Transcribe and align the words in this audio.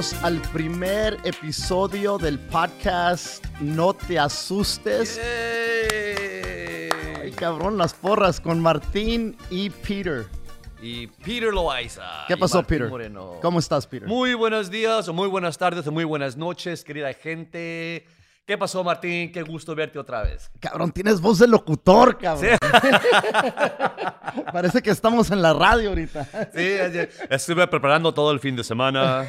bienvenidos 0.00 0.24
al 0.24 0.40
primer 0.52 1.18
episodio 1.24 2.16
del 2.16 2.38
podcast 2.38 3.44
No 3.60 3.92
te 3.92 4.18
asustes. 4.18 5.20
Ay, 7.20 7.30
cabrón, 7.32 7.76
las 7.76 7.92
porras 7.92 8.40
con 8.40 8.60
Martín 8.60 9.36
y 9.50 9.68
Peter. 9.68 10.24
Y 10.80 11.06
Peter 11.06 11.52
Loaiza. 11.52 12.24
¿Qué 12.26 12.36
pasó, 12.38 12.58
Martín 12.58 12.78
Peter? 12.78 12.88
Moreno. 12.88 13.34
¿Cómo 13.42 13.58
estás, 13.58 13.86
Peter? 13.86 14.08
Muy 14.08 14.32
buenos 14.32 14.70
días, 14.70 15.06
o 15.08 15.12
muy 15.12 15.28
buenas 15.28 15.58
tardes, 15.58 15.86
o 15.86 15.92
muy 15.92 16.04
buenas 16.04 16.34
noches, 16.34 16.82
querida 16.82 17.12
gente. 17.12 18.06
¿Qué 18.50 18.58
pasó, 18.58 18.82
Martín? 18.82 19.30
Qué 19.30 19.42
gusto 19.44 19.76
verte 19.76 19.96
otra 19.96 20.22
vez. 20.24 20.50
Cabrón, 20.58 20.90
tienes 20.90 21.20
voz 21.20 21.38
de 21.38 21.46
locutor, 21.46 22.18
cabrón. 22.18 22.50
Sí. 22.50 22.66
Parece 24.52 24.82
que 24.82 24.90
estamos 24.90 25.30
en 25.30 25.40
la 25.40 25.52
radio 25.52 25.90
ahorita. 25.90 26.24
Sí, 26.52 26.66
estuve 27.30 27.68
preparando 27.68 28.12
todo 28.12 28.32
el 28.32 28.40
fin 28.40 28.56
de 28.56 28.64
semana. 28.64 29.24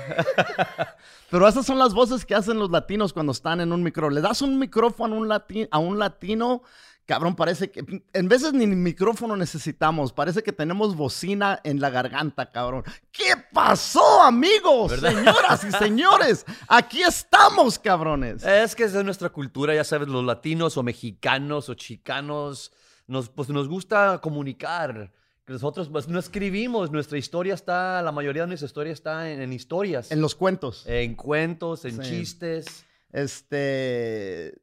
Pero 1.30 1.48
esas 1.48 1.68
son 1.68 1.78
las 1.78 1.94
voces 1.94 2.26
que 2.26 2.34
hacen 2.34 2.58
los 2.58 2.72
latinos 2.72 3.14
cuando 3.14 3.32
están 3.32 3.62
en 3.62 3.72
un 3.72 3.84
micro. 3.84 4.10
Le 4.10 4.22
das 4.22 4.42
un 4.42 4.58
micrófono 4.58 5.18
a 5.18 5.20
un, 5.20 5.28
lati- 5.28 5.68
a 5.70 5.78
un 5.78 6.00
latino, 6.00 6.64
cabrón, 7.12 7.36
parece 7.36 7.70
que 7.70 7.84
en 8.14 8.30
veces 8.30 8.54
ni 8.54 8.66
micrófono 8.68 9.36
necesitamos. 9.36 10.14
Parece 10.14 10.44
que 10.44 10.54
tenemos 10.54 10.96
bocina 10.96 11.60
en 11.66 11.82
la 11.82 11.90
garganta, 11.90 12.52
cabrón. 12.54 12.86
¿Qué 13.12 13.34
pasó, 13.52 14.22
amigos? 14.24 14.92
¿Verdad? 14.92 15.12
Señoras 15.12 15.64
y 15.66 15.72
señores, 15.74 16.46
aquí 16.70 17.02
estamos, 17.02 17.78
cabrones. 17.78 18.46
Es 18.46 18.76
que 18.78 18.86
es 18.86 18.94
de 18.94 19.04
nuestra 19.04 19.28
cultura, 19.28 19.76
ya 19.76 19.84
sabes, 19.84 20.08
los 20.08 20.24
latinos 20.24 20.78
o 20.78 20.84
mexicanos 20.84 21.68
o 21.68 21.74
chicanos, 21.74 22.72
nos, 23.08 23.28
pues 23.28 23.50
nos 23.50 23.68
gusta 23.68 24.20
comunicar. 24.24 25.12
Nosotros 25.48 25.90
pues, 25.92 26.08
no 26.08 26.18
escribimos, 26.18 26.92
nuestra 26.92 27.18
historia 27.18 27.56
está, 27.56 28.02
la 28.02 28.14
mayoría 28.14 28.44
de 28.44 28.48
nuestra 28.48 28.68
historia 28.68 28.94
está 28.94 29.30
en, 29.30 29.42
en 29.42 29.52
historias, 29.52 30.10
En 30.14 30.22
los 30.22 30.34
cuentos. 30.34 30.86
en 30.88 31.16
cuentos, 31.16 31.84
en 31.84 32.02
Sí. 32.02 32.10
chistes. 32.10 32.86
Este. 33.12 34.54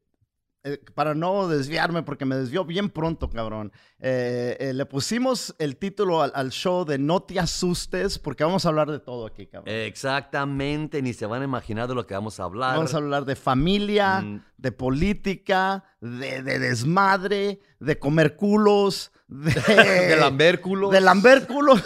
Eh, 0.65 0.79
para 0.95 1.15
no 1.15 1.47
desviarme, 1.49 2.03
porque 2.03 2.25
me 2.25 2.35
desvió 2.37 2.65
bien 2.65 2.91
pronto, 2.91 3.31
cabrón. 3.31 3.73
eh, 4.01 4.57
eh, 4.61 4.73
le 4.75 4.87
pusimos 4.87 5.55
el 5.59 5.77
título 5.77 6.23
al, 6.23 6.33
al 6.35 6.51
show 6.51 6.85
de 6.85 6.99
No 6.99 7.23
te 7.23 7.39
asustes, 7.39 8.19
porque 8.19 8.45
vamos 8.45 8.65
a 8.67 8.69
hablar 8.69 8.91
de 8.91 8.99
todo 8.99 9.27
aquí, 9.27 9.47
cabrón. 9.47 9.73
Exactamente, 9.75 11.01
ni 11.03 11.13
se 11.15 11.27
van 11.27 11.43
a 11.43 11.45
imaginar 11.45 11.89
de 11.89 11.95
lo 11.95 12.07
que 12.07 12.15
vamos 12.15 12.39
a 12.41 12.45
hablar. 12.45 12.75
Vamos 12.77 12.95
a 12.95 12.97
hablar 12.99 13.25
de 13.25 13.37
familia, 13.37 14.21
Mm. 14.21 14.43
de 14.57 14.73
política, 14.73 15.85
de, 16.01 16.43
de 16.43 16.59
desmadre, 16.59 17.61
de 17.81 17.99
comer 17.99 18.37
culos, 18.37 19.13
de, 19.29 19.53
de 19.53 20.17
lambérculos. 20.17 20.91
de 20.91 21.01
lamber 21.01 21.47
culos. 21.47 21.83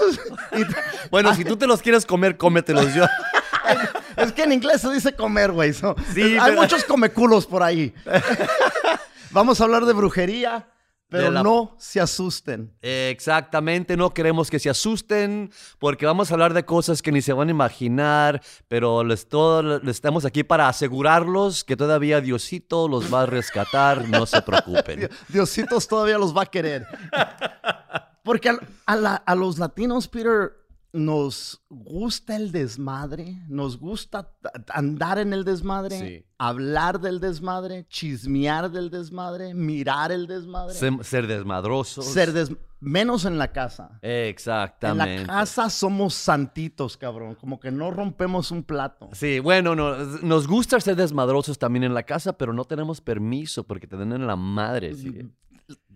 Y- 0.53 0.63
Bueno, 1.11 1.35
si 1.35 1.45
tú 1.45 1.57
te 1.59 1.67
los 1.67 1.83
quieres 1.83 2.07
comer, 2.07 2.37
cómetelos 2.39 2.95
yo. 2.95 3.05
es 4.25 4.33
que 4.33 4.43
en 4.45 4.53
inglés 4.53 4.81
se 4.81 4.91
dice 4.93 5.15
comer, 5.15 5.53
güey. 5.53 5.73
so- 5.73 5.95
Sí, 6.15 6.23
hay 6.39 6.51
pero- 6.51 6.63
muchos 6.63 6.85
comeculos 6.85 7.47
por 7.47 7.63
ahí. 7.63 7.95
Vamos 9.31 9.61
a 9.61 9.65
hablar 9.65 9.87
de 9.87 9.93
brujería, 9.95 10.69
pero 11.09 11.31
la- 11.31 11.43
no 11.43 11.75
se 11.79 12.01
asusten. 12.01 12.75
Exactamente, 12.83 13.97
no 13.97 14.11
queremos 14.13 14.51
que 14.51 14.59
se 14.59 14.69
asusten 14.71 15.51
porque 15.79 16.05
vamos 16.07 16.31
a 16.31 16.35
hablar 16.35 16.53
de 16.55 16.65
cosas 16.65 17.01
que 17.03 17.13
ni 17.13 17.23
se 17.23 17.33
van 17.33 17.49
a 17.49 17.51
imaginar, 17.51 18.43
pero 18.69 19.05
les, 19.05 19.29
todo, 19.29 19.79
les 19.81 19.97
estamos 19.97 20.25
aquí 20.27 20.43
para 20.45 20.69
asegurarlos 20.69 21.65
que 21.65 21.77
todavía 21.77 22.21
Diosito 22.21 22.89
los 22.89 23.13
va 23.13 23.23
a 23.23 23.27
rescatar, 23.27 24.09
no 24.09 24.27
se 24.27 24.43
preocupen. 24.43 25.09
Diositos 25.29 25.89
todavía 25.89 26.19
los 26.19 26.37
va 26.37 26.43
a 26.43 26.47
querer. 26.47 26.87
Porque 28.23 28.51
al- 28.51 28.61
a, 28.87 28.97
la- 28.97 29.17
a 29.17 29.35
los 29.35 29.59
latinos, 29.59 30.07
Peter, 30.09 30.53
nos 30.93 31.63
gusta 31.71 32.37
el 32.37 32.53
desmadre, 32.53 33.43
nos 33.49 33.79
gusta 33.79 34.31
andar 34.69 35.19
en 35.19 35.33
el 35.33 35.45
desmadre, 35.45 35.99
Sí. 35.99 36.27
hablar 36.39 37.01
del 37.01 37.19
desmadre, 37.21 37.87
chismear 37.89 38.71
del 38.71 38.91
desmadre, 38.91 39.55
mirar 39.55 40.13
el 40.13 40.27
desmadre, 40.27 40.75
Ser, 40.75 40.93
ser 41.05 41.27
desmadrosos. 41.27 42.05
ser 42.05 42.33
des- 42.33 42.53
menos 42.81 43.25
en 43.25 43.39
la 43.39 43.53
casa. 43.53 43.99
En 44.03 44.29
Exactamente. 44.29 45.21
la 45.21 45.27
casa 45.27 45.71
somos 45.71 46.15
santitos, 46.15 46.97
cabrón, 46.97 47.37
como 47.37 47.59
que 47.61 47.71
no 47.71 47.91
rompemos 47.91 48.51
un 48.51 48.63
plato. 48.65 49.09
Sí, 49.13 49.39
bueno, 49.39 49.75
no, 49.77 49.97
nos 50.23 50.47
gusta 50.49 50.81
ser 50.81 50.97
desmadrosos 50.97 51.59
también 51.59 51.85
en 51.85 51.95
la 51.95 52.03
casa, 52.03 52.37
pero 52.37 52.53
no 52.53 52.65
tenemos 52.65 53.01
permiso 53.01 53.65
porque 53.65 53.87
te 53.87 53.97
dan 53.97 54.13
en 54.13 54.27
la 54.27 54.37
madre. 54.37 54.95
¿sí? 54.95 55.31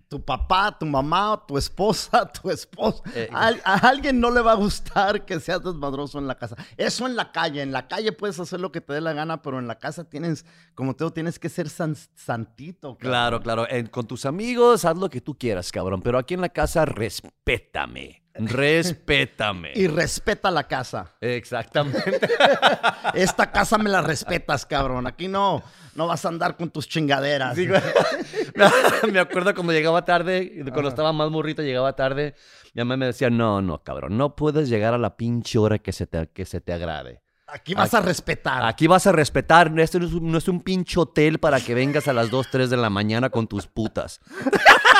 Tu 0.09 0.23
papá, 0.23 0.77
tu 0.79 0.85
mamá, 0.85 1.43
tu 1.47 1.57
esposa, 1.57 2.25
tu 2.41 2.49
esposo. 2.49 3.03
Eh. 3.13 3.27
a, 3.33 3.51
a 3.65 3.75
alguien 3.89 4.19
no 4.19 4.31
le 4.31 4.41
va 4.41 4.53
a 4.53 4.55
gustar 4.55 5.25
que 5.25 5.39
seas 5.39 5.61
desmadroso 5.63 6.17
en 6.19 6.27
la 6.27 6.35
casa. 6.35 6.55
Eso 6.77 7.05
en 7.07 7.15
la 7.15 7.31
calle. 7.31 7.61
En 7.61 7.71
la 7.71 7.87
calle 7.87 8.11
puedes 8.13 8.39
hacer 8.39 8.59
lo 8.59 8.71
que 8.71 8.79
te 8.81 8.93
dé 8.93 9.01
la 9.01 9.13
gana, 9.13 9.41
pero 9.41 9.59
en 9.59 9.67
la 9.67 9.79
casa 9.79 10.03
tienes, 10.09 10.45
como 10.75 10.95
te 10.95 11.03
digo, 11.03 11.11
tienes 11.13 11.39
que 11.39 11.49
ser 11.49 11.69
san- 11.69 11.95
santito. 12.15 12.97
cabrón. 12.97 13.11
Claro, 13.11 13.41
claro. 13.41 13.69
En- 13.69 13.87
con 13.87 14.07
tus 14.07 14.25
amigos, 14.25 14.85
haz 14.85 14.97
lo 14.97 15.09
que 15.09 15.21
tú 15.21 15.37
quieras, 15.37 15.71
cabrón. 15.71 16.01
Pero 16.01 16.17
aquí 16.17 16.33
en 16.35 16.41
la 16.41 16.49
casa, 16.49 16.85
respétame. 16.85 18.23
Respétame. 18.39 19.71
Y 19.75 19.87
respeta 19.87 20.51
la 20.51 20.63
casa. 20.63 21.13
Exactamente. 21.21 22.19
Esta 23.13 23.51
casa 23.51 23.77
me 23.77 23.89
la 23.89 24.01
respetas, 24.01 24.65
cabrón. 24.65 25.07
Aquí 25.07 25.27
no, 25.27 25.63
no 25.95 26.07
vas 26.07 26.23
a 26.25 26.29
andar 26.29 26.55
con 26.57 26.69
tus 26.69 26.87
chingaderas. 26.87 27.55
Sí, 27.55 27.67
me 29.11 29.19
acuerdo 29.19 29.53
cuando 29.53 29.73
llegaba 29.73 30.05
tarde, 30.05 30.63
cuando 30.71 30.89
estaba 30.89 31.11
más 31.13 31.29
morrito, 31.31 31.61
llegaba 31.61 31.95
tarde. 31.95 32.35
Mi 32.73 32.81
mamá 32.81 32.97
me 32.97 33.05
decía, 33.07 33.29
no, 33.29 33.61
no, 33.61 33.83
cabrón, 33.83 34.17
no 34.17 34.35
puedes 34.35 34.69
llegar 34.69 34.93
a 34.93 34.97
la 34.97 35.17
pinche 35.17 35.57
hora 35.57 35.79
que 35.79 35.91
se 35.91 36.05
te, 36.05 36.27
que 36.29 36.45
se 36.45 36.61
te 36.61 36.73
agrade. 36.73 37.21
Aquí 37.47 37.73
vas 37.73 37.93
a 37.93 38.01
respetar. 38.01 38.65
Aquí 38.65 38.87
vas 38.87 39.07
a 39.07 39.13
respetar, 39.13 39.71
esto 39.79 39.99
no 39.99 40.05
es, 40.05 40.13
un, 40.13 40.31
no 40.31 40.37
es 40.37 40.49
un 40.49 40.59
pinche 40.59 40.99
hotel 40.99 41.39
para 41.39 41.61
que 41.61 41.73
vengas 41.73 42.09
a 42.09 42.13
las 42.13 42.29
2, 42.29 42.49
3 42.51 42.69
de 42.69 42.75
la 42.75 42.89
mañana 42.89 43.29
con 43.29 43.47
tus 43.47 43.67
putas. 43.67 44.19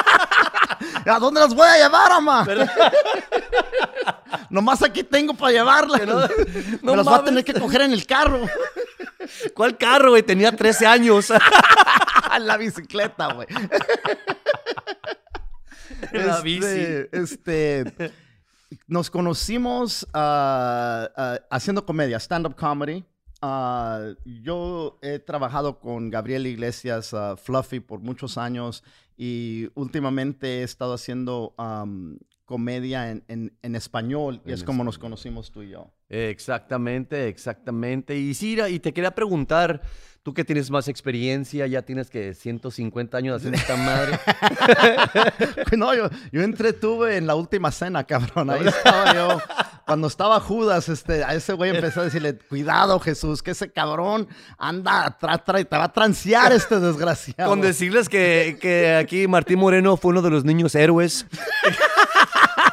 ¿A 1.08 1.20
dónde 1.20 1.40
las 1.40 1.56
voy 1.56 1.66
a 1.68 1.78
llevar, 1.78 2.12
ama? 2.12 2.46
Nomás 4.50 4.82
aquí 4.84 5.04
tengo 5.04 5.34
para 5.34 5.52
llevarlas. 5.54 6.06
no- 6.06 6.20
no 6.82 6.92
Me 6.92 6.98
las 6.98 7.06
voy 7.06 7.16
a 7.16 7.24
tener 7.24 7.44
que 7.46 7.54
coger 7.54 7.82
en 7.82 7.94
el 7.94 8.06
carro. 8.06 8.42
¿Cuál 9.54 9.78
carro, 9.78 10.10
güey? 10.12 10.24
Tenía 10.24 10.52
13 10.52 10.86
años. 10.86 11.32
La 12.40 12.58
bicicleta, 12.58 13.34
güey. 13.34 13.48
La 16.12 16.38
Este, 16.38 16.44
bici. 16.44 17.08
Este, 17.12 18.12
nos 18.88 19.10
conocimos 19.10 20.08
ah, 20.14 21.10
ah, 21.16 21.40
haciendo 21.50 21.86
comedia, 21.86 22.20
stand-up 22.20 22.56
comedy. 22.56 23.06
Ah, 23.42 24.02
yo 24.26 24.98
he 25.02 25.20
trabajado 25.20 25.80
con 25.80 26.10
Gabriel 26.10 26.48
Iglesias, 26.48 27.14
Fluffy, 27.44 27.80
por 27.80 28.00
muchos 28.00 28.38
años 28.38 28.84
y 29.18 29.70
últimamente 29.74 30.60
he 30.60 30.64
estado 30.64 30.94
haciendo 30.94 31.54
am, 31.58 32.20
comedia 32.46 33.12
en, 33.12 33.24
en- 33.28 33.58
en 33.62 33.76
español 33.76 34.42
y 34.46 34.50
En 34.50 34.54
es 34.54 34.64
como 34.64 34.84
nos 34.84 34.98
conocimos 35.00 35.52
tú 35.52 35.64
y 35.64 35.70
yo. 35.70 35.92
Exactamente, 36.10 37.28
exactamente. 37.28 38.16
Y 38.18 38.34
sí, 38.34 38.52
Ira, 38.54 38.70
y 38.70 38.80
te 38.80 38.94
quería 38.94 39.12
preguntar, 39.12 39.82
tú 40.24 40.34
que 40.34 40.44
tienes 40.46 40.70
más 40.72 40.88
experiencia, 40.88 41.68
ya 41.68 41.82
tienes 41.82 42.10
que 42.10 42.34
150 42.34 43.18
años 43.18 43.36
haciendo 43.38 43.58
esta 43.58 43.76
madre. 43.76 44.20
No, 45.78 45.94
yo, 45.94 46.10
yo 46.32 46.42
entretuve 46.42 47.18
en 47.18 47.28
la 47.28 47.36
última 47.36 47.72
cena, 47.72 48.04
cabrón. 48.04 48.50
Ahí 48.50 48.66
estaba 48.68 49.14
yo. 49.14 49.42
Cuando 49.86 50.08
estaba 50.08 50.40
Judas, 50.40 50.90
este, 50.90 51.24
a 51.24 51.34
ese 51.34 51.54
güey 51.54 51.74
empecé 51.76 52.00
a 52.00 52.04
decirle, 52.04 52.38
cuidado 52.38 53.00
Jesús, 53.00 53.42
que 53.44 53.52
ese 53.52 53.72
cabrón 53.72 54.28
anda 54.58 55.06
atrás, 55.06 55.42
tra- 55.46 55.68
te 55.68 55.78
va 55.78 55.86
a 55.86 55.94
transear 55.94 56.52
este 56.52 56.80
desgraciado. 56.80 57.50
Con 57.50 57.62
decirles 57.62 58.10
que, 58.10 58.58
que 58.60 58.96
aquí 58.96 59.28
Martín 59.28 59.60
Moreno 59.60 59.96
fue 59.98 60.12
uno 60.12 60.22
de 60.22 60.30
los 60.30 60.44
niños 60.44 60.74
héroes 60.76 61.26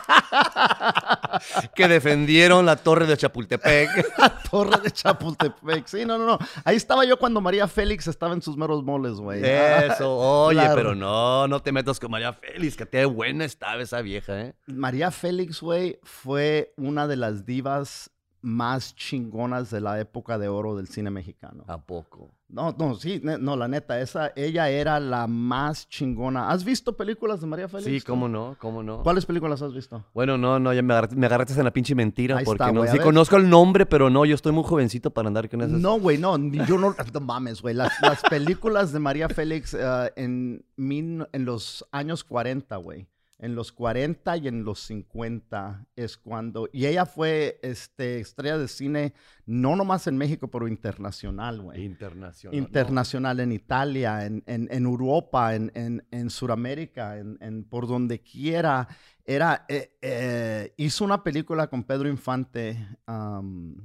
que 1.74 1.88
defendieron 1.88 2.66
la 2.66 2.76
torre 2.76 3.06
de 3.06 3.16
Chapultepec. 3.16 4.14
la 4.18 4.28
torre 4.50 4.80
de 4.82 4.90
Chapultepec. 4.90 5.86
Sí, 5.86 6.04
no, 6.04 6.18
no, 6.18 6.26
no. 6.26 6.38
Ahí 6.64 6.76
estaba 6.76 7.04
yo 7.04 7.18
cuando 7.18 7.40
María 7.40 7.66
Félix 7.68 8.06
estaba 8.06 8.34
en 8.34 8.42
sus 8.42 8.56
meros 8.56 8.82
moles, 8.84 9.14
güey. 9.14 9.42
Eso, 9.44 10.16
oye, 10.16 10.60
Claro. 10.60 10.74
pero 10.74 10.94
no, 10.94 11.48
no 11.48 11.60
te 11.60 11.72
metas 11.72 11.98
con 12.00 12.10
María 12.10 12.32
Félix, 12.32 12.76
que 12.76 12.86
te 12.86 13.04
buena 13.04 13.44
estaba 13.44 13.82
esa 13.82 14.00
vieja, 14.02 14.40
¿eh? 14.40 14.54
María 14.66 15.10
Félix, 15.10 15.60
güey, 15.60 15.98
fue 16.02 16.72
una 16.76 17.06
de 17.06 17.16
las 17.16 17.44
divas 17.46 18.10
más 18.40 18.94
chingonas 18.94 19.70
de 19.70 19.80
la 19.80 19.98
época 20.00 20.36
de 20.38 20.48
oro 20.48 20.76
del 20.76 20.86
cine 20.86 21.10
mexicano. 21.10 21.64
¿A 21.66 21.78
poco? 21.80 22.30
No, 22.54 22.72
no, 22.78 22.94
sí, 22.94 23.20
no, 23.24 23.56
la 23.56 23.66
neta, 23.66 24.00
esa, 24.00 24.32
ella 24.36 24.68
era 24.70 25.00
la 25.00 25.26
más 25.26 25.88
chingona. 25.88 26.50
¿Has 26.50 26.64
visto 26.64 26.96
películas 26.96 27.40
de 27.40 27.48
María 27.48 27.66
Félix? 27.68 27.86
Sí, 27.90 28.00
cómo 28.00 28.28
no, 28.28 28.56
cómo 28.60 28.82
no. 28.82 29.02
¿Cuáles 29.02 29.26
películas 29.26 29.60
has 29.60 29.74
visto? 29.74 30.04
Bueno, 30.14 30.38
no, 30.38 30.60
no, 30.60 30.72
ya 30.72 30.80
me 30.82 30.92
agarraste, 30.94 31.16
me 31.16 31.26
agarraste 31.26 31.54
en 31.58 31.64
la 31.64 31.72
pinche 31.72 31.94
mentira. 31.96 32.36
Ahí 32.38 32.44
porque 32.44 32.62
está, 32.62 32.72
no. 32.72 32.82
a 32.82 32.86
Sí, 32.86 32.98
conozco 33.00 33.36
el 33.36 33.50
nombre, 33.50 33.86
pero 33.86 34.08
no, 34.08 34.24
yo 34.24 34.36
estoy 34.36 34.52
muy 34.52 34.62
jovencito 34.62 35.10
para 35.10 35.26
andar 35.26 35.48
con 35.50 35.62
esas. 35.62 35.72
No, 35.80 35.98
güey, 35.98 36.16
no, 36.16 36.36
yo 36.66 36.78
no, 36.78 36.94
no 37.12 37.20
mames, 37.20 37.60
güey. 37.60 37.74
Las, 37.74 37.92
las 38.00 38.22
películas 38.22 38.92
de 38.92 39.00
María 39.00 39.28
Félix 39.28 39.74
eh, 39.74 40.12
en, 40.14 40.64
mil- 40.76 41.26
en 41.32 41.44
los 41.44 41.84
años 41.90 42.22
40, 42.22 42.76
güey. 42.76 43.08
En 43.44 43.54
los 43.54 43.72
40 43.72 44.38
y 44.38 44.48
en 44.48 44.64
los 44.64 44.80
50 44.80 45.86
es 45.96 46.16
cuando... 46.16 46.66
Y 46.72 46.86
ella 46.86 47.04
fue 47.04 47.60
este, 47.62 48.18
estrella 48.18 48.56
de 48.56 48.68
cine, 48.68 49.12
no 49.44 49.76
nomás 49.76 50.06
en 50.06 50.16
México, 50.16 50.48
pero 50.48 50.66
internacional, 50.66 51.60
güey. 51.60 51.84
Internacional. 51.84 52.58
Internacional 52.58 53.40
en 53.40 53.52
Italia, 53.52 54.24
en, 54.24 54.42
en, 54.46 54.66
en 54.70 54.84
Europa, 54.84 55.54
en, 55.54 55.70
en, 55.74 56.06
en 56.10 56.30
Sudamérica, 56.30 57.18
en, 57.18 57.36
en, 57.42 57.64
por 57.64 57.86
donde 57.86 58.22
quiera. 58.22 58.88
Era, 59.26 59.66
eh, 59.68 59.98
eh, 60.00 60.72
hizo 60.78 61.04
una 61.04 61.22
película 61.22 61.66
con 61.66 61.84
Pedro 61.84 62.08
Infante, 62.08 62.78
um, 63.06 63.76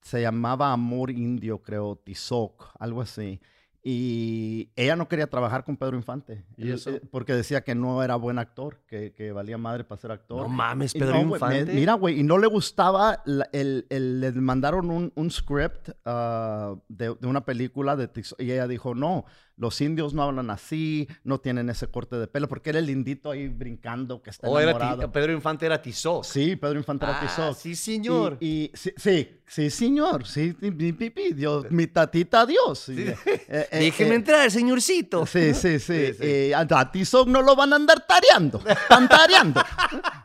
se 0.00 0.22
llamaba 0.22 0.72
Amor 0.72 1.10
Indio, 1.10 1.60
creo, 1.60 1.96
Tizoc, 1.96 2.70
algo 2.78 3.02
así. 3.02 3.38
Y 3.82 4.68
ella 4.76 4.94
no 4.94 5.08
quería 5.08 5.26
trabajar 5.26 5.64
con 5.64 5.76
Pedro 5.76 5.96
Infante. 5.96 6.44
¿Y 6.56 6.68
Él- 6.68 6.74
eso? 6.74 6.90
eh, 6.90 7.00
Porque 7.10 7.32
decía 7.34 7.62
que 7.62 7.74
no 7.74 8.02
era 8.02 8.16
buen 8.16 8.38
actor, 8.38 8.80
que, 8.86 9.12
que 9.12 9.32
valía 9.32 9.56
madre 9.56 9.84
para 9.84 10.00
ser 10.00 10.10
actor. 10.12 10.42
No 10.42 10.48
mames, 10.48 10.92
Pedro 10.92 11.14
no, 11.24 11.34
Infante. 11.34 11.72
mira, 11.72 11.94
güey, 11.94 12.20
y 12.20 12.22
no 12.22 12.36
le 12.36 12.46
gustaba, 12.46 13.22
la- 13.24 13.48
el, 13.52 13.86
el- 13.88 14.20
le 14.20 14.32
mandaron 14.32 14.90
un, 14.90 15.12
un 15.14 15.30
script 15.30 15.90
ah, 16.04 16.74
de, 16.88 17.16
de 17.18 17.26
una 17.26 17.44
película 17.44 17.96
de 17.96 18.10
y 18.38 18.50
ella 18.52 18.68
dijo, 18.68 18.94
no, 18.94 19.24
los 19.60 19.78
indios 19.82 20.14
no 20.14 20.22
hablan 20.22 20.48
así, 20.50 21.06
no 21.22 21.38
tienen 21.38 21.68
ese 21.68 21.86
corte 21.86 22.16
de 22.16 22.26
pelo, 22.26 22.48
porque 22.48 22.70
era 22.70 22.78
el 22.78 22.86
lindito 22.86 23.30
ahí 23.30 23.46
brincando 23.48 24.22
que 24.22 24.30
está 24.30 24.48
O 24.48 24.58
era 24.58 24.70
enamorado. 24.70 25.02
Ti- 25.02 25.08
Pedro 25.12 25.32
Infante 25.34 25.66
era 25.66 25.80
Tizoc. 25.82 26.24
Sí, 26.24 26.56
Pedro 26.56 26.78
Infante 26.78 27.04
era 27.04 27.18
Ah, 27.18 27.20
Tizoc. 27.20 27.54
sí, 27.56 27.76
señor. 27.76 28.38
Y, 28.40 28.46
y- 28.64 28.70
sí, 28.74 28.92
sí, 28.96 29.28
sí, 29.46 29.68
señor, 29.70 30.26
sí, 30.26 30.56
mi, 30.60 30.70
mi, 30.70 31.10
Dios, 31.34 31.70
mi 31.70 31.86
tatita 31.86 32.46
Dios. 32.46 32.88
Y, 32.88 33.02
eh, 33.02 33.16
eh, 33.26 33.68
Déjeme 33.70 34.12
eh, 34.12 34.14
entrar, 34.14 34.50
señorcito. 34.50 35.26
Sí, 35.26 35.52
sí, 35.54 35.78
sí. 35.78 36.06
Sí. 36.14 36.16
Eh, 36.20 36.54
a 36.54 36.90
Tizoc 36.90 37.28
no 37.28 37.42
lo 37.42 37.54
van 37.54 37.74
a 37.74 37.76
andar 37.76 38.06
tareando, 38.06 38.62
están 38.66 39.08
tareando. 39.08 39.60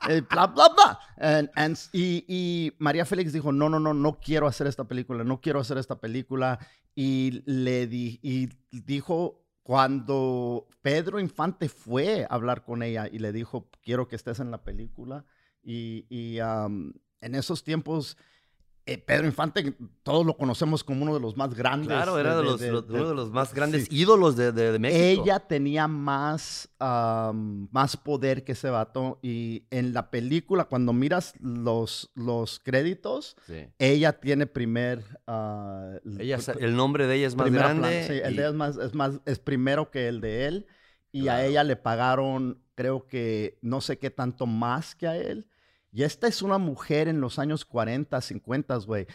Eh, 0.07 0.21
bla, 0.29 0.47
bla, 0.47 0.69
bla. 0.69 0.99
And- 1.17 1.49
and- 1.55 1.77
y, 1.91 2.23
y 2.27 2.73
María 2.79 3.05
Félix 3.05 3.33
dijo, 3.33 3.51
no, 3.51 3.67
no, 3.69 3.79
no, 3.81 3.93
no 3.93 4.17
quiero 4.19 4.47
hacer 4.47 4.67
esta 4.67 4.85
película, 4.85 5.23
no 5.25 5.41
quiero 5.41 5.59
hacer 5.59 5.77
esta 5.77 5.97
película. 5.99 6.57
Y 6.95 7.43
le 7.45 7.87
di, 7.87 8.19
y 8.23 8.49
dijo, 8.71 9.43
cuando 9.63 10.67
Pedro 10.81 11.19
Infante 11.19 11.69
fue 11.69 12.23
a 12.23 12.33
hablar 12.33 12.63
con 12.63 12.81
ella 12.83 13.07
y 13.11 13.19
le 13.19 13.31
dijo, 13.31 13.69
quiero 13.83 14.07
que 14.07 14.15
estés 14.15 14.39
en 14.39 14.49
la 14.49 14.63
película. 14.63 15.25
Y, 15.61 16.05
y, 16.09 16.39
en 16.39 17.35
esos 17.35 17.63
tiempos... 17.63 18.17
eh, 18.87 18.97
Pedro 18.99 19.25
Infante, 19.25 19.73
todos 20.03 20.25
lo 20.25 20.37
conocemos 20.37 20.83
como 20.83 21.01
uno 21.03 21.13
de 21.15 21.19
los 21.19 21.35
más 21.35 21.53
grandes. 21.55 21.87
Claro, 21.87 22.19
era 22.19 22.35
de 22.37 22.43
los, 22.43 22.61
los- 22.61 22.87
de- 22.87 22.93
uno 22.93 23.09
de 23.09 23.15
los 23.15 23.31
más 23.31 23.49
sí. 23.49 23.55
grandes 23.55 23.87
ídolos 23.91 24.35
de, 24.35 24.51
México. 24.79 25.23
Ella 25.23 25.39
tenía 25.39 25.87
más, 25.87 26.69
más 26.79 27.97
poder 27.97 28.43
que 28.43 28.51
ese 28.51 28.69
vato. 28.69 29.19
Y 29.21 29.63
en 29.71 29.93
la 29.93 30.11
película, 30.11 30.65
cuando 30.65 30.93
miras 30.93 31.33
los, 31.39 32.11
los 32.15 32.59
créditos, 32.59 33.35
Sí. 33.47 33.65
ella 33.79 34.13
tiene 34.19 34.45
primer. 34.47 35.03
ah, 35.27 35.93
Ella, 36.19 36.37
el 36.59 36.75
nombre 36.75 37.07
de 37.07 37.15
ella 37.15 37.27
es 37.27 37.35
más 37.35 37.51
grande. 37.51 38.03
Sí, 38.07 38.13
el 38.23 38.35
de 38.35 38.41
ella 38.43 38.49
es 38.49 38.55
más, 38.55 38.77
es 38.77 38.93
más, 38.93 39.19
es 39.25 39.39
primero 39.39 39.89
que 39.89 40.07
el 40.07 40.21
de 40.21 40.45
él. 40.45 40.67
Y 41.11 41.29
a 41.29 41.45
ella 41.45 41.63
le 41.63 41.77
pagaron, 41.77 42.61
creo 42.75 43.07
que 43.07 43.57
no 43.61 43.79
sé 43.79 43.97
qué 43.97 44.09
tanto 44.11 44.45
más 44.45 44.95
que 44.95 45.07
a 45.07 45.15
él. 45.17 45.47
Y 45.95 46.03
esta 46.03 46.27
es 46.27 46.41
una 46.41 46.57
mujer 46.57 47.07
en 47.07 47.21
los 47.21 47.39
años 47.39 47.63
40, 47.63 48.19
50, 48.19 48.75
güey. 48.85 49.07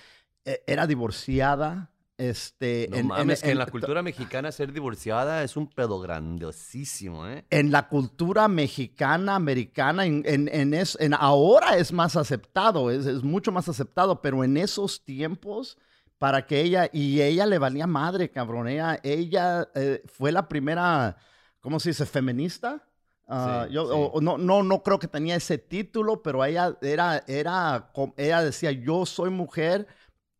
E- 0.46 0.62
Era 0.66 0.86
divorciada. 0.86 1.90
Este, 2.16 2.88
No 2.90 2.96
en- 2.96 3.06
mames, 3.06 3.40
que 3.40 3.46
en 3.48 3.52
en- 3.52 3.58
la 3.58 3.66
cultura 3.66 4.02
mexicana 4.02 4.50
ser 4.52 4.72
divorciada 4.72 5.42
es 5.42 5.56
un 5.56 5.68
pedo 5.68 6.00
grandiosísimo, 6.00 7.26
¿eh? 7.26 7.44
en 7.50 7.70
la 7.70 7.88
cultura 7.88 8.46
mexicana, 8.48 9.34
americana, 9.36 10.04
en, 10.06 10.22
en, 10.26 10.48
en 10.48 10.74
es- 10.74 10.96
en 11.00 11.14
ahora 11.14 11.76
es 11.76 11.92
más 11.92 12.16
aceptado, 12.16 12.90
es, 12.90 13.06
es 13.06 13.22
mucho 13.22 13.52
más 13.52 13.68
aceptado, 13.68 14.20
pero 14.22 14.42
en 14.44 14.56
esos 14.56 15.04
tiempos, 15.04 15.78
para 16.18 16.46
que 16.46 16.60
ella, 16.60 16.90
y 16.92 17.20
ella 17.22 17.46
le 17.46 17.58
valía 17.58 17.86
madre, 17.86 18.30
cabrón, 18.30 18.68
ella, 18.68 19.00
ella 19.02 19.68
eh, 19.74 20.02
fue 20.06 20.30
la 20.32 20.46
primera, 20.48 21.16
¿cómo 21.60 21.80
se 21.80 21.90
dice?, 21.90 22.04
feminista. 22.06 22.86
Ah, 23.32 23.64
Sí, 23.68 23.74
yo 23.74 23.86
sí. 23.86 23.92
o- 23.94 24.06
o 24.12 24.20
no, 24.20 24.36
no, 24.38 24.62
no 24.62 24.82
creo 24.82 24.98
que 24.98 25.06
tenía 25.08 25.36
ese 25.36 25.56
título, 25.58 26.20
pero 26.22 26.44
ella 26.44 26.76
era, 26.82 27.22
era, 27.28 27.90
ella 28.16 28.42
decía, 28.42 28.72
yo 28.72 29.06
soy 29.06 29.30
mujer, 29.30 29.86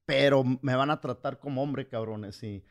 pero 0.04 0.42
me 0.60 0.74
van 0.74 0.90
a 0.90 1.00
tratar 1.00 1.38
como 1.38 1.62
hombre, 1.62 1.86
cabrones, 1.88 2.42
y... 2.42 2.64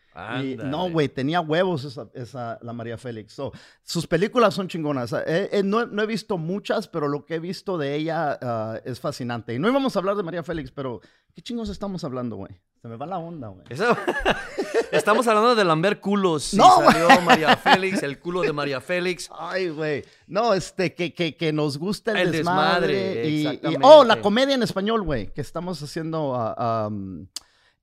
Y 0.43 0.57
no, 0.69 0.89
güey, 0.91 1.07
tenía 1.07 1.39
huevos 1.39 1.85
esa, 1.85 2.09
esa- 2.13 2.59
la 2.61 2.73
María 2.73 2.97
Félix. 2.97 3.31
So, 3.31 3.53
sus 3.83 4.05
películas 4.05 4.53
son 4.53 4.67
chingonas. 4.67 5.13
Eh, 5.13 5.49
eh, 5.53 5.63
no, 5.63 5.85
no 5.85 6.01
he 6.01 6.05
visto 6.05 6.37
muchas, 6.37 6.89
pero 6.89 7.07
lo 7.07 7.25
que 7.25 7.35
he 7.35 7.39
visto 7.39 7.77
de 7.77 7.95
ella 7.95 8.37
ah, 8.41 8.81
es 8.83 8.99
fascinante. 8.99 9.53
Y 9.53 9.59
no 9.59 9.69
íbamos 9.69 9.95
a 9.95 9.99
hablar 9.99 10.17
de 10.17 10.23
María 10.23 10.43
Félix, 10.43 10.71
pero 10.71 10.99
¿qué 11.33 11.41
chingos 11.41 11.69
estamos 11.69 12.03
hablando, 12.03 12.35
güey? 12.35 12.59
Se 12.81 12.87
me 12.87 12.95
va 12.95 13.05
la 13.05 13.17
onda, 13.17 13.49
güey. 13.49 13.65
Eso- 13.69 13.95
Estamos 14.91 15.27
hablando 15.27 15.53
de 15.55 15.65
lamber 15.65 15.99
culos. 15.99 16.53
y 16.53 16.57
No, 16.57 16.81
salió 16.81 17.21
María 17.21 17.55
Félix, 17.57 18.01
el 18.03 18.19
culo 18.19 18.41
de 18.41 18.53
María 18.53 18.79
Félix. 18.81 19.29
Ay, 19.37 19.69
güey. 19.69 20.03
No, 20.27 20.53
este, 20.53 20.95
que, 20.95 21.13
que, 21.13 21.35
que 21.35 21.51
nos 21.53 21.77
gusta 21.77 22.11
el, 22.11 22.17
El 22.17 22.31
desmadre. 22.31 22.87
desmadre, 22.87 23.29
y- 23.29 23.35
y, 23.35 23.45
exactamente. 23.47 23.81
oh, 23.83 24.03
la 24.03 24.21
comedia 24.21 24.55
en 24.55 24.63
español, 24.63 25.03
güey, 25.03 25.27
que 25.33 25.41
estamos 25.41 25.81
haciendo. 25.83 26.33
ah, 26.35 26.87
um, 26.89 27.27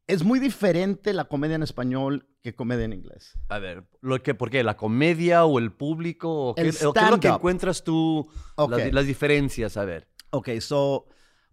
es 0.08 0.22
muy 0.22 0.38
diferente 0.38 1.12
la 1.12 1.25
comedia 1.25 1.56
en 1.56 1.64
español 1.64 2.28
que 2.42 2.54
comedia 2.54 2.84
en 2.84 2.92
inglés. 2.92 3.37
A 3.49 3.58
ver, 3.58 3.84
lo 4.00 4.22
que, 4.22 4.34
¿por 4.34 4.50
qué? 4.50 4.62
¿La 4.62 4.76
comedia 4.76 5.44
o 5.44 5.58
el 5.58 5.72
público? 5.72 6.50
¿O 6.50 6.54
qué, 6.54 6.62
El 6.62 6.69
o 6.87 6.92
qué 6.92 7.00
es 7.00 7.10
lo 7.10 7.19
que 7.20 7.26
encuentras 7.28 7.82
tú? 7.82 8.28
Ok. 8.54 8.70
Las, 8.70 8.92
las 8.92 9.06
diferencias, 9.06 9.76
a 9.76 9.84
ver. 9.84 10.06
Ok, 10.31 10.49
so, 10.60 11.06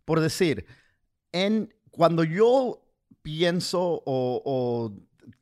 por 0.06 0.20
decir, 0.20 0.66
en, 1.32 1.74
cuando 1.90 2.24
yo 2.24 2.83
pienso 3.24 3.82
o, 4.06 4.42
o 4.46 4.94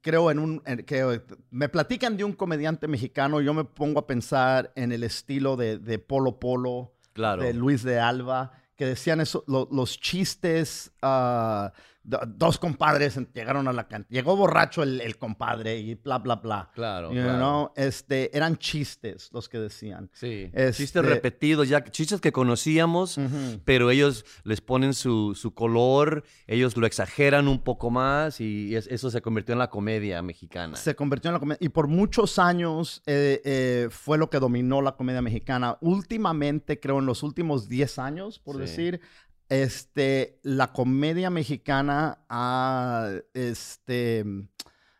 creo 0.01 0.31
en 0.31 0.39
un, 0.39 0.61
en- 0.65 0.83
que 0.85 1.21
me 1.49 1.67
platican 1.67 2.15
de 2.15 2.23
un 2.23 2.33
comediante 2.33 2.87
mexicano, 2.87 3.41
yo 3.41 3.53
me 3.53 3.65
pongo 3.65 3.99
a 3.99 4.07
pensar 4.07 4.71
en 4.75 4.91
el 4.91 5.03
estilo 5.03 5.57
de, 5.57 5.77
de 5.79 5.99
Polo 5.99 6.39
Polo, 6.39 6.93
Claro. 7.13 7.43
de 7.43 7.53
Luis 7.53 7.83
de 7.83 7.99
Alba, 7.99 8.53
que 8.77 8.85
decían 8.85 9.19
eso, 9.19 9.43
lo- 9.47 9.67
los 9.71 9.99
chistes, 9.99 10.91
ah, 11.01 11.73
dos 12.03 12.57
compadres 12.57 13.19
llegaron 13.33 13.67
a 13.67 13.73
la 13.73 13.87
cantina, 13.87 14.07
llegó 14.19 14.35
borracho 14.35 14.81
el, 14.81 15.01
el 15.01 15.17
compadre 15.17 15.77
y 15.77 15.93
bla, 15.95 16.17
bla, 16.17 16.37
bla. 16.37 16.71
Claro, 16.73 17.09
You 17.13 17.21
claro. 17.21 17.37
know, 17.37 17.71
Este, 17.75 18.35
eran 18.35 18.57
chistes 18.57 19.29
los 19.31 19.47
que 19.47 19.59
decían. 19.59 20.09
Sí. 20.13 20.49
Este- 20.53 20.73
Chistes 20.83 21.05
repetidos, 21.05 21.69
ya 21.69 21.83
chistes 21.83 22.19
que 22.19 22.31
conocíamos, 22.31 23.17
Ujú. 23.19 23.61
pero 23.65 23.91
ellos 23.91 24.25
les 24.43 24.61
ponen 24.61 24.93
su, 24.95 25.35
su 25.35 25.53
color, 25.53 26.23
ellos 26.47 26.75
lo 26.75 26.87
exageran 26.87 27.47
un 27.47 27.59
poco 27.63 27.91
más 27.91 28.41
y 28.41 28.75
es- 28.75 28.87
eso 28.87 29.11
se 29.11 29.21
convirtió 29.21 29.53
en 29.53 29.59
la 29.59 29.69
comedia 29.69 30.21
mexicana. 30.23 30.75
se 30.77 30.95
convirtió 30.95 31.29
en 31.29 31.33
la 31.33 31.39
comedia. 31.39 31.57
Y 31.61 31.69
por 31.69 31.87
muchos 31.87 32.39
años 32.39 33.03
eh, 33.05 33.41
eh, 33.45 33.87
fue 33.91 34.17
lo 34.17 34.29
que 34.29 34.39
dominó 34.39 34.81
la 34.81 34.93
comedia 34.95 35.21
mexicana. 35.21 35.77
Últimamente, 35.81 36.79
creo 36.79 36.99
en 36.99 37.05
los 37.05 37.23
últimos 37.23 37.69
10 37.69 37.99
años, 37.99 38.39
por 38.39 38.55
Sí. 38.55 38.61
decir, 38.61 39.01
este, 39.51 40.39
la 40.43 40.71
comedia 40.71 41.29
mexicana 41.29 42.19
ha, 42.29 43.09
este, 43.33 44.23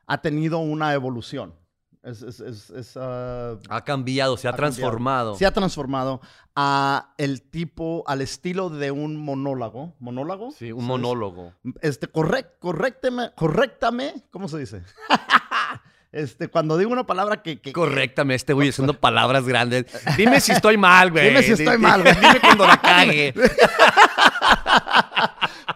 ha 0.08 0.22
tenido 0.22 0.60
una 0.60 0.94
evolución. 0.94 1.56
Es, 2.04 2.22
es- 2.22 2.40
es- 2.42 2.70
es, 2.72 2.98
ah, 2.98 3.58
Ha 3.70 3.84
cambiado, 3.86 4.36
se 4.36 4.48
ha, 4.48 4.52
Ha 4.52 4.54
cambiado. 4.54 4.74
transformado. 4.76 5.36
se 5.36 5.46
ha 5.46 5.52
transformado 5.54 6.20
a 6.54 7.14
el 7.18 7.44
tipo, 7.44 8.04
al 8.08 8.20
estilo 8.22 8.70
de 8.70 8.92
un 8.92 9.16
monólogo. 9.16 9.96
¿Monólogo? 10.00 10.52
Sí, 10.52 10.72
un 10.74 10.80
¿Sabes? 10.80 10.88
monólogo. 10.88 11.54
Este, 11.82 12.08
correct, 12.08 12.60
correctame, 12.60 13.32
correctame, 13.36 14.16
¿cómo 14.32 14.50
se 14.50 14.58
dice? 14.58 14.82
este, 16.12 16.50
cuando 16.50 16.78
digo 16.78 16.92
una 16.92 17.06
palabra 17.06 17.42
que... 17.42 17.62
que- 17.62 17.72
Corréctame, 17.72 18.36
este 18.36 18.52
güey 18.52 18.68
usando 18.70 19.00
palabras 19.00 19.46
grandes. 19.46 19.86
Dime 20.18 20.42
si 20.42 20.52
estoy 20.52 20.76
mal, 20.78 21.12
güey. 21.12 21.30
Dime 21.30 21.44
si 21.44 21.52
estoy 21.54 21.78
mal, 21.78 22.02
güey. 22.02 22.16
Dime 22.16 22.40
cuando 22.42 22.66
la 22.68 22.82
cague. 22.82 23.34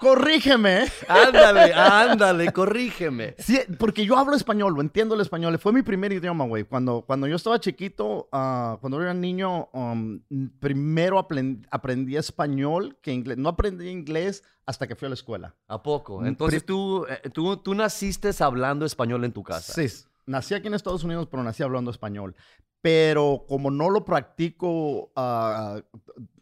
Corrígeme. 0.06 0.86
Ándale, 1.08 1.74
ándale, 1.74 2.54
corrígeme. 2.54 3.36
Sí, 3.40 3.60
porque 3.80 4.06
yo 4.06 4.18
hablo 4.18 4.36
español, 4.36 4.74
lo 4.76 4.82
entiendo 4.82 5.16
el 5.16 5.22
español. 5.22 5.58
Fue 5.58 5.74
mi 5.74 5.82
primer 5.82 6.14
idioma, 6.14 6.46
güey. 6.46 6.64
Cuando, 6.64 7.02
cuando 7.02 7.26
yo 7.26 7.36
estaba 7.36 7.60
chiquito, 7.60 8.30
ah, 8.32 8.78
cuando 8.82 9.02
era 9.02 9.14
niño, 9.16 9.68
um, 9.74 10.20
primero 10.60 11.18
apren- 11.18 11.66
aprendí 11.72 12.16
español 12.18 12.98
que 13.02 13.12
inglés. 13.14 13.38
No 13.38 13.50
aprendí 13.50 13.90
inglés 13.90 14.44
hasta 14.68 14.88
que 14.88 14.96
fui 14.96 15.08
a 15.08 15.10
la 15.10 15.16
escuela. 15.16 15.56
¿A 15.68 15.82
poco? 15.82 16.18
Un 16.18 16.28
Entonces 16.28 16.62
pri- 16.62 16.68
tú, 16.68 17.06
eh, 17.10 17.30
tú, 17.32 17.58
tú 17.58 17.74
naciste 17.74 18.30
hablando 18.40 18.86
español 18.86 19.24
en 19.26 19.32
tu 19.32 19.42
casa. 19.44 19.74
Sí, 19.74 19.88
nací 20.28 20.54
aquí 20.54 20.68
en 20.68 20.76
Estados 20.76 21.04
Unidos, 21.04 21.28
pero 21.32 21.42
nací 21.44 21.64
hablando 21.64 21.90
español. 21.90 22.36
Pero 22.82 23.46
como 23.48 23.72
no 23.72 23.90
lo 23.90 24.06
practico, 24.06 25.12
ah, 25.16 25.80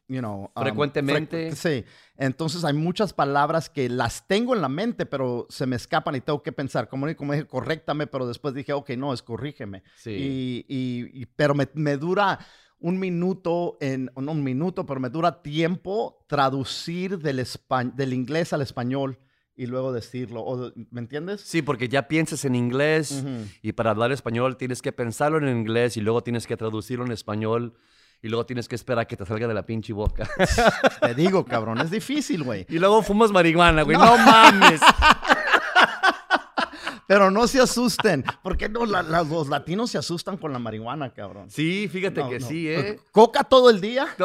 you 0.07 0.19
know, 0.19 0.51
um, 0.55 0.63
Frecuentemente. 0.63 1.51
frecu- 1.51 1.55
sí, 1.55 1.86
entonces 2.17 2.63
hay 2.63 2.74
muchas 2.74 3.13
palabras 3.13 3.69
que 3.69 3.89
las 3.89 4.27
tengo 4.27 4.53
en 4.55 4.62
la 4.62 4.69
mente, 4.69 5.05
pero 5.05 5.48
se 5.50 5.65
me 5.65 5.75
escapan 5.75 6.15
y 6.15 6.22
tengo 6.22 6.43
que 6.43 6.51
pensar. 6.51 6.88
Como, 6.89 7.13
como 7.15 7.33
dije, 7.33 7.45
corréctame, 7.48 8.07
pero 8.07 8.27
después 8.27 8.53
dije, 8.53 8.74
ok, 8.74 8.91
no, 8.91 9.13
es 9.13 9.22
corrígeme. 9.24 9.83
Sí. 9.95 10.12
Y, 10.12 10.65
y- 10.67 11.22
y- 11.22 11.25
pero 11.25 11.55
me, 11.55 11.67
me 11.74 11.98
dura 11.98 12.39
un 12.79 13.00
minuto, 13.00 13.77
en, 13.79 14.12
no 14.15 14.33
un 14.33 14.43
minuto, 14.43 14.86
pero 14.86 15.00
me 15.00 15.10
dura 15.10 15.41
tiempo 15.41 16.25
traducir 16.27 17.17
del, 17.19 17.45
del 17.95 18.13
inglés 18.13 18.51
al 18.51 18.62
español 18.62 19.19
y 19.55 19.67
luego 19.67 19.93
decirlo. 19.93 20.41
o- 20.41 20.74
¿Me 20.91 21.00
entiendes? 21.00 21.39
Sí, 21.41 21.62
porque 21.62 21.88
ya 21.88 22.07
piensas 22.10 22.43
en 22.43 22.55
inglés 22.55 23.12
Ujú. 23.24 23.45
y 23.62 23.72
para 23.72 23.91
hablar 23.91 24.12
español 24.12 24.57
tienes 24.57 24.81
que 24.81 24.91
pensarlo 24.91 25.38
en 25.38 25.48
inglés 25.57 25.95
y 25.95 26.01
luego 26.01 26.24
tienes 26.24 26.45
que 26.45 26.57
traducirlo 26.57 27.05
en 27.05 27.12
español 27.13 27.74
y 28.24 28.30
luego 28.30 28.46
tienes 28.48 28.68
que 28.68 28.74
esperar 28.75 29.01
a 29.01 29.06
que 29.06 29.15
te 29.18 29.25
salga 29.25 29.48
de 29.48 29.53
la 29.53 29.63
pinche 29.65 29.94
boca. 29.94 30.27
Te 31.01 31.13
digo, 31.13 31.46
cabrón, 31.46 31.77
es 31.80 31.92
difícil, 31.92 32.44
güey. 32.44 32.65
y 32.70 32.80
luego 32.80 33.03
fumas 33.03 33.32
marihuana, 33.32 33.84
güey. 33.84 33.96
No, 33.98 34.18
mames. 34.18 34.82
Pero 37.06 37.30
no 37.30 37.48
se 37.48 37.60
asusten. 37.62 38.24
¿Por 38.42 38.58
qué 38.58 38.70
no? 38.70 38.86
La- 38.86 39.03
la- 39.03 39.24
los 39.24 39.50
latinos 39.50 39.92
se 39.92 39.98
asustan 39.98 40.38
con 40.38 40.53
la 40.53 40.60
marihuana, 40.60 41.12
cabrón. 41.13 41.50
Sí, 41.51 41.89
fíjate 41.92 42.22
No, 42.22 42.30
que 42.30 42.39
no. 42.39 42.48
sí, 42.48 42.70
¿eh? 42.70 43.00
Coca 43.12 43.44
todo 43.44 43.70
el 43.70 43.82
día. 43.82 44.08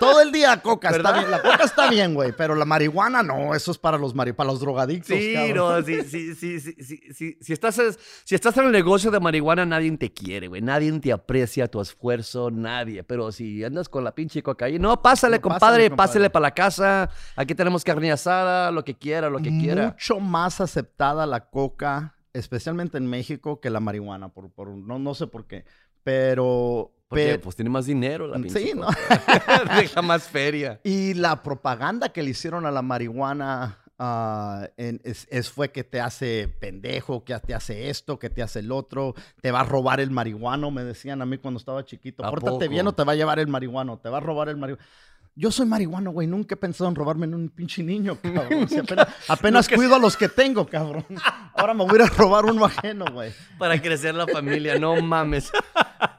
todo 0.00 0.20
el 0.20 0.32
día 0.32 0.60
coca. 0.62 0.90
Está 0.90 1.12
bien. 1.12 1.30
La 1.30 1.42
coca 1.42 1.64
está 1.64 1.90
bien, 1.90 2.14
güey. 2.14 2.32
Pero 2.36 2.54
la 2.54 2.64
marihuana 2.64 3.22
no. 3.22 3.54
Eso 3.54 3.70
es 3.72 3.78
para 3.78 3.98
los, 3.98 4.14
mari- 4.14 4.32
para 4.34 4.50
los 4.50 4.60
drogadictos, 4.60 5.16
Sí, 5.16 5.34
cabrón. 5.34 5.80
no, 5.80 5.82
sí, 5.86 6.02
sí, 6.04 6.34
sí, 6.34 6.60
sí, 6.60 6.74
sí, 6.82 7.00
sí. 7.14 7.38
Si, 7.40 7.52
estás, 7.52 7.78
es- 7.78 7.98
si 8.24 8.34
estás 8.34 8.56
en 8.58 8.66
el 8.66 8.72
negocio 8.72 9.10
de 9.10 9.20
marihuana, 9.20 9.64
nadie 9.66 9.96
te 9.96 10.12
quiere, 10.12 10.48
güey. 10.48 10.62
Nadie 10.62 10.92
te 11.00 11.12
aprecia 11.12 11.68
tu 11.68 11.80
esfuerzo, 11.80 12.50
nadie. 12.50 13.02
Pero 13.04 13.32
si 13.32 13.62
andas 13.64 13.88
con 13.88 14.04
la 14.04 14.14
pinche 14.14 14.42
cocaína, 14.42 14.78
no, 14.88 15.02
pásale, 15.02 15.36
No, 15.36 15.42
compadre, 15.42 15.90
pásale, 15.90 16.30
para 16.30 16.42
la 16.44 16.50
casa. 16.52 17.10
Aquí 17.36 17.54
tenemos 17.54 17.84
carne 17.84 18.12
asada, 18.12 18.70
lo 18.70 18.84
que 18.84 18.94
quiera, 18.94 19.28
lo 19.30 19.38
que 19.38 19.50
quiera. 19.58 19.88
Mucho 19.88 20.20
más 20.20 20.60
aceptada 20.60 21.26
la 21.26 21.48
coca, 21.50 22.14
especialmente 22.32 22.98
en 22.98 23.06
México, 23.06 23.60
que 23.60 23.70
la 23.70 23.80
marihuana. 23.80 24.28
Por, 24.28 24.50
por- 24.50 24.68
no, 24.68 24.98
no 24.98 25.14
sé 25.14 25.26
por 25.26 25.46
qué. 25.46 25.64
Pero... 26.02 26.92
Porque 27.08 27.38
pues 27.38 27.56
tiene 27.56 27.70
más 27.70 27.86
dinero 27.86 28.26
la 28.26 28.36
pinche 28.36 28.58
Sí, 28.60 28.72
¿no? 28.74 28.86
Deja 29.76 30.02
más 30.02 30.24
feria. 30.28 30.78
Y 30.84 31.14
la 31.14 31.42
propaganda 31.42 32.10
que 32.10 32.22
le 32.22 32.30
hicieron 32.30 32.66
a 32.66 32.70
la 32.70 32.82
marihuana 32.82 33.78
ah, 33.98 34.68
en- 34.76 35.00
es, 35.04 35.26
es- 35.30 35.50
fue 35.50 35.70
que 35.72 35.84
te 35.84 36.00
hace 36.00 36.48
pendejo, 36.60 37.24
que 37.24 37.38
te 37.40 37.54
hace 37.54 37.88
esto, 37.88 38.18
que 38.18 38.28
te 38.28 38.42
hace 38.42 38.58
el 38.58 38.70
otro, 38.70 39.14
te 39.40 39.50
va 39.50 39.60
a 39.60 39.64
robar 39.64 40.00
el 40.00 40.10
marihuano, 40.10 40.70
me 40.70 40.84
decían 40.84 41.22
a 41.22 41.26
mí 41.26 41.38
cuando 41.38 41.58
estaba 41.58 41.84
chiquito. 41.84 42.24
¿A 42.24 42.30
Pórtate 42.30 42.68
bien 42.68 42.86
o 42.86 42.92
te 42.92 43.04
va 43.04 43.12
a 43.12 43.16
llevar 43.16 43.38
el 43.38 43.48
marihuano, 43.48 43.98
te 43.98 44.08
va 44.10 44.18
a 44.18 44.20
robar 44.20 44.50
el 44.50 44.56
marihuano. 44.58 44.84
Yo 45.38 45.52
soy 45.52 45.66
marihuano, 45.66 46.10
güey. 46.10 46.26
Nunca 46.26 46.56
he 46.56 46.58
pensado 46.58 46.90
en 46.90 46.96
robarme 46.96 47.26
en 47.26 47.34
un 47.34 47.48
pinche 47.48 47.80
niño, 47.80 48.18
cabrón. 48.22 48.68
Si 48.68 48.76
apenas 48.76 49.08
apenas 49.28 49.68
cuido 49.68 49.94
a 49.94 49.98
los 50.00 50.16
que 50.16 50.28
tengo, 50.28 50.66
cabrón. 50.66 51.06
Ahora 51.54 51.74
me 51.74 51.84
voy 51.84 51.92
a 51.92 51.94
ir 51.94 52.02
a 52.02 52.06
robar 52.06 52.44
uno 52.44 52.64
ajeno, 52.64 53.04
güey. 53.12 53.32
Para 53.56 53.80
crecer 53.80 54.16
la 54.16 54.26
familia, 54.26 54.80
no 54.80 55.00
mames. 55.00 55.52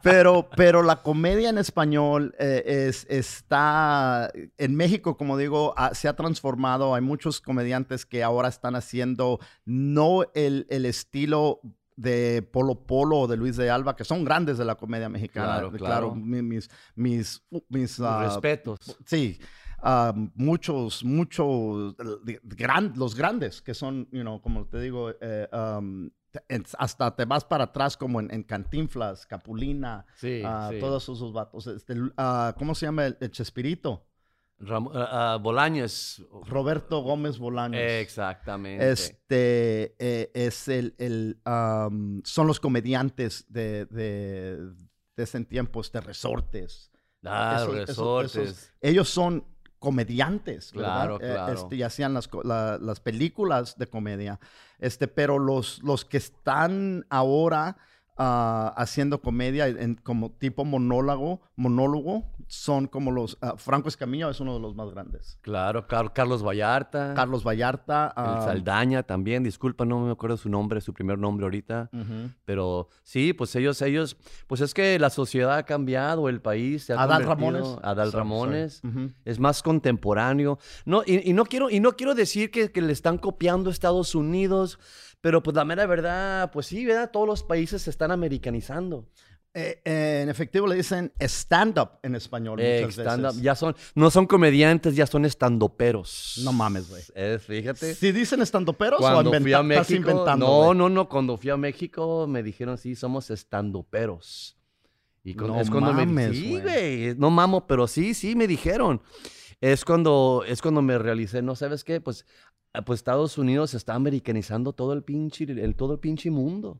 Pero, 0.02 0.50
pero 0.56 0.84
la 0.84 1.02
comedia 1.02 1.50
en 1.50 1.58
español 1.58 2.34
eh, 2.40 2.88
es, 2.88 3.06
está, 3.10 4.32
en 4.58 4.76
México, 4.76 5.18
como 5.18 5.38
digo, 5.38 5.76
se 5.92 6.08
ha 6.08 6.16
transformado. 6.16 6.96
Hay 6.96 7.02
muchos 7.02 7.42
comediantes 7.42 8.06
que 8.06 8.24
ahora 8.24 8.48
están 8.48 8.78
haciendo 8.78 9.40
no 9.66 10.24
el, 10.34 10.66
el 10.70 10.86
estilo 10.86 11.60
de 12.00 12.42
Polo 12.42 12.86
Polo 12.86 13.18
o 13.20 13.28
de 13.28 13.36
Luis 13.36 13.58
de 13.58 13.70
Alba, 13.70 13.96
que 13.96 14.04
son 14.06 14.24
grandes 14.24 14.58
de 14.58 14.64
la 14.66 14.76
comedia 14.76 15.10
mexicana. 15.10 15.54
Claro, 15.60 15.72
claro. 15.72 16.16
mi- 16.16 16.42
mis, 16.42 16.70
mis, 16.96 17.44
mis, 17.68 18.00
ah, 18.00 18.24
Respetos. 18.26 18.80
Sí, 19.06 19.38
ah, 19.80 20.14
muchos, 20.36 21.04
muchos, 21.04 21.96
gran- 22.44 22.94
los 22.96 23.16
grandes, 23.16 23.62
que 23.62 23.74
son, 23.74 24.08
you 24.12 24.22
know, 24.22 24.42
como 24.42 24.66
te 24.68 24.80
digo, 24.80 25.12
eh, 25.20 25.48
um, 25.54 26.10
hasta 26.78 27.16
te 27.16 27.26
vas 27.26 27.44
para 27.44 27.66
atrás 27.66 27.98
como 27.98 28.20
en, 28.20 28.32
en 28.34 28.44
Cantinflas, 28.44 29.26
Capulina, 29.26 30.06
Sí, 30.16 30.42
sí. 30.70 30.80
todos 30.80 31.04
esos 31.04 31.34
vatos. 31.34 31.68
Este, 31.68 31.96
ah, 32.18 32.54
¿Cómo 32.58 32.76
se 32.76 32.86
llama 32.86 33.08
el, 33.08 33.18
el 33.20 33.32
Chespirito? 33.32 34.06
Ram- 34.60 34.92
ah, 34.94 35.34
ah, 35.34 35.38
Bolaños. 35.38 36.26
Roberto 36.46 37.02
Gómez 37.02 37.38
Bolaños. 37.40 37.80
Exactamente. 37.82 38.92
Este 38.92 39.96
eh, 40.00 40.32
es 40.34 40.68
el, 40.68 40.96
el, 40.98 41.40
um, 41.46 42.22
son 42.26 42.48
los 42.48 42.60
comediantes 42.60 43.46
de, 43.50 43.86
de, 43.86 44.58
de 45.16 45.24
ese 45.24 45.44
tiempo, 45.46 45.80
este 45.82 46.02
Resortes. 46.02 46.92
ah, 47.26 47.58
esos- 47.62 47.74
resortes. 47.76 48.36
esos- 48.36 48.72
ellos 48.82 49.08
son 49.10 49.46
comediantes. 49.80 50.72
Claro, 50.74 51.16
Eh, 51.22 51.32
claro. 51.32 51.54
este, 51.54 51.78
y 51.78 51.84
hacían 51.84 52.14
las, 52.14 52.30
la- 52.44 52.78
las 52.80 53.00
películas 53.00 53.78
de 53.78 53.88
comedia. 53.88 54.40
Este, 54.78 55.08
pero 55.08 55.40
los, 55.40 55.82
los 55.84 56.04
que 56.04 56.18
están 56.18 57.06
ahora 57.10 57.78
ah, 58.18 58.74
haciendo 58.76 59.22
comedia 59.22 59.68
en, 59.68 59.96
como 59.96 60.32
tipo 60.32 60.66
monólogo, 60.66 61.40
monólogo 61.56 62.26
son 62.52 62.88
como 62.88 63.12
los... 63.12 63.38
ah, 63.42 63.54
Franco 63.58 63.90
Escamilla 63.90 64.28
es 64.30 64.40
uno 64.40 64.56
de 64.56 64.60
los 64.60 64.74
más 64.74 64.90
grandes. 64.90 65.38
Claro, 65.42 65.86
Car- 65.86 66.12
Carlos 66.14 66.44
Vallarta. 66.44 67.14
Carlos 67.16 67.44
Vallarta. 67.46 68.08
el 68.18 68.24
ah, 68.26 68.42
Saldaña 68.44 69.04
también, 69.04 69.44
disculpa, 69.44 69.86
no 69.86 70.00
me 70.00 70.12
acuerdo 70.12 70.36
su 70.36 70.50
nombre, 70.50 70.82
su 70.82 70.92
primer 70.92 71.20
nombre 71.20 71.46
ahorita. 71.46 71.92
Pero 72.46 72.90
sí, 73.04 73.34
pues 73.34 73.56
ellos, 73.56 73.80
ellos, 73.84 74.18
pues 74.48 74.62
es 74.62 74.74
que 74.74 74.98
la 74.98 75.12
sociedad 75.12 75.58
ha 75.58 75.64
cambiado, 75.64 76.28
el 76.28 76.42
país 76.42 76.86
se 76.86 76.94
ha 76.94 77.02
Adal 77.04 77.24
Ramones. 77.24 77.68
Adal 77.84 78.08
Sorry, 78.12 78.18
Ramones. 78.18 78.74
sorry. 78.82 79.14
Es 79.26 79.40
más 79.40 79.62
contemporáneo. 79.62 80.58
No, 80.86 81.04
y, 81.06 81.30
y 81.30 81.34
no 81.34 81.46
quiero, 81.46 81.70
y 81.70 81.80
no 81.80 81.92
quiero 81.92 82.16
decir 82.16 82.50
que, 82.50 82.72
que 82.72 82.82
le 82.82 82.94
están 82.94 83.20
copiando 83.20 83.70
a 83.70 83.74
Estados 83.74 84.16
Unidos, 84.16 84.80
pero 85.22 85.44
pues 85.44 85.56
la 85.56 85.66
mera 85.66 85.86
verdad, 85.86 86.50
pues 86.52 86.66
sí, 86.66 86.84
¿verdad? 86.84 87.12
Todos 87.12 87.28
los 87.28 87.44
países 87.44 87.84
se 87.84 87.92
están 87.92 88.10
americanizando. 88.12 89.06
Eh, 89.54 89.82
eh, 89.84 90.20
en 90.24 90.30
efectivo 90.30 90.68
le 90.68 90.76
dicen 90.76 91.12
stand-up 91.20 91.94
en 92.04 92.14
español 92.16 92.60
Eh, 92.62 92.82
muchas 92.86 93.00
stand-up, 93.00 93.30
veces. 93.30 93.42
ya 93.42 93.56
son, 93.56 93.76
no 93.96 94.12
son 94.12 94.28
comediantes, 94.28 94.96
ya 94.96 95.08
son 95.08 95.26
estandoperos. 95.26 96.40
No 96.44 96.54
mames, 96.54 96.88
güey. 96.88 97.02
Fíjate. 97.40 97.96
¿Si 97.96 98.12
dicen 98.12 98.42
estandoperos 98.42 99.00
o 99.00 99.02
Cuando 99.04 99.32
inventa- 99.34 99.42
fui 99.44 99.54
a 99.54 99.62
estás 99.62 99.90
México, 99.90 100.12
inventando? 100.12 100.46
no, 100.46 100.74
no, 100.76 100.90
no, 100.90 101.10
cuando 101.10 101.36
fui 101.36 101.50
a 101.50 101.58
México 101.58 102.28
me 102.28 102.44
dijeron, 102.44 102.78
sí, 102.78 102.96
somos 102.96 103.30
estandoperos. 103.32 104.56
Y 105.24 105.34
con- 105.34 105.48
No 105.48 105.60
es 105.60 105.70
cuando 105.70 105.94
me 105.94 106.06
mames, 106.06 106.38
sí, 106.38 106.50
güey. 106.52 106.62
güey, 106.62 107.16
no 107.18 107.30
mamo, 107.30 107.66
pero 107.68 107.88
sí, 107.88 108.14
sí 108.14 108.36
me 108.36 108.48
dijeron. 108.48 109.02
Es 109.62 109.84
cuando 109.84 110.44
es 110.48 110.62
cuando 110.62 110.82
me 110.82 110.98
realicé, 110.98 111.42
no 111.42 111.56
sabes 111.56 111.84
qué, 111.84 112.00
pues 112.00 112.26
ah, 112.74 112.84
pues 112.86 113.00
Estados 113.00 113.38
Unidos 113.38 113.74
está 113.74 113.96
americanizando 113.96 114.72
todo 114.74 114.94
el 114.94 115.04
pinche 115.04 115.44
el 115.44 115.76
todo 115.76 115.94
el 115.94 116.00
pinche 116.00 116.32
mundo. 116.32 116.80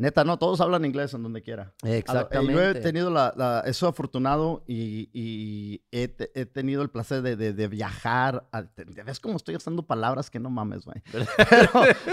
Neta, 0.00 0.24
no, 0.24 0.38
todos 0.38 0.60
hablan 0.62 0.84
inglés 0.86 1.12
en 1.12 1.22
donde 1.22 1.42
quiera. 1.42 1.74
Lo- 1.82 1.88
eh, 1.90 1.98
Exactamente. 1.98 2.52
Yo 2.54 2.60
he 2.62 2.74
tenido 2.74 3.10
la, 3.10 3.34
la- 3.36 3.60
eso 3.66 3.86
afortunado 3.86 4.64
y, 4.66 5.10
y 5.12 5.82
he, 5.90 6.08
te- 6.08 6.30
he 6.34 6.46
tenido 6.46 6.80
el 6.82 6.88
placer 6.88 7.20
de, 7.22 7.36
de- 7.36 7.52
de 7.52 7.68
viajar. 7.68 8.48
a- 8.50 8.62
¿Ves 9.04 9.20
cómo 9.20 9.36
estoy 9.36 9.56
usando 9.56 9.82
palabras 9.86 10.30
que 10.30 10.40
no 10.40 10.48
mames, 10.48 10.84
güey? 10.86 11.02
Pero, 11.50 11.70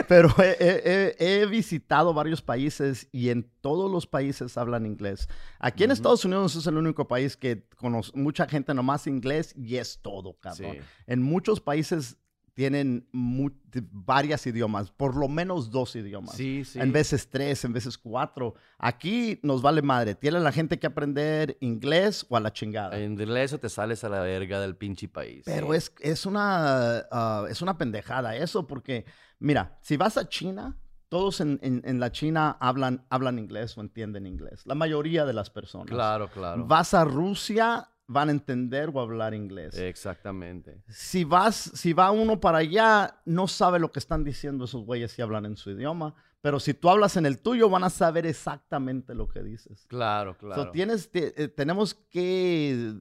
pero 0.08 0.30
he, 0.40 0.58
he- 0.60 1.16
he- 1.18 1.42
he 1.42 1.46
visitado 1.46 2.14
varios 2.14 2.42
países 2.42 3.08
y 3.12 3.30
en 3.30 3.50
todos 3.62 3.90
los 3.90 4.06
países 4.06 4.58
hablan 4.58 4.86
inglés. 4.86 5.30
Aquí 5.60 5.84
en. 5.84 5.92
Estados 5.92 6.26
Unidos 6.26 6.56
es 6.56 6.68
el 6.68 6.78
único 6.78 7.08
país 7.08 7.38
que 7.38 7.66
conoce 7.78 8.12
mucha 8.16 8.48
gente 8.48 8.74
nomás 8.74 9.08
inglés 9.08 9.54
y 9.56 9.78
es 9.78 10.00
todo, 10.02 10.34
cabrón. 10.40 10.74
Sí. 10.74 10.80
En 11.08 11.22
muchos 11.24 11.62
países 11.62 12.18
tienen 12.58 13.08
mu- 13.12 13.52
varias 13.92 14.48
idiomas, 14.48 14.90
por 14.90 15.16
lo 15.16 15.28
menos 15.28 15.70
dos 15.70 15.96
idiomas. 15.96 16.34
Sí, 16.36 16.66
sí. 16.66 16.80
En 16.80 16.92
veces 16.92 17.30
tres, 17.30 17.64
en 17.64 17.72
veces 17.72 18.00
cuatro. 18.00 18.56
Aquí 18.80 19.40
nos 19.44 19.62
vale 19.62 19.84
madre. 19.84 20.16
Tiene 20.16 20.40
la 20.40 20.52
gente 20.52 20.80
que 20.80 20.88
aprender 20.88 21.56
inglés 21.62 22.26
o 22.30 22.36
a 22.36 22.40
la 22.40 22.52
chingada. 22.52 22.98
En 22.98 23.12
inglés 23.12 23.54
o 23.54 23.60
te 23.60 23.70
sales 23.70 24.04
a 24.04 24.10
la 24.10 24.22
verga 24.22 24.60
del 24.60 24.76
pinche 24.76 25.08
país. 25.08 25.44
Pero 25.46 25.76
es, 25.76 25.94
es, 26.00 26.26
una, 26.26 27.06
ah, 27.12 27.46
es 27.48 27.62
una 27.62 27.78
pendejada 27.78 28.36
eso, 28.36 28.66
porque, 28.66 29.06
mira, 29.38 29.78
si 29.84 29.96
vas 29.96 30.18
a 30.18 30.28
China, 30.28 30.80
todos 31.10 31.40
en, 31.42 31.60
en- 31.62 31.84
en 31.86 32.00
la 32.00 32.12
China 32.12 32.58
hablan, 32.60 33.06
hablan 33.12 33.38
inglés 33.38 33.78
o 33.78 33.82
entienden 33.82 34.26
inglés. 34.26 34.64
La 34.66 34.74
mayoría 34.74 35.26
de 35.26 35.34
las 35.34 35.52
personas. 35.52 35.90
Claro, 35.90 36.28
claro. 36.30 36.66
Vas 36.66 36.96
a 36.96 37.06
Rusia, 37.06 37.88
van 38.08 38.30
a 38.30 38.32
entender 38.32 38.90
o 38.94 39.00
hablar 39.02 39.34
inglés. 39.34 39.78
Exactamente. 39.78 40.82
Si 40.88 41.24
vas, 41.24 41.56
si 41.56 41.94
va 41.94 42.12
uno 42.12 42.40
para 42.40 42.60
allá, 42.60 43.20
no 43.26 43.48
sabe 43.48 43.80
lo 43.80 43.92
que 43.92 44.00
están 44.00 44.24
diciendo 44.24 44.66
esos 44.66 44.84
güeyes 44.86 45.12
si 45.12 45.22
hablan 45.22 45.46
en 45.46 45.58
su 45.58 45.72
idioma. 45.72 46.16
Pero 46.40 46.60
si 46.60 46.74
tú 46.74 46.90
hablas 46.90 47.18
en 47.18 47.26
el 47.26 47.40
tuyo, 47.40 47.70
van 47.70 47.84
a 47.84 47.90
saber 47.90 48.26
exactamente 48.26 49.14
lo 49.16 49.28
que 49.28 49.42
dices. 49.44 49.86
Claro, 49.88 50.34
So, 50.34 50.40
claro. 50.40 50.72
tienes, 50.72 51.10
te- 51.12 51.44
eh, 51.44 51.48
tenemos 51.50 51.96
que 51.96 52.94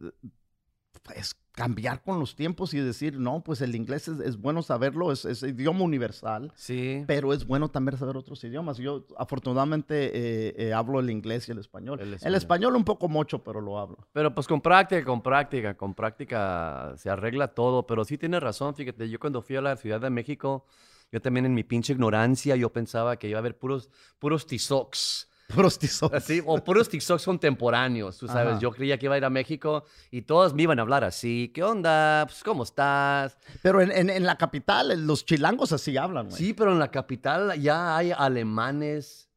pues, 1.06 1.36
cambiar 1.52 2.02
con 2.02 2.18
los 2.20 2.36
tiempos 2.36 2.74
y 2.74 2.78
decir, 2.80 3.18
no, 3.18 3.42
pues 3.42 3.62
el 3.62 3.74
inglés 3.74 4.08
es, 4.08 4.20
es 4.20 4.36
bueno 4.36 4.60
saberlo, 4.62 5.10
es, 5.10 5.24
es 5.24 5.42
idioma 5.42 5.82
universal, 5.84 6.52
Sí. 6.54 7.02
pero 7.06 7.32
es 7.32 7.46
bueno 7.46 7.70
también 7.70 7.96
saber 7.96 8.16
otros 8.18 8.44
idiomas. 8.44 8.76
Yo 8.76 9.06
afortunadamente 9.16 10.06
eh, 10.14 10.54
eh, 10.58 10.72
hablo 10.74 11.00
el 11.00 11.08
inglés 11.08 11.48
y 11.48 11.52
el 11.52 11.58
español. 11.58 11.98
El 12.00 12.34
español 12.34 12.76
un 12.76 12.84
poco 12.84 13.08
mucho, 13.08 13.42
pero 13.42 13.62
lo 13.62 13.78
hablo. 13.78 13.96
Pero 14.12 14.34
pues 14.34 14.46
con 14.46 14.60
práctica, 14.60 15.02
con 15.04 15.22
práctica, 15.22 15.74
con 15.76 15.94
práctica 15.94 16.92
se 16.98 17.08
arregla 17.08 17.48
todo. 17.48 17.86
Pero 17.86 18.04
sí 18.04 18.18
tienes 18.18 18.42
razón, 18.42 18.74
fíjate, 18.74 19.08
yo 19.08 19.18
cuando 19.18 19.40
fui 19.40 19.56
a 19.56 19.62
la 19.62 19.76
Ciudad 19.76 20.00
de 20.00 20.10
México, 20.10 20.66
yo 21.10 21.22
también 21.22 21.46
en 21.46 21.54
mi 21.54 21.62
pinche 21.64 21.92
ignorancia, 21.94 22.56
yo 22.56 22.70
pensaba 22.72 23.16
que 23.16 23.28
iba 23.28 23.38
a 23.38 23.40
haber 23.40 23.56
puros, 23.56 23.88
puros 24.18 24.46
tizocs 24.46 25.30
Puros 25.48 25.78
tizocs. 25.78 26.14
Así, 26.14 26.42
o 26.44 26.62
puros 26.62 26.88
TikToks 26.88 27.24
contemporáneos, 27.24 28.18
tú 28.18 28.26
sabes. 28.26 28.52
Ajá. 28.54 28.60
Yo 28.60 28.72
creía 28.72 28.98
que 28.98 29.06
iba 29.06 29.14
a 29.14 29.18
ir 29.18 29.24
a 29.24 29.30
México 29.30 29.84
y 30.10 30.22
todos 30.22 30.52
me 30.54 30.62
iban 30.62 30.78
a 30.78 30.82
hablar 30.82 31.04
así. 31.04 31.52
¿Qué 31.54 31.62
onda? 31.62 32.24
Pues, 32.26 32.42
¿cómo 32.42 32.64
estás? 32.64 33.38
Pero 33.62 33.80
en, 33.80 33.92
en- 33.92 34.10
en 34.10 34.24
la 34.26 34.36
capital, 34.36 35.06
los 35.06 35.24
chilangos 35.24 35.72
así 35.72 35.96
hablan, 35.96 36.28
güey. 36.28 36.36
Sí, 36.38 36.52
pero 36.52 36.72
en 36.72 36.78
la 36.80 36.90
capital 36.90 37.60
ya 37.60 37.96
hay 37.96 38.10
alemanes, 38.10 39.28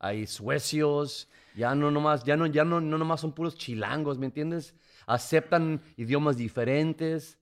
hay 0.00 0.26
suecios, 0.26 1.28
ya 1.54 1.74
no 1.74 1.90
nomás, 1.92 2.24
ya 2.24 2.36
no, 2.36 2.46
ya 2.46 2.64
no, 2.64 2.80
no 2.80 2.98
nomás 2.98 3.20
son 3.20 3.32
puros 3.32 3.54
chilangos, 3.54 4.18
¿me 4.18 4.26
entiendes? 4.26 4.74
Aceptan 5.06 5.80
idiomas 5.96 6.36
diferentes. 6.36 7.38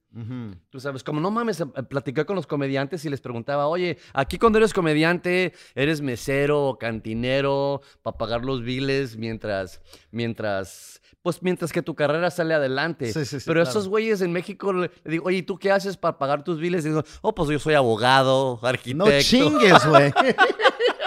Tú 0.71 0.81
sabes, 0.81 1.05
como 1.05 1.21
no 1.21 1.31
mames, 1.31 1.61
eh, 1.61 1.67
platiqué 1.89 2.27
con 2.27 2.35
los 2.35 2.47
comediantes 2.47 3.05
y 3.05 3.11
les 3.11 3.21
preguntaba, 3.21 3.69
oye, 3.69 3.97
aquí 4.13 4.39
cuando 4.39 4.59
eres 4.59 4.75
comediante, 4.75 5.53
eres 5.77 6.01
mesero 6.01 6.67
o 6.67 6.79
cantinero 6.79 7.81
para 8.03 8.19
pagar 8.19 8.45
los 8.45 8.63
biles 8.63 9.17
mientras, 9.17 9.81
mientras, 10.11 11.01
pues 11.23 11.43
mientras 11.43 11.73
que 11.73 11.81
tu 11.83 11.95
carrera 11.95 12.31
sale 12.33 12.55
adelante. 12.55 13.13
Sí, 13.13 13.25
sí, 13.25 13.39
sí, 13.39 13.45
Pero 13.47 13.61
claro. 13.61 13.71
esos 13.71 13.89
güeyes 13.89 14.21
en 14.21 14.33
México 14.33 14.73
le, 14.73 14.91
digo, 15.05 15.27
oye, 15.27 15.39
¿y 15.39 15.43
tú 15.43 15.57
qué 15.59 15.71
haces 15.71 15.97
para 15.97 16.19
pagar 16.19 16.43
tus 16.43 16.59
biles? 16.59 16.85
Y 16.85 16.89
digo, 16.89 17.05
oh, 17.23 17.33
pues 17.33 17.49
yo 17.49 17.61
soy 17.61 17.75
abogado, 17.75 18.59
arquitecto. 18.63 19.07
No 19.07 19.21
chingues, 19.21 19.87
güey. 19.87 20.13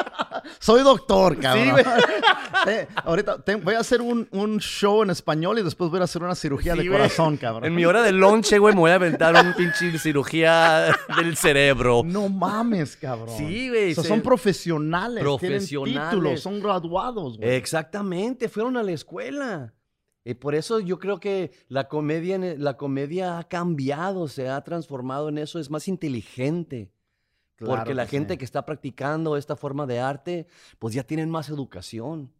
Soy 0.63 0.81
doctor, 0.81 1.37
cabrón. 1.39 1.65
Sí, 1.65 1.71
güey. 1.71 1.83
Eh, 2.65 2.87
ahorita 3.03 3.41
te- 3.43 3.55
voy 3.55 3.73
a 3.75 3.79
hacer 3.79 4.01
un, 4.01 4.25
un 4.31 4.57
show 4.59 5.03
en 5.03 5.09
español 5.09 5.59
y 5.59 5.63
después 5.63 5.89
voy 5.91 5.99
a 5.99 6.03
hacer 6.05 6.23
una 6.23 6.33
cirugía 6.35 6.71
Sí, 6.73 6.79
de 6.83 6.87
güey. 6.87 6.97
corazón, 6.97 7.35
cabrón. 7.35 7.65
En 7.65 7.75
mi 7.75 7.83
hora 7.83 8.01
de 8.01 8.13
lonche, 8.13 8.57
güey, 8.57 8.73
me 8.73 8.79
voy 8.79 8.91
a 8.91 8.95
aventar 8.95 9.35
un 9.45 9.53
pinche 9.53 9.99
cirugía 9.99 10.95
del 11.17 11.35
cerebro. 11.35 12.03
No 12.05 12.29
mames, 12.29 12.95
cabrón. 12.95 13.35
Sí, 13.37 13.67
güey, 13.67 13.91
O 13.91 13.95
sea, 13.95 14.03
se- 14.03 14.07
son 14.09 14.21
profesionales. 14.21 15.21
Profesionales. 15.21 15.91
Tienen 15.93 16.09
títulos, 16.09 16.39
son 16.39 16.61
graduados, 16.61 17.37
güey. 17.37 17.49
Exactamente, 17.55 18.47
fueron 18.47 18.77
a 18.77 18.83
la 18.83 18.93
escuela. 18.93 19.73
Y 20.23 20.35
por 20.35 20.55
eso 20.55 20.79
yo 20.79 20.99
creo 20.99 21.19
que 21.19 21.51
la 21.67 21.89
comedia, 21.89 22.37
e, 22.37 22.57
la 22.57 22.77
comedia 22.77 23.39
ha 23.39 23.43
cambiado, 23.43 24.29
se 24.29 24.47
ha 24.47 24.63
transformado 24.63 25.27
en 25.27 25.37
eso, 25.39 25.59
es 25.59 25.69
más 25.69 25.89
inteligente. 25.89 26.93
Claro 27.63 27.79
porque 27.79 27.93
la 27.93 28.05
que 28.05 28.11
gente 28.11 28.33
sí. 28.33 28.37
que 28.37 28.45
está 28.45 28.65
practicando 28.65 29.37
esta 29.37 29.55
forma 29.55 29.85
de 29.85 29.99
arte, 29.99 30.47
pues 30.79 30.93
ya 30.93 31.03
tienen 31.03 31.29
más 31.29 31.49
educación. 31.49 32.31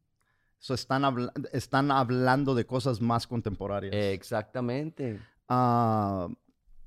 So, 0.60 0.74
están, 0.74 1.32
están 1.52 1.92
hablando 1.92 2.56
de 2.56 2.66
cosas 2.66 3.02
más 3.02 3.28
contemporáneas. 3.28 3.94
Exactamente. 3.94 5.20
Ah, 5.50 6.30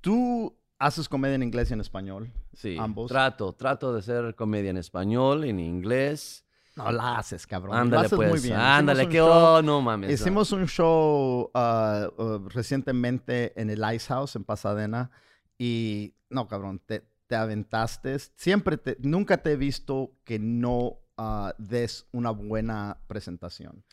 Tú 0.07 0.57
haces 0.79 1.09
comedia 1.09 1.35
en 1.35 1.43
inglés 1.43 1.69
y 1.71 1.73
en 1.73 1.81
español. 1.81 2.33
Sí. 2.53 2.77
Ambos. 2.79 3.09
Trato, 3.11 3.53
trato 3.55 3.93
de 3.93 3.99
hacer 3.99 4.37
comedia 4.37 4.71
en 4.71 4.77
español, 4.77 5.43
en 5.43 5.59
inglés. 5.59 6.45
No 6.77 6.93
la 6.93 7.19
haces, 7.19 7.45
cabrón. 7.45 7.77
Ándale, 7.77 8.07
haces 8.07 8.17
pues. 8.17 8.31
muy 8.31 8.39
bien. 8.39 8.55
Ándale, 8.55 9.09
que 9.09 9.21
oh, 9.21 9.61
no 9.63 9.83
mames. 9.83 10.09
no. 10.09 10.15
Hicimos 10.15 10.53
un 10.53 10.69
show 10.69 11.51
ah, 11.55 12.09
ah, 12.17 12.39
recientemente 12.51 13.61
en 13.61 13.69
el 13.69 13.83
Ice 13.97 14.07
House 14.07 14.37
en 14.37 14.45
Pasadena 14.45 15.11
y 15.59 16.15
no, 16.31 16.47
cabrón, 16.47 16.81
te, 16.87 17.03
te 17.27 17.37
aventaste. 17.37 18.19
Siempre 18.37 18.77
te, 18.77 18.97
nunca 19.01 19.43
te 19.43 19.53
he 19.53 19.57
visto 19.57 20.13
que 20.25 20.39
no 20.39 20.99
ah, 21.17 21.55
des 21.59 22.07
una 22.13 22.31
buena 22.31 22.99
presentación. 23.07 23.85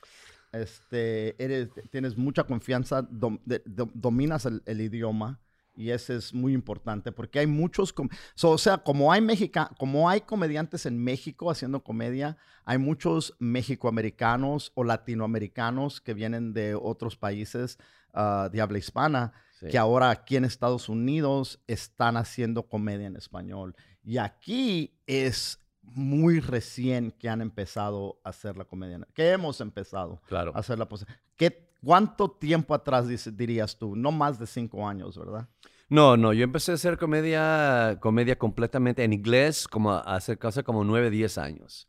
Este, 0.52 1.42
eres, 1.44 1.70
tienes 1.90 2.16
mucha 2.16 2.44
confianza, 2.44 3.08
dominas 3.10 4.46
el, 4.46 4.82
idioma 4.82 5.42
y 5.76 5.90
eso 5.90 6.14
es 6.14 6.32
muy 6.32 6.54
importante 6.54 7.12
porque 7.12 7.40
hay 7.40 7.48
muchos, 7.48 7.96
o 8.44 8.58
sea, 8.60 8.78
como 8.78 9.12
hay 9.12 9.22
Mexica, 9.22 9.72
como 9.80 10.08
hay 10.08 10.22
comediantes 10.22 10.86
en 10.86 11.04
México 11.04 11.50
haciendo 11.50 11.84
comedia, 11.84 12.38
hay 12.66 12.78
muchos 12.78 13.36
mexicoamericanos 13.40 14.72
o 14.76 14.84
latinoamericanos 14.84 16.02
que 16.02 16.14
vienen 16.14 16.54
de 16.54 16.76
otros 16.76 17.18
países 17.18 17.80
ah, 18.14 18.48
de 18.54 18.62
habla 18.62 18.78
hispana 18.78 19.34
Sí. 19.64 19.72
que 19.72 19.78
ahora 19.78 20.10
aquí 20.10 20.36
en 20.36 20.46
Estados 20.46 20.90
Unidos 20.90 21.60
están 21.68 22.18
haciendo 22.18 22.64
comedia 22.64 23.08
en 23.08 23.16
español. 23.16 23.76
Y 24.04 24.18
aquí 24.18 25.00
es 25.08 25.60
muy 25.82 26.40
recién 26.40 27.12
que 27.12 27.30
han 27.30 27.42
empezado 27.42 28.20
a 28.24 28.30
hacer 28.30 28.56
la 28.58 28.66
comedia, 28.66 29.00
que 29.14 29.32
hemos 29.32 29.60
empezado 29.62 30.22
Claro. 30.28 30.52
a 30.56 30.60
hacer 30.60 30.80
la 30.80 30.88
¿Qué, 31.36 31.70
¿Cuánto 31.84 32.32
tiempo 32.32 32.74
atrás 32.74 33.08
dice- 33.08 33.32
dirías 33.32 33.78
tú? 33.78 33.96
No 33.96 34.12
más 34.12 34.40
de 34.40 34.48
cinco 34.48 34.88
años, 34.88 35.18
¿verdad? 35.18 35.50
No, 35.90 36.16
no, 36.16 36.32
yo 36.32 36.44
empecé 36.46 36.72
a 36.72 36.76
hacer 36.76 36.98
comedia, 36.98 37.98
comedia 38.00 38.38
completamente 38.38 39.04
en 39.04 39.12
inglés 39.12 39.68
como 39.68 39.92
hace, 39.92 40.38
hace 40.42 40.64
como 40.64 40.84
nueve, 40.86 41.10
diez 41.10 41.38
años. 41.38 41.88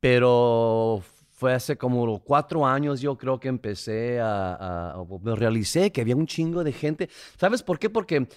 Pero 0.00 1.02
fue 1.38 1.54
hace 1.54 1.76
como 1.78 2.18
cuatro 2.24 2.66
años 2.66 3.00
yo 3.00 3.16
creo 3.16 3.38
que 3.38 3.46
empecé 3.46 4.18
a, 4.18 4.54
a- 4.54 4.90
a- 4.90 5.04
me 5.22 5.36
realicé 5.36 5.92
que 5.92 6.00
había 6.00 6.16
un 6.16 6.26
chingo 6.26 6.64
de 6.64 6.72
gente. 6.72 7.08
¿Sabes 7.36 7.62
por 7.62 7.78
qué? 7.78 7.88
Porque 7.88 8.16
eh, 8.16 8.28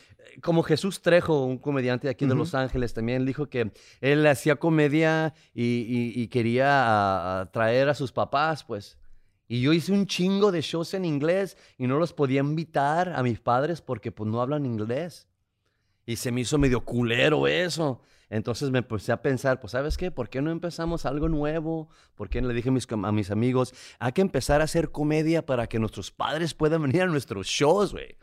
como 0.43 0.61
Jesús 0.61 1.01
Trejo, 1.01 1.43
un 1.45 1.57
comediante 1.57 2.05
de 2.05 2.11
aquí 2.11 2.25
de. 2.25 2.35
Los 2.35 2.53
Ángeles, 2.53 2.93
también 2.93 3.25
dijo 3.25 3.47
que 3.49 3.71
él 4.01 4.27
hacía 4.27 4.55
comedia 4.57 5.33
y, 5.55 5.63
y- 5.63 6.13
y 6.21 6.27
quería 6.27 7.39
a 7.41 7.51
traer 7.51 7.89
a 7.89 7.95
sus 7.95 8.11
papás, 8.11 8.63
pues. 8.63 8.99
Y 9.47 9.61
yo 9.61 9.73
hice 9.73 9.91
un 9.93 10.05
chingo 10.05 10.51
de 10.51 10.61
shows 10.61 10.93
en 10.93 11.03
inglés 11.03 11.57
y 11.79 11.87
no 11.87 11.97
los 11.97 12.13
podía 12.13 12.41
invitar 12.41 13.13
a 13.15 13.23
mis 13.23 13.39
padres 13.39 13.81
porque 13.81 14.11
pues 14.11 14.29
no 14.29 14.41
hablan 14.41 14.63
inglés. 14.67 15.27
Y 16.05 16.17
se 16.17 16.31
me 16.31 16.41
hizo 16.41 16.59
medio 16.59 16.81
culero 16.85 17.47
eso. 17.47 17.99
Entonces 18.31 18.71
me 18.71 18.79
empecé 18.79 19.11
a 19.11 19.21
pensar, 19.21 19.59
pues 19.59 19.71
¿sabes 19.73 19.97
qué? 19.97 20.09
¿Por 20.09 20.29
qué 20.29 20.41
no 20.41 20.49
empezamos 20.51 21.05
algo 21.05 21.27
nuevo? 21.29 21.89
¿Por 22.15 22.29
qué 22.29 22.41
no 22.41 22.47
le 22.47 22.53
dije 22.53 22.69
a 22.69 22.71
mis, 22.71 22.87
com- 22.87 23.03
a 23.05 23.11
mis 23.11 23.29
amigos, 23.29 23.73
hay 23.99 24.13
que 24.13 24.21
empezar 24.21 24.61
a 24.61 24.63
hacer 24.63 24.89
comedia 24.91 25.45
para 25.45 25.67
que 25.67 25.77
nuestros 25.79 26.11
padres 26.11 26.53
puedan 26.53 26.81
venir 26.81 27.01
a 27.03 27.07
nuestros 27.07 27.45
shows, 27.47 27.91
güey? 27.91 28.15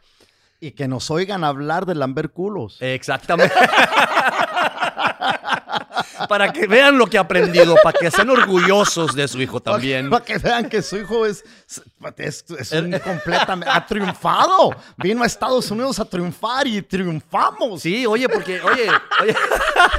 Y 0.61 0.73
que 0.73 0.89
nos 0.89 1.11
oigan 1.13 1.45
hablar 1.45 1.87
de 1.87 1.95
lamber 1.95 2.31
culos. 2.31 2.79
Exactamente. 2.81 3.55
para 6.29 6.53
que 6.53 6.67
vean 6.67 6.99
lo 6.99 7.07
que 7.07 7.19
ha 7.19 7.23
aprendido, 7.23 7.75
para 7.83 7.99
que 7.99 8.11
sean 8.11 8.31
orgullosos 8.31 9.15
de 9.15 9.27
su 9.27 9.41
hijo 9.41 9.61
también. 9.61 10.11
Para 10.11 10.25
que 10.25 10.39
vean 10.39 10.69
que 10.69 10.83
su 10.83 10.99
hijo 10.99 11.27
es, 11.27 11.45
es, 12.17 12.45
es 12.49 12.73
un 12.73 12.99
completamente... 13.05 13.71
Ha 13.71 13.87
triunfado. 13.87 14.77
Vino 14.97 15.23
a 15.23 15.27
Estados 15.27 15.71
Unidos 15.71 15.99
a 15.99 16.05
triunfar 16.05 16.67
y 16.67 16.83
triunfamos. 16.83 17.83
Sí, 17.83 18.07
oye, 18.07 18.29
porque, 18.29 18.61
oye, 18.61 18.89
oye, 19.23 19.35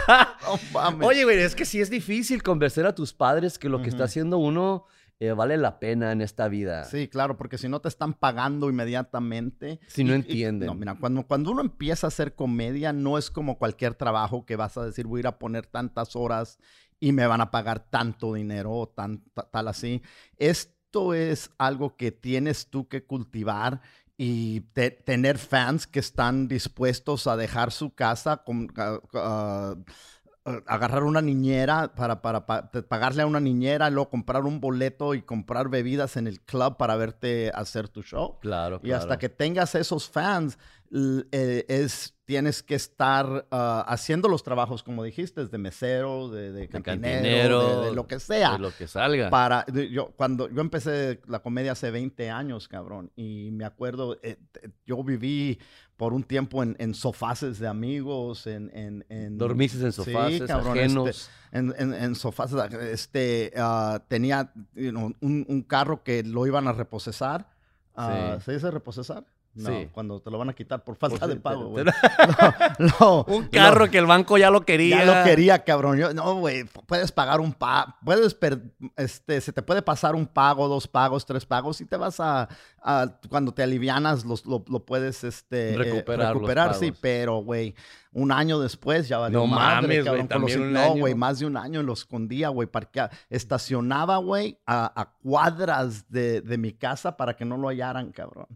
No 0.97 1.07
oye, 1.07 1.23
güey, 1.23 1.39
es 1.39 1.55
que 1.55 1.65
sí 1.65 1.81
es 1.81 1.89
difícil 1.89 2.41
convencer 2.43 2.85
a 2.85 2.93
tus 2.93 3.13
padres 3.13 3.57
que 3.57 3.69
lo 3.69 3.81
que 3.81 3.89
está 3.89 4.05
haciendo 4.05 4.37
uno 4.37 4.85
eh, 5.19 5.33
vale 5.33 5.57
la 5.57 5.79
pena 5.79 6.11
en 6.13 6.21
esta 6.21 6.47
vida. 6.47 6.85
Sí, 6.85 7.07
claro, 7.09 7.35
porque 7.37 7.57
si 7.57 7.67
no 7.67 7.81
te 7.81 7.89
están 7.89 8.13
pagando 8.13 8.69
inmediatamente. 8.69 9.79
Si 9.87 10.03
no 10.03 10.11
y- 10.11 10.15
y- 10.15 10.19
entienden. 10.19 10.67
no, 10.67 10.75
mira, 10.75 10.95
cuando, 10.95 11.27
cuando 11.27 11.51
uno 11.51 11.61
empieza 11.61 12.07
a 12.07 12.09
hacer 12.09 12.35
comedia, 12.35 12.93
no 12.93 13.17
es 13.17 13.29
como 13.29 13.57
cualquier 13.57 13.95
trabajo 13.95 14.45
que 14.45 14.55
vas 14.55 14.77
a 14.77 14.85
decir, 14.85 15.07
voy 15.07 15.19
a 15.19 15.21
ir 15.21 15.27
a 15.27 15.37
poner 15.39 15.65
tantas 15.67 16.15
horas 16.15 16.57
y 17.01 17.11
me 17.11 17.27
van 17.27 17.41
a 17.41 17.51
pagar 17.51 17.89
tanto 17.89 18.33
dinero 18.33 18.71
o 18.71 18.87
tan, 18.87 19.19
ta- 19.33 19.49
tal 19.49 19.67
así. 19.67 20.01
Esto 20.37 21.13
es 21.13 21.51
algo 21.57 21.95
que 21.97 22.11
tienes 22.11 22.67
tú 22.67 22.87
que 22.87 23.05
cultivar 23.05 23.81
y 24.17 24.61
te- 24.73 24.91
tener 24.91 25.37
fans 25.37 25.87
que 25.87 25.99
están 25.99 26.47
dispuestos 26.49 27.25
a 27.27 27.37
dejar 27.37 27.71
su 27.71 27.93
casa 27.93 28.37
con, 28.43 28.67
ah, 29.13 29.75
agarrar 30.65 31.03
una 31.03 31.21
niñera 31.21 31.93
para, 31.93 32.21
para, 32.21 32.45
pagarle 32.45 33.23
a 33.23 33.25
una 33.25 33.39
niñera, 33.39 33.89
luego 33.89 34.09
comprar 34.09 34.43
un 34.45 34.59
boleto 34.59 35.13
y 35.13 35.21
comprar 35.21 35.69
bebidas 35.69 36.17
en 36.17 36.27
el 36.27 36.41
club 36.41 36.77
para 36.77 36.95
verte 36.95 37.51
hacer 37.53 37.89
tu 37.89 38.01
show. 38.03 38.39
Claro, 38.39 38.79
Y 38.83 38.87
claro. 38.87 39.01
hasta 39.01 39.17
que 39.17 39.29
tengas 39.29 39.75
esos 39.75 40.09
fans, 40.09 40.57
eh, 41.31 41.65
es, 41.67 42.15
tienes 42.29 42.61
que 42.61 42.75
estar 42.75 43.47
ah, 43.49 43.83
haciendo 43.87 44.27
los 44.27 44.43
trabajos, 44.43 44.83
como 44.83 45.03
dijiste, 45.03 45.47
de 45.47 45.57
mesero, 45.57 46.29
de, 46.29 46.51
de 46.51 46.59
De 46.59 46.67
cantinero, 46.67 46.93
cantinero, 46.93 47.81
de, 47.81 47.89
de 47.89 47.95
lo 47.95 48.05
que 48.05 48.19
sea. 48.19 48.51
De 48.51 48.59
lo 48.59 48.71
que 48.71 48.85
salga. 48.85 49.31
Para, 49.31 49.65
de- 49.67 49.89
yo, 49.89 50.11
cuando 50.15 50.47
yo 50.47 50.61
empecé 50.61 51.21
la 51.25 51.39
comedia 51.39 51.71
hace 51.71 51.89
20 51.89 52.29
años, 52.29 52.67
cabrón, 52.67 53.11
y 53.15 53.49
me 53.51 53.65
acuerdo, 53.65 54.19
eh, 54.21 54.37
yo 54.85 55.03
viví 55.03 55.57
por 55.97 56.13
un 56.13 56.21
tiempo 56.21 56.61
en, 56.61 56.75
en 56.77 56.93
sofaces 56.93 57.57
de 57.57 57.67
amigos, 57.67 58.45
en... 58.45 58.69
en, 58.75 59.03
en 59.09 59.39
Dormiste 59.39 59.83
en 59.83 59.91
Sí, 59.91 60.03
sofaces 60.03 60.43
cabrón, 60.43 60.77
ajenos. 60.77 61.09
este, 61.09 61.31
en, 61.57 61.73
en, 61.79 61.93
en 61.95 62.13
sofás, 62.13 62.53
este, 62.93 63.51
ah, 63.57 64.03
tenía 64.07 64.53
you 64.75 64.91
know, 64.91 65.11
un, 65.19 65.45
un 65.49 65.61
carro 65.63 66.03
que 66.03 66.21
lo 66.21 66.45
iban 66.45 66.67
a 66.67 66.73
reposesar. 66.73 67.49
Ah, 67.95 68.35
Sí. 68.37 68.45
¿Se 68.45 68.51
dice 68.53 68.69
reposesar? 68.69 69.25
No, 69.55 69.69
Sí. 69.69 69.89
cuando 69.91 70.21
te 70.21 70.29
lo 70.29 70.37
van 70.37 70.49
a 70.49 70.53
quitar 70.53 70.83
por 70.83 70.95
falta 70.95 71.17
Pues 71.19 71.29
de 71.31 71.35
pago, 71.37 71.65
güey. 71.69 71.83
No, 72.79 72.85
no, 73.01 73.23
Un 73.27 73.47
carro 73.47 73.85
no. 73.85 73.91
que 73.91 73.97
el 73.97 74.05
banco 74.05 74.37
ya 74.37 74.51
lo 74.51 74.61
quería. 74.61 75.03
Ya 75.03 75.05
lo 75.19 75.23
quería, 75.25 75.63
cabrón. 75.65 75.97
Yo- 75.97 76.13
no, 76.13 76.35
güey, 76.35 76.63
puedes 76.85 77.11
pagar 77.11 77.39
un 77.41 77.51
pago, 77.53 77.93
puedes, 78.05 78.33
per- 78.35 78.61
este, 78.95 79.41
se 79.41 79.51
te 79.51 79.61
puede 79.61 79.81
pasar 79.81 80.15
un 80.15 80.27
pago, 80.27 80.67
dos 80.67 80.87
pagos, 80.87 81.25
tres 81.25 81.45
pagos 81.45 81.81
y 81.81 81.85
te 81.85 81.97
vas 81.97 82.19
a, 82.19 82.47
a- 82.81 83.07
cuando 83.27 83.51
te 83.53 83.63
alivianas, 83.63 84.23
los- 84.23 84.45
lo, 84.45 84.63
lo 84.69 84.85
puedes, 84.85 85.23
este, 85.23 85.73
eh, 85.73 85.77
Recuperar 85.77 86.33
recuperar, 86.35 86.75
sí, 86.75 86.93
pero, 87.01 87.37
güey, 87.39 87.75
un 88.13 88.31
año 88.31 88.59
después 88.59 89.07
ya 89.09 89.17
valió 89.17 89.39
No 89.39 89.47
madre, 89.47 89.75
mames, 89.75 89.87
güey, 89.89 90.03
cabrón, 90.05 90.27
con 90.27 90.41
los- 90.41 90.51
también 90.51 90.67
un 90.69 90.73
no, 90.73 90.95
güey, 90.95 91.15
más 91.15 91.39
de 91.39 91.47
un 91.47 91.57
año 91.57 91.83
lo 91.83 91.93
escondía, 91.93 92.49
güey, 92.49 92.67
parquea- 92.67 93.09
estacionaba, 93.29 94.17
güey, 94.17 94.57
a, 94.65 94.93
a 94.99 95.11
cuadras 95.23 96.09
de, 96.09 96.41
de 96.41 96.57
mi 96.57 96.71
casa 96.71 97.17
para 97.17 97.35
que 97.35 97.45
no 97.45 97.57
lo 97.57 97.67
hallaran, 97.69 98.11
cabrón. 98.11 98.47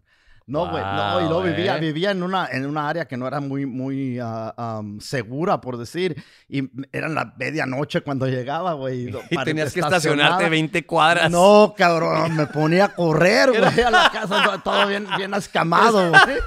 No, 0.46 0.70
güey, 0.70 0.82
no, 0.84 1.20
y 1.20 1.24
luego 1.24 1.42
vivía, 1.42 1.78
eh. 1.78 1.80
vivía 1.80 2.10
en 2.10 2.22
una, 2.22 2.46
en 2.52 2.66
una 2.66 2.86
área 2.86 3.06
que 3.06 3.16
no 3.16 3.26
era 3.26 3.40
muy, 3.40 3.64
muy 3.64 4.20
um, 4.20 5.00
segura, 5.00 5.58
por 5.62 5.78
decir, 5.78 6.22
y 6.50 6.68
era 6.92 7.08
la 7.08 7.32
medianoche 7.38 8.02
cuando 8.02 8.26
llegaba, 8.26 8.74
güey. 8.74 9.08
Y 9.30 9.36
tenías 9.44 9.72
que 9.72 9.80
estacionarte 9.80 10.50
20 10.50 10.84
cuadras. 10.84 11.30
No, 11.30 11.74
cabrón, 11.74 12.36
me 12.36 12.46
ponía 12.46 12.84
a 12.86 12.94
correr, 12.94 13.48
güey, 13.58 13.80
a 13.80 13.90
la 13.90 14.10
casa, 14.12 14.44
to- 14.44 14.60
todo 14.60 14.86
bien, 14.86 15.06
bien 15.16 15.32
escamado, 15.32 16.10
güey. 16.10 16.22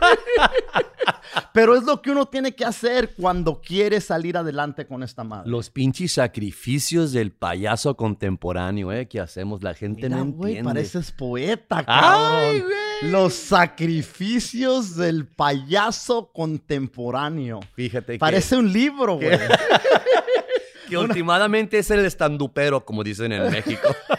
Pero 1.54 1.76
es 1.76 1.84
lo 1.84 2.02
que 2.02 2.12
uno 2.12 2.28
tiene 2.28 2.54
que 2.54 2.66
hacer 2.66 3.16
cuando 3.16 3.62
quiere 3.62 4.00
salir 4.00 4.38
adelante 4.38 4.86
con 4.86 5.02
esta 5.02 5.24
madre. 5.24 5.50
Los 5.50 5.70
pinches 5.72 6.14
sacrificios 6.14 7.12
del 7.12 7.32
payaso 7.32 7.96
contemporáneo, 7.98 8.92
¿eh? 8.92 9.08
Que 9.08 9.20
hacemos. 9.20 9.64
La 9.64 9.74
gente 9.74 10.04
Mira, 10.08 10.18
no 10.24 10.26
güey, 10.32 10.52
entiende. 10.58 10.70
pareces 10.70 11.12
poeta, 11.12 11.78
¡Ay, 11.80 11.86
cabrón. 11.86 12.62
güey! 12.62 12.87
Los 13.04 13.36
sacrificios 13.36 14.96
del 14.96 15.28
payaso 15.28 16.32
contemporáneo. 16.34 17.60
Fíjate 17.76 18.14
que, 18.14 18.20
Parece 18.20 18.58
un 18.58 18.72
libro, 18.74 19.16
güey. 19.18 19.30
que 20.90 20.98
últimamente 20.98 21.78
es 21.78 21.92
el 21.92 22.06
estandupero, 22.06 22.84
como 22.84 23.04
dicen 23.04 23.32
en 23.32 23.52
México. 23.52 23.88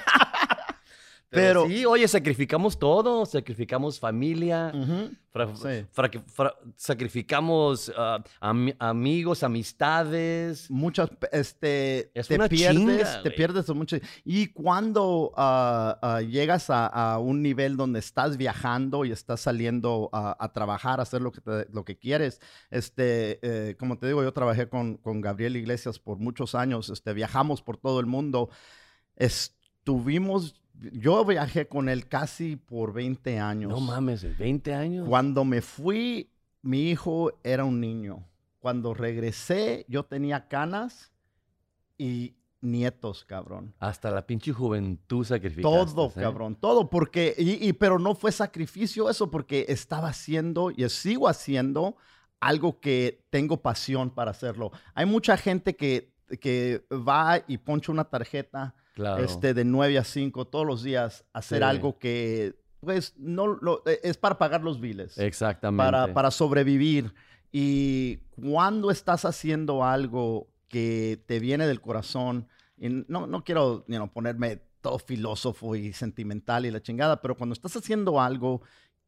Pero, 1.31 1.65
Pero- 1.65 1.67
sí, 1.77 1.85
oye, 1.85 2.09
sacrificamos 2.09 2.79
todo. 2.79 3.27
Sacrificamos 3.27 3.99
familia. 4.01 4.73
Ujú. 4.75 5.11
fra- 5.31 5.55
Sí. 5.55 5.85
fra- 5.93 6.11
fra- 6.27 6.55
sacrificamos 6.75 7.93
ah, 7.97 8.25
ami- 8.41 8.75
amigos, 8.79 9.43
amistades. 9.43 10.71
Muchas, 10.71 11.11
este, 11.31 12.11
Es 12.19 12.29
te 12.29 12.35
una 12.37 12.49
pierdes, 12.49 12.75
chinga, 12.79 13.23
te 13.23 13.31
pierdes 13.31 13.67
de 13.67 13.75
mucho. 13.75 13.99
Y 14.25 14.49
cuando 14.49 15.33
ah, 15.37 16.21
llegas 16.29 16.71
a, 16.71 16.87
a 16.87 17.19
un 17.19 17.43
nivel 17.43 17.77
donde 17.77 17.99
estás 18.01 18.37
viajando 18.37 19.05
y 19.05 19.13
estás 19.13 19.41
saliendo 19.41 20.09
a, 20.13 20.35
a 20.43 20.53
trabajar, 20.53 20.99
a 20.99 21.03
hacer 21.03 21.21
lo 21.21 21.31
que, 21.31 21.41
te- 21.43 21.69
lo 21.73 21.85
que 21.85 21.97
quieres, 21.99 22.41
este, 22.71 23.39
eh, 23.43 23.77
como 23.77 23.99
te 23.99 24.07
digo, 24.07 24.23
yo 24.23 24.33
trabajé 24.33 24.69
con, 24.69 24.97
con 24.97 25.21
Gabriel 25.21 25.57
Iglesias 25.57 25.99
por 25.99 26.19
muchos 26.19 26.55
años, 26.55 26.89
este, 26.89 27.13
viajamos 27.13 27.61
por 27.63 27.77
todo 27.77 28.01
el 28.01 28.07
mundo, 28.07 28.49
estuvimos, 29.17 30.55
yo 30.93 31.25
viajé 31.25 31.67
con 31.69 31.89
él 31.89 32.09
casi 32.09 32.57
por 32.57 32.93
20 32.93 33.39
años. 33.39 33.71
No 33.71 33.81
mames, 33.81 34.37
20 34.39 34.75
años. 34.75 35.09
Cuando 35.09 35.45
me 35.45 35.61
fui, 35.63 36.31
mi 36.63 36.91
hijo 36.91 37.33
era 37.43 37.65
un 37.65 37.81
niño. 37.81 38.27
Cuando 38.59 38.95
regresé, 38.95 39.85
yo 39.89 40.05
tenía 40.05 40.49
canas 40.49 41.13
y 41.97 42.35
nietos, 42.61 43.25
cabrón. 43.25 43.75
Hasta 43.79 44.11
la 44.11 44.27
pinche 44.27 44.53
juventud 44.53 45.25
sacrificaste. 45.25 45.63
Todo, 45.95 46.09
¿eh? 46.09 46.21
cabrón, 46.21 46.57
todo, 46.57 46.91
porque, 46.91 47.35
y, 47.39 47.69
y- 47.69 47.73
pero 47.73 47.99
no 47.99 48.15
fue 48.15 48.33
sacrificio 48.33 49.09
eso, 49.09 49.31
porque 49.31 49.67
estaba 49.69 50.09
haciendo 50.09 50.71
y 50.71 50.89
sigo 50.89 51.29
haciendo 51.29 51.97
algo 52.41 52.81
que 52.81 53.25
tengo 53.31 53.63
pasión 53.63 54.11
para 54.11 54.33
hacerlo. 54.33 54.73
Hay 54.95 55.07
mucha 55.07 55.37
gente 55.37 55.77
que, 55.77 56.13
que 56.41 56.85
va 56.91 57.43
y 57.47 57.59
poncha 57.59 57.93
una 57.93 58.05
tarjeta 58.05 58.75
Claro. 58.99 59.25
este, 59.25 59.55
de 59.55 59.65
9 59.65 59.97
a 59.99 60.05
5 60.05 60.45
todos 60.47 60.67
los 60.67 60.83
días, 60.83 61.25
hacer 61.33 61.59
Sí. 61.59 61.65
algo 61.65 61.99
que, 61.99 62.55
pues, 62.81 63.15
no, 63.17 63.47
lo- 63.47 63.83
es 63.87 64.17
para 64.19 64.37
pagar 64.39 64.63
los 64.63 64.81
biles 64.81 65.17
Exactamente. 65.19 65.85
para, 65.91 66.13
para 66.13 66.31
sobrevivir. 66.31 67.15
Y 67.53 68.17
cuando 68.41 68.91
estás 68.91 69.25
haciendo 69.25 69.85
algo 69.85 70.49
que 70.69 71.23
te 71.27 71.39
viene 71.41 71.67
del 71.67 71.81
corazón, 71.81 72.49
y 72.77 72.89
no, 73.09 73.27
no 73.27 73.43
quiero 73.45 73.85
you 73.89 73.95
know, 73.97 74.09
ponerme 74.13 74.61
todo 74.81 74.99
filósofo 74.99 75.75
y 75.77 75.93
sentimental 75.93 76.67
y 76.67 76.71
la 76.71 76.83
chingada, 76.83 77.21
pero 77.23 77.37
cuando 77.37 77.53
estás 77.55 77.75
haciendo 77.77 78.21
algo 78.21 78.63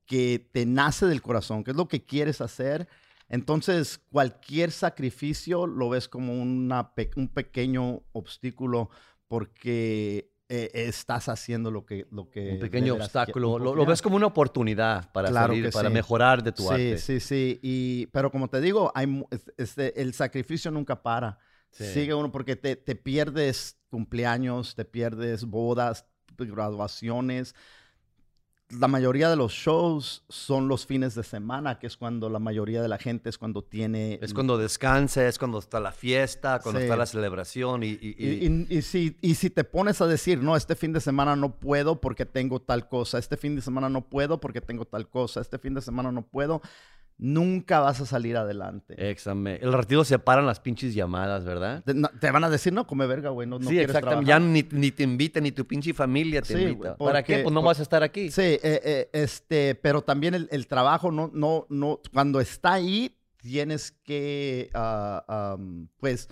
que 0.06 0.48
te 0.52 0.66
nace 0.66 1.06
del 1.06 1.20
corazón, 1.22 1.62
que 1.62 1.70
es 1.72 1.76
lo 1.76 1.86
que 1.86 2.04
quieres 2.04 2.40
hacer, 2.40 2.88
entonces 3.28 3.98
cualquier 4.10 4.72
sacrificio 4.72 5.66
lo 5.68 5.88
ves 5.90 6.08
como 6.08 6.32
una 6.32 6.92
un 7.16 7.28
pequeño 7.28 8.02
obstáculo 8.12 8.90
porque 9.30 10.32
eh, 10.48 10.70
estás 10.74 11.28
haciendo 11.28 11.70
lo 11.70 11.86
que... 11.86 12.08
Lo 12.10 12.28
que 12.28 12.54
un 12.54 12.58
pequeño 12.58 12.94
veras 12.94 13.06
obstáculo. 13.06 13.54
un 13.54 13.62
Lo, 13.62 13.76
lo 13.76 13.86
ves 13.86 14.02
como 14.02 14.16
una 14.16 14.26
oportunidad 14.26 15.12
para 15.12 15.28
Claro 15.28 15.54
salir, 15.54 15.70
para 15.70 15.88
sí. 15.88 15.94
mejorar 15.94 16.42
de 16.42 16.50
tu 16.50 16.64
sí, 16.64 16.68
arte. 16.68 16.98
Sí, 16.98 17.20
sí, 17.20 17.60
y, 17.62 18.06
pero 18.06 18.32
como 18.32 18.50
te 18.50 18.60
digo, 18.60 18.90
hay, 18.92 19.24
este, 19.56 20.02
el 20.02 20.14
sacrificio 20.14 20.72
nunca 20.72 21.00
para. 21.00 21.38
Sí. 21.70 21.84
Sigue 21.84 22.12
uno 22.12 22.32
porque 22.32 22.56
te, 22.56 22.74
te 22.74 22.96
pierdes 22.96 23.78
cumpleaños, 23.88 24.74
te 24.74 24.84
pierdes 24.84 25.44
bodas, 25.44 26.06
graduaciones. 26.36 27.54
La 28.78 28.86
mayoría 28.86 29.28
de 29.28 29.36
los 29.36 29.52
shows 29.52 30.22
son 30.28 30.68
los 30.68 30.86
fines 30.86 31.14
de 31.16 31.24
semana, 31.24 31.78
que 31.78 31.88
es 31.88 31.96
cuando 31.96 32.28
la 32.30 32.38
mayoría 32.38 32.80
de 32.80 32.86
la 32.88 32.98
gente 32.98 33.28
es 33.28 33.36
cuando 33.36 33.62
tiene... 33.62 34.18
Es 34.22 34.32
cuando 34.32 34.56
descansa, 34.58 35.26
es 35.26 35.38
cuando 35.38 35.58
está 35.58 35.80
la 35.80 35.90
fiesta, 35.90 36.60
cuando 36.62 36.78
Sí. 36.78 36.84
está 36.84 36.96
la 36.96 37.06
celebración 37.06 37.82
y... 37.82 37.88
y- 37.88 38.14
Y, 38.18 38.26
y- 38.28 38.66
y- 38.70 38.78
y 38.78 38.82
si, 38.82 39.16
y 39.20 39.34
si 39.34 39.50
te 39.50 39.64
pones 39.64 40.00
a 40.00 40.06
decir, 40.06 40.40
no, 40.42 40.54
este 40.56 40.76
fin 40.76 40.92
de 40.92 41.00
semana 41.00 41.34
no 41.34 41.56
puedo 41.56 42.00
porque 42.00 42.26
tengo 42.26 42.60
tal 42.60 42.88
cosa, 42.88 43.18
este 43.18 43.36
fin 43.36 43.56
de 43.56 43.62
semana 43.62 43.88
no 43.88 44.02
puedo 44.02 44.40
porque 44.40 44.60
tengo 44.60 44.84
tal 44.84 45.08
cosa, 45.08 45.40
este 45.40 45.58
fin 45.58 45.74
de 45.74 45.80
semana 45.80 46.12
no 46.12 46.22
puedo, 46.22 46.62
nunca 47.22 47.80
vas 47.80 48.00
a 48.00 48.06
salir 48.06 48.36
adelante. 48.36 48.94
Examen. 49.10 49.58
El 49.60 49.72
ratito 49.72 50.02
se 50.04 50.18
paran 50.18 50.46
las 50.46 50.58
pinches 50.58 50.94
llamadas, 50.94 51.44
¿verdad? 51.44 51.82
Te, 51.84 51.92
no- 51.94 52.08
te 52.08 52.30
van 52.30 52.44
a 52.44 52.50
decir, 52.50 52.72
no, 52.72 52.86
come 52.86 53.06
verga, 53.06 53.30
güey, 53.30 53.46
no, 53.46 53.58
no 53.58 53.64
sí, 53.68 53.74
quieres 53.76 53.90
exactamente. 53.90 54.28
Ya 54.28 54.40
ni, 54.40 54.66
ni 54.72 54.90
te 54.90 55.02
invitan, 55.02 55.42
ni 55.42 55.52
tu 55.52 55.66
pinche 55.66 55.92
familia 55.92 56.40
te 56.42 56.54
Sí, 56.56 56.62
invita. 56.62 56.96
¿Para 56.96 57.22
qué? 57.22 57.38
Pues 57.42 57.52
no 57.52 57.60
por- 57.60 57.68
vas 57.68 57.78
a 57.78 57.82
estar 57.82 58.02
aquí. 58.02 58.30
Sí, 58.30 58.40
eh, 58.42 58.60
eh, 58.62 59.10
este, 59.12 59.74
pero 59.74 60.02
también 60.02 60.34
el, 60.34 60.48
el 60.50 60.66
trabajo, 60.66 61.12
no, 61.12 61.30
no, 61.34 61.66
no, 61.68 62.00
cuando 62.12 62.40
está 62.40 62.72
ahí, 62.72 63.14
tienes 63.36 63.92
que, 63.92 64.70
ah, 64.74 65.56
pues, 65.98 66.28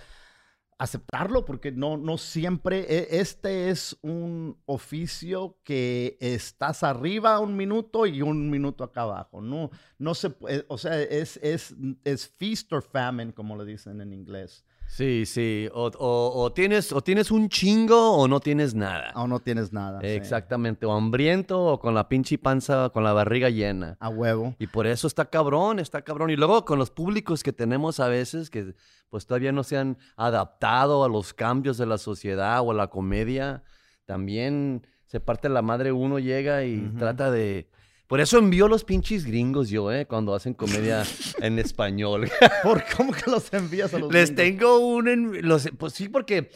aceptarlo, 0.79 1.45
porque 1.45 1.73
no, 1.73 1.97
no 1.97 2.19
siempre, 2.19 2.87
e- 2.89 3.21
este 3.21 3.71
es 3.71 3.99
un 4.01 4.57
oficio 4.65 5.59
que 5.65 6.17
estás 6.21 6.85
arriba 6.85 7.41
un 7.41 7.57
minuto 7.57 8.07
y 8.07 8.23
un 8.23 8.49
minuto 8.49 8.85
acá 8.85 9.03
abajo, 9.03 9.41
no, 9.41 9.71
no 9.99 10.15
se 10.15 10.35
o 10.69 10.79
sea, 10.79 11.01
es, 11.03 11.37
es, 11.43 11.75
es 12.05 12.29
feast 12.29 12.73
or 12.73 12.83
famine, 12.83 13.35
como 13.35 13.57
le 13.57 13.65
dicen 13.65 14.01
en 14.01 14.13
inglés, 14.13 14.65
Sí, 14.89 15.27
sí. 15.27 15.69
O, 15.73 15.87
o- 15.99 16.43
o 16.43 16.53
tienes, 16.53 16.93
o 16.93 17.01
tienes 17.03 17.31
un 17.31 17.49
chingo 17.49 18.17
o 18.17 18.27
no 18.27 18.41
tienes 18.41 18.75
nada. 18.75 19.13
o 19.15 19.27
no 19.29 19.39
tienes 19.39 19.73
nada. 19.73 20.01
sí. 20.01 20.07
Exactamente. 20.09 20.87
O 20.87 20.93
hambriento 20.93 21.63
o 21.63 21.79
con 21.79 21.95
la 21.95 22.09
pinche 22.09 22.39
panza, 22.39 22.89
con 22.91 23.05
la 23.05 23.13
barriga 23.13 23.51
llena. 23.51 23.97
A 24.01 24.09
huevo. 24.09 24.55
Y 24.59 24.67
por 24.67 24.87
eso 24.87 25.07
está 25.07 25.27
cabrón, 25.27 25.79
está 25.79 26.03
cabrón. 26.03 26.31
Y 26.31 26.37
luego 26.37 26.65
con 26.65 26.79
los 26.79 26.91
públicos 26.91 27.43
que 27.43 27.53
tenemos 27.53 28.01
a 28.01 28.09
veces 28.09 28.51
que 28.51 28.75
pues 29.11 29.27
todavía 29.27 29.53
no 29.53 29.63
se 29.63 29.77
han 29.79 29.99
adaptado 30.17 31.05
a 31.05 31.09
los 31.09 31.33
cambios 31.33 31.79
de 31.79 31.87
la 31.87 31.99
sociedad 31.99 32.61
o 32.63 32.73
a 32.73 32.75
la 32.75 32.89
comedia, 32.89 33.63
también 34.05 34.87
se 35.07 35.21
parte 35.21 35.49
la 35.49 35.63
madre 35.63 35.93
uno 35.93 36.19
llega 36.19 36.65
y 36.65 36.93
trata 36.99 37.31
de... 37.31 37.71
Por 38.09 38.21
eso 38.21 38.39
envío 38.39 38.67
los 38.69 38.85
pinches 38.85 39.25
gringos 39.25 39.69
yo, 39.69 39.93
¿eh? 39.93 40.07
Cuando 40.07 40.35
hacen 40.35 40.55
comedia 40.55 41.05
en 41.41 41.59
español. 41.59 42.29
¿Por 42.65 42.83
cómo 42.97 43.13
que 43.13 43.31
los 43.31 43.53
envías 43.53 43.95
a 43.95 43.99
los 43.99 44.13
Les 44.13 44.35
gringos? 44.35 44.45
tengo 44.59 44.79
un... 44.79 45.09
en- 45.09 45.47
Los, 45.47 45.69
pues 45.79 45.93
sí, 45.93 46.09
porque 46.09 46.51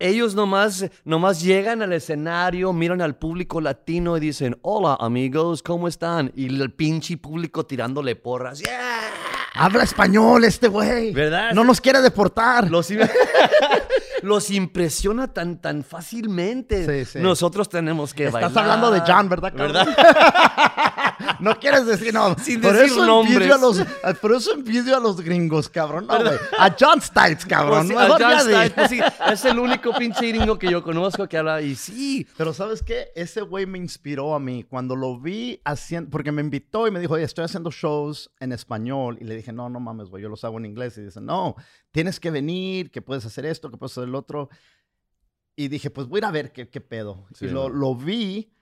ellos 0.00 0.34
nomás, 0.34 0.88
nomás 1.04 1.42
llegan 1.42 1.82
al 1.82 1.92
escenario, 1.92 2.72
miran 2.72 3.02
al 3.02 3.16
público 3.18 3.60
latino 3.60 4.16
y 4.16 4.20
dicen, 4.20 4.56
hola 4.62 4.96
amigos, 4.98 5.62
¿cómo 5.62 5.88
están? 5.88 6.32
Y 6.34 6.46
el 6.46 6.72
pinche 6.72 7.16
público 7.18 7.66
tirándole 7.66 8.16
porras. 8.16 8.60
¡Yeah! 8.60 9.10
Habla 9.58 9.82
español 9.84 10.44
este 10.44 10.68
güey. 10.68 11.12
¿Verdad? 11.12 11.52
No 11.52 11.64
nos 11.64 11.80
quiere 11.80 12.00
deportar. 12.00 12.70
Los, 12.70 12.90
im- 12.90 13.08
los 14.22 14.50
impresiona 14.50 15.32
tan, 15.32 15.58
tan 15.60 15.84
fácilmente. 15.84 17.04
Sí, 17.04 17.12
sí. 17.12 17.18
Nosotros 17.20 17.68
tenemos 17.68 18.14
que 18.14 18.26
Estás 18.26 18.42
bailar. 18.54 18.58
hablando 18.64 18.90
de 18.90 19.00
John, 19.06 19.28
¿verdad? 19.28 19.52
cabrón? 19.56 19.72
¿Verdad? 19.72 20.68
no 21.40 21.58
quieres 21.58 21.86
decir 21.86 22.12
no. 22.14 22.36
Sin 22.38 22.60
por 22.60 22.72
decir 22.72 22.92
eso 22.92 23.04
nombres. 23.06 23.34
envidio 23.36 23.54
a 23.54 23.58
los, 23.58 23.80
a- 23.80 24.14
por 24.14 24.32
eso 24.32 24.52
envidio 24.54 24.96
a 24.96 25.00
los 25.00 25.20
gringos, 25.20 25.68
cabrón. 25.68 26.06
No, 26.06 26.18
güey. 26.20 26.36
A 26.58 26.74
John 26.78 27.00
Stites, 27.00 27.44
cabrón. 27.46 27.88
Pues 27.88 27.98
sí, 27.98 28.12
a 28.12 28.16
John. 28.18 28.40
Stites, 28.40 28.72
pues 28.74 28.90
sí, 28.90 29.00
es 29.32 29.44
el 29.44 29.58
único 29.58 29.92
pinche 29.94 30.28
gringo 30.28 30.58
que 30.58 30.70
yo 30.70 30.82
conozco 30.82 31.28
que 31.28 31.38
habla 31.38 31.60
y 31.62 31.74
sí. 31.74 32.26
Pero 32.36 32.52
¿sabes 32.54 32.82
qué? 32.82 33.08
Ese 33.14 33.40
güey 33.42 33.66
me 33.66 33.78
inspiró 33.78 34.34
a 34.34 34.40
mí. 34.40 34.64
Cuando 34.68 34.96
lo 34.96 35.18
vi 35.18 35.60
haciendo, 35.64 36.10
porque 36.10 36.32
me 36.32 36.42
invitó 36.42 36.86
y 36.86 36.90
me 36.90 37.00
dijo, 37.00 37.14
oye, 37.14 37.24
estoy 37.24 37.44
haciendo 37.44 37.70
shows 37.70 38.30
en 38.40 38.52
español. 38.52 39.18
Y 39.20 39.24
le 39.24 39.36
dije, 39.36 39.47
no, 39.52 39.68
no 39.68 39.80
mames, 39.80 40.08
güey, 40.08 40.22
yo 40.22 40.28
los 40.28 40.44
hago 40.44 40.58
en 40.58 40.66
inglés. 40.66 40.96
Y 40.98 41.02
dice, 41.02 41.20
no, 41.20 41.54
tienes 41.90 42.18
que 42.20 42.30
venir, 42.30 42.90
que 42.90 43.02
puedes 43.02 43.24
hacer 43.26 43.46
esto, 43.46 43.70
que 43.70 43.76
puedes 43.76 43.92
hacer 43.92 44.08
el 44.08 44.14
otro. 44.14 44.48
Y 45.56 45.68
dije, 45.68 45.90
pues 45.90 46.06
voy 46.06 46.18
a 46.18 46.20
ir 46.20 46.24
a 46.26 46.30
ver 46.30 46.52
qué, 46.52 46.68
qué 46.68 46.80
pedo. 46.80 47.26
Sí, 47.34 47.46
y 47.46 47.48
lo, 47.48 47.68
¿no? 47.68 47.74
lo 47.74 47.94
vi 47.94 48.52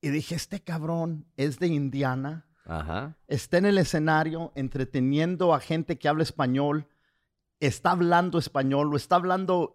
y 0.00 0.08
dije, 0.08 0.34
este 0.34 0.60
cabrón 0.60 1.26
es 1.36 1.58
de 1.58 1.66
Indiana. 1.68 2.46
Ajá. 2.64 3.16
Está 3.28 3.58
en 3.58 3.66
el 3.66 3.78
escenario 3.78 4.52
entreteniendo 4.56 5.54
a 5.54 5.60
gente 5.60 5.98
que 5.98 6.08
habla 6.08 6.22
español. 6.22 6.88
Está 7.60 7.92
hablando 7.92 8.38
español, 8.38 8.90
lo 8.90 8.96
está 8.96 9.16
hablando 9.16 9.72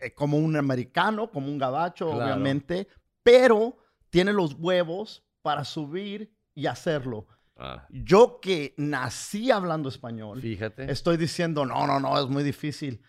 eh, 0.00 0.12
como 0.14 0.38
un 0.38 0.56
americano, 0.56 1.30
como 1.30 1.48
un 1.48 1.58
gabacho, 1.58 2.10
Claro. 2.10 2.24
obviamente, 2.24 2.88
pero 3.22 3.76
tiene 4.08 4.32
los 4.32 4.54
huevos 4.54 5.22
para 5.42 5.64
subir 5.64 6.32
y 6.54 6.66
hacerlo. 6.66 7.26
Ah, 7.62 7.86
Yo 7.90 8.40
que 8.40 8.74
nací 8.78 9.50
hablando 9.50 9.88
español, 9.90 10.40
fíjate. 10.40 10.90
estoy 10.90 11.16
diciendo, 11.18 11.66
no, 11.66 11.86
no, 11.86 12.00
no, 12.00 12.18
es 12.18 12.26
muy 12.26 12.42
difícil. 12.42 13.02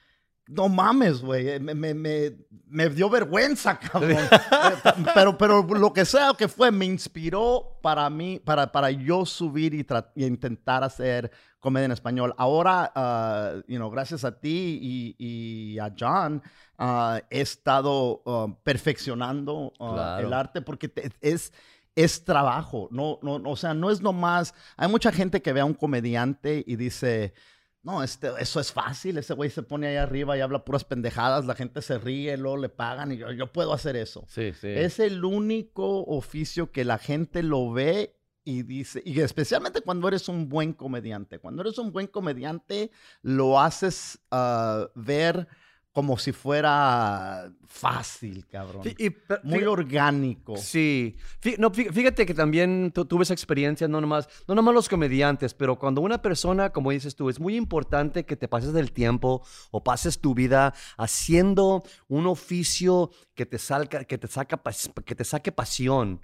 No 0.48 0.68
mames, 0.68 1.22
güey. 1.22 1.48
eh, 1.48 1.60
Me, 1.62 1.74
me- 1.74 1.94
me- 1.94 2.36
me 2.68 2.90
dio 2.90 3.10
vergüenza, 3.10 3.80
cabrón. 3.92 4.18
Pero, 5.14 5.38
pero 5.38 5.64
lo 5.64 5.94
que 5.94 6.04
sea 6.04 6.34
que 6.38 6.48
fue, 6.50 6.72
me 6.72 6.86
inspiró 6.86 7.80
para 7.82 8.10
mí, 8.10 8.40
para, 8.44 8.72
para 8.72 8.92
yo 8.92 9.26
subir 9.26 9.74
y, 9.74 9.86
y 10.16 10.26
intentar 10.26 10.84
hacer 10.84 11.32
comedia 11.62 11.86
en 11.86 11.92
español. 11.94 12.34
Ahora, 12.38 12.92
ah, 12.96 13.54
you 13.68 13.78
know, 13.78 13.90
gracias 13.90 14.26
a 14.26 14.40
ti 14.40 14.80
y, 14.82 15.16
y 15.74 15.80
a 15.80 15.94
John, 15.98 16.42
ah, 16.78 17.22
he 17.30 17.40
estado 17.42 18.22
ah, 18.26 18.48
perfeccionando 18.64 19.72
Claro. 19.78 20.28
el 20.28 20.34
arte 20.34 20.62
porque 20.62 20.90
te- 20.90 21.12
es 21.22 21.54
es 21.96 22.24
trabajo, 22.24 22.88
no, 22.92 23.20
no, 23.22 23.40
no, 23.40 23.52
o 23.52 23.56
sea, 23.56 23.74
no 23.74 23.90
es 23.90 24.02
nomás, 24.02 24.54
hay 24.78 24.88
mucha 24.88 25.12
gente 25.12 25.42
que 25.42 25.54
ve 25.54 25.60
a 25.60 25.66
un 25.66 25.74
comediante 25.74 26.64
y 26.66 26.76
dice, 26.76 27.34
no, 27.84 28.04
este, 28.04 28.30
eso 28.40 28.60
es 28.60 28.72
fácil, 28.72 29.18
ese 29.18 29.34
güey 29.34 29.50
se 29.50 29.64
pone 29.64 29.88
ahí 29.88 29.96
arriba 29.98 30.38
y 30.38 30.42
habla 30.42 30.64
puras 30.64 30.84
pendejadas, 30.84 31.46
la 31.46 31.56
gente 31.56 31.82
se 31.82 31.98
ríe, 31.98 32.38
luego 32.38 32.58
le 32.58 32.70
pagan 32.70 33.12
y 33.12 33.18
yo, 33.18 33.32
yo 33.32 33.52
puedo 33.52 33.74
hacer 33.74 33.96
eso. 33.96 34.24
Sí, 34.28 34.54
sí. 34.54 34.68
Es 34.68 35.00
el 35.00 35.26
único 35.26 36.04
oficio 36.06 36.72
que 36.72 36.86
la 36.86 36.98
gente 36.98 37.44
lo 37.44 37.72
ve 37.72 38.16
y 38.44 38.64
dice, 38.64 39.02
y 39.06 39.20
especialmente 39.20 39.82
cuando 39.82 40.08
eres 40.08 40.28
un 40.30 40.50
buen 40.50 40.74
comediante, 40.74 41.40
cuando 41.40 41.62
eres 41.62 41.78
un 41.78 41.92
buen 41.92 42.08
comediante, 42.08 42.92
lo 43.22 43.60
haces 43.60 44.20
ah, 44.32 44.88
ver 44.96 45.48
como 45.94 46.18
si 46.18 46.32
fuera 46.32 47.52
fácil, 47.68 48.46
cabrón. 48.48 48.84
Fí- 48.84 48.96
y, 48.98 49.10
pero- 49.10 49.42
Muy 49.44 49.64
orgánico. 49.64 50.56
Sí, 50.56 51.18
Fí- 51.42 51.58
no, 51.58 51.70
fí- 51.72 51.92
fíjate 51.92 52.26
que 52.26 52.34
también 52.34 52.92
tu- 52.94 53.06
tuve 53.06 53.24
esa 53.24 53.34
experiencia, 53.34 53.88
no 53.88 54.00
nomás, 54.00 54.30
no 54.48 54.56
nomás 54.56 54.74
los 54.74 54.88
comediantes, 54.90 55.54
pero 55.54 55.78
cuando 55.78 56.00
una 56.02 56.22
persona, 56.22 56.72
como 56.72 56.92
dices 56.92 57.16
tú, 57.16 57.30
es 57.30 57.40
muy 57.40 57.56
importante 57.56 58.26
que 58.26 58.36
te 58.38 58.48
pases 58.48 58.72
del 58.74 58.92
tiempo 58.94 59.42
o 59.72 59.84
pases 59.84 60.20
tu 60.20 60.34
vida 60.34 60.74
haciendo 60.98 61.84
un 62.08 62.26
oficio 62.28 63.12
que 63.36 63.46
te, 63.46 63.58
salga, 63.58 64.04
que 64.06 64.18
te, 64.18 64.28
saca, 64.28 64.64
pas- 64.64 64.94
que 65.04 65.16
te 65.16 65.24
saque 65.26 65.52
pasión. 65.52 66.22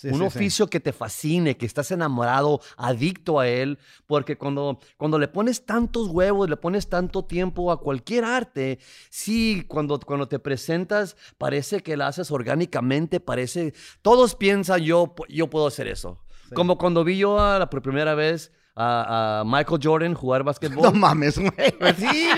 Sí, 0.00 0.06
un 0.06 0.12
sí, 0.14 0.18
sí. 0.20 0.24
oficio 0.26 0.70
que 0.70 0.78
te 0.78 0.92
fascine, 0.92 1.56
que 1.56 1.66
estás 1.66 1.90
enamorado, 1.90 2.60
adicto 2.76 3.40
a 3.40 3.48
él, 3.48 3.80
porque 4.06 4.38
cuando, 4.38 4.78
cuando 4.96 5.18
le 5.18 5.26
pones 5.26 5.66
tantos 5.66 6.06
huevos, 6.06 6.48
le 6.48 6.56
pones 6.56 6.88
tanto 6.88 7.24
tiempo 7.24 7.72
a 7.72 7.80
cualquier 7.80 8.24
arte, 8.24 8.78
sí, 9.10 9.64
cuando, 9.66 9.98
cuando 9.98 10.28
te 10.28 10.38
presentas, 10.38 11.16
parece 11.36 11.80
que 11.80 11.96
la 11.96 12.06
haces 12.06 12.30
orgánicamente, 12.30 13.18
parece, 13.18 13.74
todos 14.00 14.36
piensan, 14.36 14.82
yo, 14.82 15.16
yo 15.28 15.50
puedo 15.50 15.66
hacer 15.66 15.88
eso. 15.88 16.20
Como 16.54 16.78
cuando 16.78 17.02
vi 17.02 17.18
yo 17.18 17.40
a 17.40 17.58
la 17.58 17.68
por 17.68 17.82
primera 17.82 18.14
vez 18.14 18.52
a, 18.76 19.40
a 19.40 19.44
Michael 19.44 19.80
Jordan 19.82 20.14
jugar 20.14 20.42
No 20.42 20.44
básquetbol. 20.46 20.94
mames, 20.94 21.36
güey. 21.38 21.52
Sí, 21.96 22.28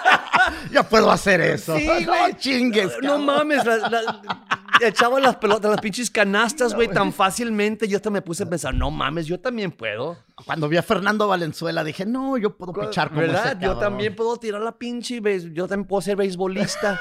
Yo 0.72 0.84
puedo 0.84 1.10
hacer 1.10 1.40
eso. 1.40 1.76
Sí, 1.76 1.86
no 2.06 2.36
chingues. 2.38 2.92
no 3.02 3.18
mames, 3.18 3.64
la- 3.64 3.76
la- 3.88 4.22
echaba 4.80 5.20
las 5.20 5.36
pelotas, 5.36 5.70
las 5.70 5.80
pinches 5.80 6.10
canastas, 6.10 6.74
güey, 6.74 6.88
tan 6.88 7.12
fácilmente. 7.12 7.86
Yo 7.86 7.96
hasta 7.96 8.10
me 8.10 8.22
puse 8.22 8.42
a 8.42 8.46
pensar, 8.50 8.74
no 8.74 8.90
mames, 8.90 9.26
yo 9.26 9.38
también 9.38 9.70
puedo. 9.70 10.16
Cuando 10.44 10.68
vi 10.68 10.76
a 10.76 10.82
Fernando 10.82 11.28
Valenzuela 11.28 11.84
dije, 11.84 12.04
no, 12.04 12.36
yo 12.36 12.56
puedo 12.56 12.72
pichar 12.72 13.10
como 13.10 13.20
¿Verdad? 13.20 13.52
ese 13.52 13.64
Yo 13.64 13.76
también 13.76 14.16
puedo 14.16 14.36
tirar 14.38 14.60
la 14.60 14.72
pinche, 14.76 15.20
yo 15.52 15.68
también 15.68 15.86
puedo 15.86 16.00
ser 16.02 16.16
beisbolista. 16.16 17.00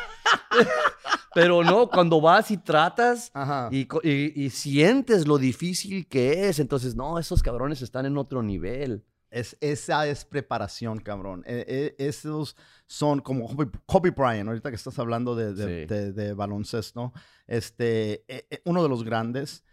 Pero 1.34 1.64
no, 1.64 1.88
cuando 1.88 2.20
vas 2.20 2.52
y 2.52 2.58
tratas 2.58 3.32
y 3.72 4.50
sientes 4.50 5.28
lo 5.28 5.38
difícil 5.38 6.06
que 6.08 6.50
es, 6.50 6.60
entonces, 6.60 6.96
no, 6.96 7.18
esos 7.20 7.42
cabrones 7.42 7.82
están 7.82 8.06
en 8.06 8.18
otro 8.18 8.44
nivel. 8.44 9.06
Es, 9.32 9.58
esa 9.62 10.06
es 10.08 10.26
preparación, 10.26 11.00
cabrón. 11.00 11.44
Eh, 11.48 11.66
eh, 11.68 11.96
esos 11.98 12.56
son 12.86 13.22
como 13.22 13.48
Kobe, 13.86 14.12
Bryant, 14.12 14.50
ahorita 14.50 14.70
que 14.70 14.76
estás 14.76 15.00
hablando 15.00 15.36
de, 15.36 15.54
de- 15.54 15.82
Sí. 15.82 15.86
de- 15.94 16.12
de 16.14 16.34
baloncesto, 16.34 17.14
este, 17.48 18.24
eh, 18.28 18.62
uno 18.66 18.84
de 18.84 18.90
los 18.90 19.04
grandes. 19.06 19.64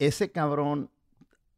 Ese 0.00 0.32
cabrón, 0.32 0.90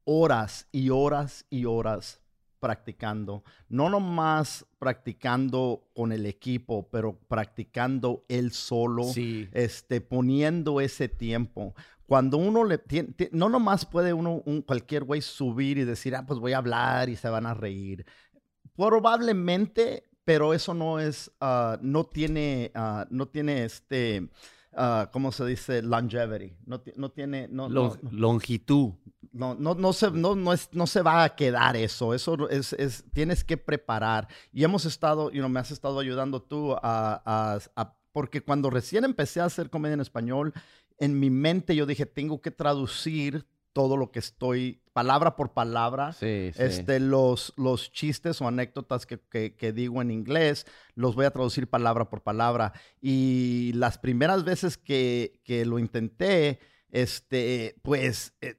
horas 0.04 0.68
y 0.70 0.90
horas 0.90 1.46
y 1.50 1.64
horas 1.64 2.20
practicando. 2.60 3.42
No 3.68 3.88
nomás 3.90 4.66
practicando 4.78 5.88
con 5.94 6.12
el 6.12 6.26
equipo, 6.26 6.88
pero 6.90 7.18
practicando 7.28 8.24
él 8.28 8.50
solo 8.52 9.04
Sí. 9.04 9.48
este, 9.52 10.00
poniendo 10.00 10.80
ese 10.80 11.08
tiempo. 11.08 11.74
Cuando 12.06 12.36
uno 12.38 12.64
le 12.64 12.78
tiene, 12.78 13.12
ti- 13.12 13.28
no 13.32 13.48
nomás 13.48 13.84
puede 13.84 14.12
uno, 14.12 14.42
un, 14.46 14.62
cualquier 14.62 15.04
güey 15.04 15.20
subir 15.20 15.78
y 15.78 15.84
decir, 15.84 16.14
ah, 16.14 16.24
pues 16.26 16.38
voy 16.38 16.52
a 16.52 16.58
hablar 16.58 17.08
y 17.08 17.16
se 17.16 17.28
van 17.28 17.46
a 17.46 17.54
reír. 17.54 18.06
Probablemente, 18.76 20.04
pero 20.24 20.54
eso 20.54 20.72
no 20.72 21.00
es, 21.00 21.30
ah, 21.40 21.78
no 21.82 22.04
tiene, 22.04 22.70
ah, 22.74 23.06
no 23.10 23.26
tiene 23.26 23.64
este, 23.64 24.28
ah, 24.74 25.10
¿cómo 25.12 25.32
se 25.32 25.44
dice? 25.46 25.82
Longevity. 25.82 26.54
No, 26.66 26.80
no 26.96 27.10
tiene, 27.10 27.48
no, 27.48 27.68
no- 27.68 27.94
Lon- 27.94 27.98
longitud. 28.12 28.92
no, 29.32 29.54
no, 29.54 29.74
no, 29.74 29.92
se, 29.92 30.10
no, 30.12 30.34
no, 30.36 30.52
es, 30.52 30.68
no 30.72 30.86
se 30.86 31.02
va 31.02 31.24
a 31.24 31.34
quedar 31.34 31.76
eso. 31.76 32.14
Eso 32.14 32.48
es, 32.48 32.72
es- 32.74 33.04
tienes 33.12 33.42
que 33.44 33.56
preparar. 33.56 34.28
Y 34.52 34.62
hemos 34.64 34.84
estado, 34.84 35.30
you 35.30 35.40
know, 35.40 35.48
me 35.48 35.58
has 35.60 35.70
estado 35.72 35.98
ayudando 35.98 36.40
tú 36.40 36.72
a, 36.74 36.80
a- 37.24 37.58
a- 37.74 37.96
porque 38.12 38.40
cuando 38.40 38.70
recién 38.70 39.04
empecé 39.04 39.40
a 39.40 39.44
hacer 39.46 39.68
comedia 39.68 39.94
en 39.94 40.00
español, 40.00 40.54
en 40.98 41.18
mi 41.20 41.30
mente 41.30 41.74
yo 41.76 41.87
dije, 41.87 42.06
tengo 42.06 42.40
que 42.40 42.50
traducir 42.50 43.46
todo 43.72 43.98
lo 43.98 44.11
que 44.11 44.18
estoy, 44.20 44.80
palabra 44.94 45.37
por 45.37 45.52
palabra. 45.52 46.14
Sí, 46.14 46.50
sí. 46.54 46.62
Este, 46.62 46.98
los, 46.98 47.52
los 47.59 47.92
chistes 47.92 48.40
o 48.40 48.48
anécdotas 48.48 49.04
que, 49.04 49.20
que- 49.20 49.54
que 49.54 49.72
digo 49.74 50.00
en 50.00 50.11
inglés, 50.11 50.64
los 50.94 51.14
voy 51.14 51.26
a 51.26 51.30
traducir 51.30 51.68
palabra 51.68 52.09
por 52.09 52.22
palabra. 52.22 52.72
Y 53.02 53.72
las 53.74 53.98
primeras 53.98 54.44
veces 54.44 54.78
que, 54.78 55.42
que 55.44 55.66
lo 55.66 55.78
intenté, 55.78 56.59
este, 56.90 57.76
pues 57.82 58.32
eh, 58.40 58.56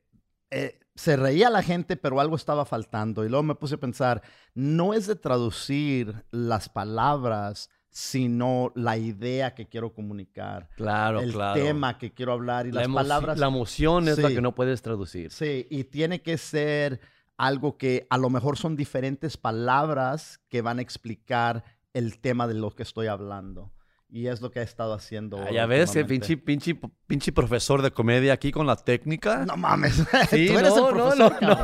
eh, 0.51 0.79
se 0.93 1.15
reía 1.17 1.49
la 1.49 1.63
gente, 1.63 1.97
pero 1.97 2.19
algo 2.19 2.35
estaba 2.35 2.65
faltando. 2.65 3.25
Y 3.25 3.29
luego 3.29 3.41
me 3.43 3.55
puse 3.55 3.75
a 3.75 3.79
pensar, 3.79 4.21
no 4.53 4.93
es 4.93 5.07
de 5.07 5.15
traducir 5.15 6.25
las 6.29 6.69
palabras, 6.69 7.69
sino 7.99 8.71
la 8.75 8.95
idea 8.95 9.55
que 9.55 9.65
quiero 9.67 9.91
comunicar. 9.91 10.69
claro, 10.75 11.19
el 11.19 11.31
claro. 11.33 11.59
tema 11.59 11.97
que 11.97 12.13
quiero 12.13 12.31
hablar 12.33 12.67
y 12.67 12.71
la, 12.71 12.81
las 12.81 12.89
palabras. 12.91 13.39
la 13.39 13.47
emoción 13.47 14.07
es 14.07 14.19
la 14.19 14.27
Sí. 14.29 14.35
que 14.35 14.41
no 14.41 14.53
puedes 14.53 14.83
traducir. 14.83 15.31
Sí, 15.31 15.65
y 15.71 15.83
tiene 15.85 16.21
que 16.21 16.37
ser 16.37 16.99
algo 17.37 17.75
que 17.79 18.05
a 18.11 18.19
lo 18.19 18.29
mejor 18.29 18.55
son 18.55 18.75
diferentes 18.75 19.35
palabras 19.35 20.39
que 20.47 20.61
van 20.61 20.77
a 20.77 20.83
explicar 20.83 21.63
el 21.95 22.19
tema 22.19 22.45
de 22.47 22.53
lo 22.53 22.69
que 22.69 22.83
estoy 22.83 23.07
hablando. 23.07 23.73
Y 24.09 24.27
es 24.27 24.41
lo 24.41 24.51
que 24.51 24.59
he 24.59 24.63
estado 24.63 24.93
haciendo. 24.93 25.37
Ah, 25.39 25.51
ya 25.51 25.65
ves, 25.65 25.95
eh, 25.95 26.01
últimamente. 26.01 26.37
pinche, 26.37 26.73
pinche, 26.75 26.91
pinche 27.07 27.31
profesor 27.31 27.81
de 27.81 27.89
comedia 27.91 28.31
aquí 28.31 28.51
con 28.51 28.67
la 28.67 28.75
técnica. 28.75 29.43
No 29.45 29.57
mames. 29.57 29.95
Sí, 30.29 30.47
Tú 30.47 30.59
eres 30.59 30.75
no, 30.75 30.87
el 30.89 30.93
profesor, 30.95 31.35
no. 31.41 31.57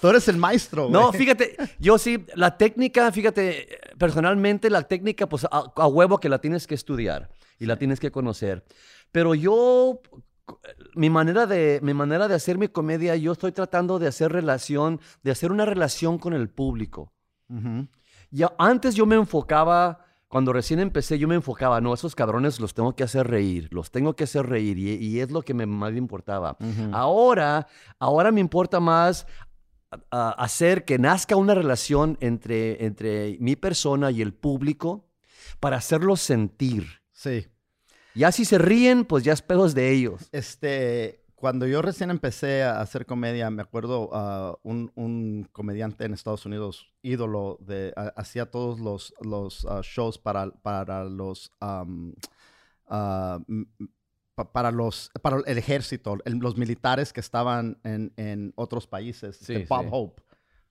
Tú 0.00 0.08
eres 0.08 0.28
el 0.28 0.36
maestro, 0.36 0.88
güey. 0.88 0.92
No, 0.92 1.12
fíjate, 1.12 1.56
yo 1.78 1.98
sí, 1.98 2.24
la 2.34 2.56
técnica, 2.56 3.10
fíjate, 3.10 3.78
personalmente 3.98 4.70
la 4.70 4.82
técnica, 4.82 5.28
pues 5.28 5.44
a, 5.44 5.72
a 5.74 5.86
huevo 5.86 6.18
que 6.18 6.28
la 6.28 6.40
tienes 6.40 6.66
que 6.66 6.74
estudiar 6.74 7.30
y 7.58 7.66
la 7.66 7.76
tienes 7.76 8.00
que 8.00 8.10
conocer. 8.10 8.64
Pero 9.10 9.34
yo, 9.34 10.00
mi 10.94 11.10
manera, 11.10 11.46
de, 11.46 11.80
mi 11.82 11.94
manera 11.94 12.28
de 12.28 12.34
hacer 12.34 12.58
mi 12.58 12.68
comedia, 12.68 13.16
yo 13.16 13.32
estoy 13.32 13.52
tratando 13.52 13.98
de 13.98 14.06
hacer 14.06 14.32
relación, 14.32 15.00
de 15.22 15.30
hacer 15.30 15.50
una 15.50 15.64
relación 15.64 16.18
con 16.18 16.32
el 16.32 16.48
público. 16.48 17.12
Ya, 18.30 18.52
antes 18.58 18.94
yo 18.94 19.06
me 19.06 19.16
enfocaba 19.16 20.04
cuando 20.28 20.52
recién 20.52 20.78
empecé, 20.78 21.18
yo 21.18 21.26
me 21.26 21.34
enfocaba, 21.34 21.80
no, 21.80 21.94
esos 21.94 22.14
cabrones 22.14 22.60
los 22.60 22.74
tengo 22.74 22.94
que 22.94 23.02
hacer 23.02 23.26
reír, 23.26 23.68
los 23.72 23.90
tengo 23.90 24.14
que 24.14 24.24
hacer 24.24 24.46
reír, 24.46 24.78
y, 24.78 24.90
y 24.96 25.20
es 25.20 25.30
lo 25.30 25.40
que 25.40 25.54
me 25.54 25.64
más 25.64 25.92
me 25.92 25.98
importaba. 25.98 26.58
Ahora, 26.92 27.66
ahora 27.98 28.30
me 28.30 28.42
importa 28.42 28.78
más 28.78 29.26
a- 30.10 30.30
hacer 30.30 30.84
que 30.84 30.98
nazca 30.98 31.36
una 31.36 31.54
relación 31.54 32.18
entre, 32.20 32.84
entre 32.84 33.36
mi 33.40 33.56
persona 33.56 34.10
y 34.10 34.22
el 34.22 34.34
público 34.34 35.08
para 35.60 35.76
hacerlos 35.76 36.20
sentir. 36.20 36.86
Sí. 37.12 37.46
Ya 38.14 38.32
si 38.32 38.44
se 38.44 38.58
ríen, 38.58 39.04
pues 39.04 39.24
ya 39.24 39.32
es 39.32 39.42
pedos 39.42 39.74
de 39.74 39.92
ellos. 39.92 40.28
Este, 40.32 41.24
cuando 41.34 41.66
yo 41.66 41.82
recién 41.82 42.10
empecé 42.10 42.64
a 42.64 42.80
hacer 42.80 43.06
comedia, 43.06 43.48
me 43.50 43.62
acuerdo 43.62 44.10
ah, 44.12 44.56
un, 44.62 44.90
un 44.96 45.48
comediante 45.52 46.04
en 46.04 46.14
Estados 46.14 46.44
Unidos, 46.44 46.92
ídolo, 47.02 47.58
de, 47.60 47.92
hacía 48.16 48.50
todos 48.50 48.80
los, 48.80 49.14
los 49.20 49.64
ah, 49.66 49.80
shows 49.82 50.18
para, 50.18 50.50
para 50.50 51.04
los 51.04 51.52
ah, 51.60 51.84
para 54.44 54.70
los 54.70 55.10
para 55.22 55.38
el 55.46 55.58
ejército, 55.58 56.16
el- 56.24 56.38
los 56.38 56.56
militares 56.56 57.12
que 57.12 57.20
estaban 57.20 57.78
en, 57.84 58.12
en 58.16 58.52
otros 58.56 58.86
países. 58.86 59.36
Sí, 59.36 59.54
este, 59.54 59.66
Bob 59.68 59.82
sí. 59.82 59.88
Hope. 59.90 60.22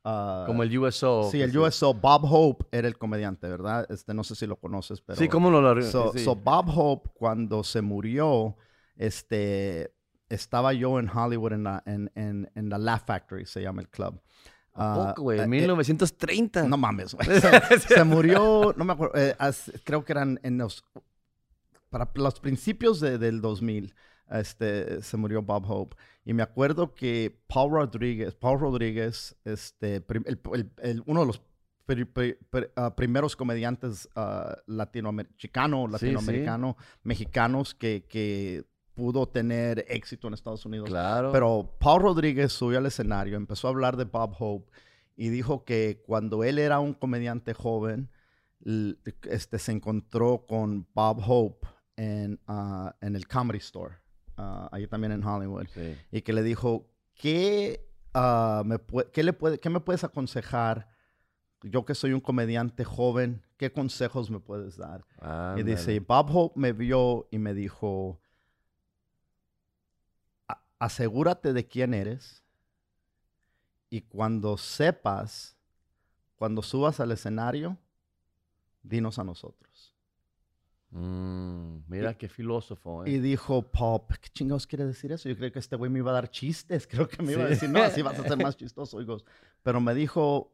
ah, 0.03 0.43
Como 0.47 0.63
el 0.63 0.77
USO. 0.77 1.29
Sí, 1.31 1.41
el 1.41 1.51
sí. 1.51 1.57
USO. 1.57 1.93
Bob 1.93 2.21
Hope 2.31 2.65
era 2.71 2.87
el 2.87 2.97
comediante, 2.97 3.47
¿verdad? 3.47 3.85
Este, 3.89 4.13
no 4.13 4.23
sé 4.23 4.35
si 4.35 4.45
lo 4.47 4.55
conoces, 4.57 5.01
pero... 5.01 5.17
Sí, 5.19 5.27
¿cómo 5.27 5.49
lo 5.51 5.81
So, 5.83 6.11
sí. 6.13 6.19
so 6.23 6.35
Bob 6.35 6.69
Hope, 6.75 7.09
cuando 7.13 7.63
se 7.63 7.81
murió, 7.81 8.55
este, 8.95 9.93
estaba 10.29 10.73
yo 10.73 10.99
en 10.99 11.09
Hollywood 11.09 11.53
en 11.53 11.63
la, 11.63 11.83
en, 11.85 12.11
en, 12.15 12.49
en 12.55 12.69
la 12.69 12.77
Laugh 12.77 13.03
Factory, 13.05 13.45
se 13.45 13.61
llama 13.61 13.81
el 13.81 13.89
club. 13.89 14.19
¿A 14.79 14.93
Ah, 14.93 15.07
poco, 15.09 15.23
güey? 15.23 15.39
eh, 15.39 15.47
1930. 15.47 16.65
eh, 16.65 16.67
no 16.69 16.77
mames, 16.77 17.15
güey. 17.15 17.27
Se, 17.41 17.79
se 17.79 18.03
murió, 18.03 18.73
no 18.77 18.85
me 18.85 18.93
acuerdo, 18.93 19.17
eh, 19.17 19.35
as- 19.39 19.71
creo 19.83 20.05
que 20.05 20.11
eran 20.13 20.39
en 20.43 20.57
los, 20.59 20.83
para 21.89 22.09
los 22.15 22.39
principios 22.39 22.99
de- 22.99 23.17
del 23.17 23.41
2000, 23.41 23.93
este, 24.29 25.01
se 25.01 25.17
murió 25.17 25.41
Bob 25.41 25.63
Hope. 25.69 25.95
Y 26.25 26.33
me 26.33 26.43
acuerdo 26.43 26.93
que 26.93 27.41
Paul 27.47 27.71
Rodríguez, 27.71 28.35
Paul 28.35 28.59
Rodríguez, 28.59 29.35
este, 29.45 29.95
el- 30.25 30.39
el- 30.53 30.71
el- 30.81 31.03
uno 31.05 31.21
de 31.21 31.25
los 31.27 31.41
pri- 31.85 32.03
pri- 32.05 32.37
pri- 32.49 32.67
ah, 32.75 32.93
primeros 32.95 33.35
comediantes 33.37 34.09
ah, 34.15 34.57
latinoamericanos, 34.65 35.91
Sí, 35.91 35.97
sí. 35.99 36.05
latinoamericanos, 36.11 36.75
mexicanos 37.03 37.73
que, 37.73 38.05
que 38.09 38.65
pudo 38.93 39.27
tener 39.29 39.85
éxito 39.87 40.27
en 40.27 40.33
Estados 40.33 40.65
Unidos. 40.65 40.89
Claro. 40.89 41.31
Pero 41.31 41.77
Paul 41.79 42.01
Rodríguez 42.01 42.51
subió 42.51 42.79
al 42.79 42.87
escenario, 42.87 43.37
empezó 43.37 43.67
a 43.67 43.71
hablar 43.71 43.95
de 43.95 44.03
Bob 44.05 44.35
Hope 44.37 44.69
y 45.15 45.29
dijo 45.29 45.63
que 45.63 46.03
cuando 46.05 46.43
él 46.43 46.59
era 46.59 46.79
un 46.79 46.93
comediante 46.93 47.53
joven, 47.53 48.09
este, 49.29 49.59
se 49.59 49.71
encontró 49.71 50.45
con 50.47 50.87
Bob 50.93 51.21
Hope 51.25 51.67
en, 51.97 52.39
ah, 52.47 52.95
en 53.01 53.15
el 53.15 53.27
Comedy 53.27 53.57
Store, 53.59 53.95
ah, 54.37 54.69
ahí 54.71 54.87
también 54.87 55.11
en 55.11 55.23
Hollywood, 55.23 55.67
Sí. 55.73 55.95
y 56.11 56.21
que 56.21 56.31
le 56.31 56.43
dijo, 56.43 56.87
¿qué, 57.15 57.85
ah, 58.13 58.63
me, 58.65 58.77
qué 59.11 59.23
le 59.23 59.33
puede, 59.33 59.59
¿qué 59.59 59.69
me 59.69 59.79
puedes 59.81 60.03
aconsejar? 60.03 60.87
Yo 61.63 61.83
que 61.85 61.95
soy 61.95 62.13
un 62.13 62.21
comediante 62.21 62.83
joven, 62.85 63.43
¿qué 63.57 63.71
consejos 63.73 64.29
me 64.29 64.39
puedes 64.39 64.77
dar? 64.77 65.03
Y 65.57 65.63
dice, 65.63 65.91
Ándale. 65.97 65.99
Bob 66.01 66.29
Hope 66.35 66.59
me 66.59 66.71
vio 66.71 67.27
y 67.31 67.39
me 67.39 67.53
dijo, 67.55 68.19
"A- 70.47 70.61
asegúrate 70.79 71.53
de 71.53 71.67
quién 71.67 71.93
eres 71.95 72.43
y 73.89 74.01
cuando 74.01 74.57
sepas, 74.57 75.57
cuando 76.35 76.61
subas 76.61 76.99
al 76.99 77.11
escenario, 77.11 77.77
dinos 78.83 79.17
a 79.17 79.23
nosotros. 79.23 79.66
Mm, 80.89 81.79
mira 81.87 82.17
qué 82.17 82.29
filósofo, 82.29 83.05
¿eh? 83.05 83.11
Y 83.11 83.19
dijo, 83.19 83.61
Pop, 83.61 84.11
¿qué 84.21 84.29
chingados 84.29 84.65
quiere 84.65 84.85
decir 84.85 85.11
eso? 85.11 85.27
Yo 85.27 85.35
creo 85.35 85.51
que 85.51 85.59
este 85.59 85.75
güey 85.75 85.91
me 85.91 85.99
iba 85.99 86.11
a 86.11 86.13
dar 86.13 86.31
chistes. 86.31 86.87
Creo 86.91 87.07
que 87.07 87.21
me 87.21 87.33
iba 87.33 87.43
a 87.43 87.47
decir, 87.47 87.69
no, 87.69 87.81
así 87.83 88.01
vas 88.01 88.17
a 88.17 88.23
ser 88.23 88.37
más 88.37 88.55
chistoso. 88.55 89.03
Goes, 89.05 89.25
pero 89.63 89.81
me 89.81 89.93
dijo, 89.93 90.53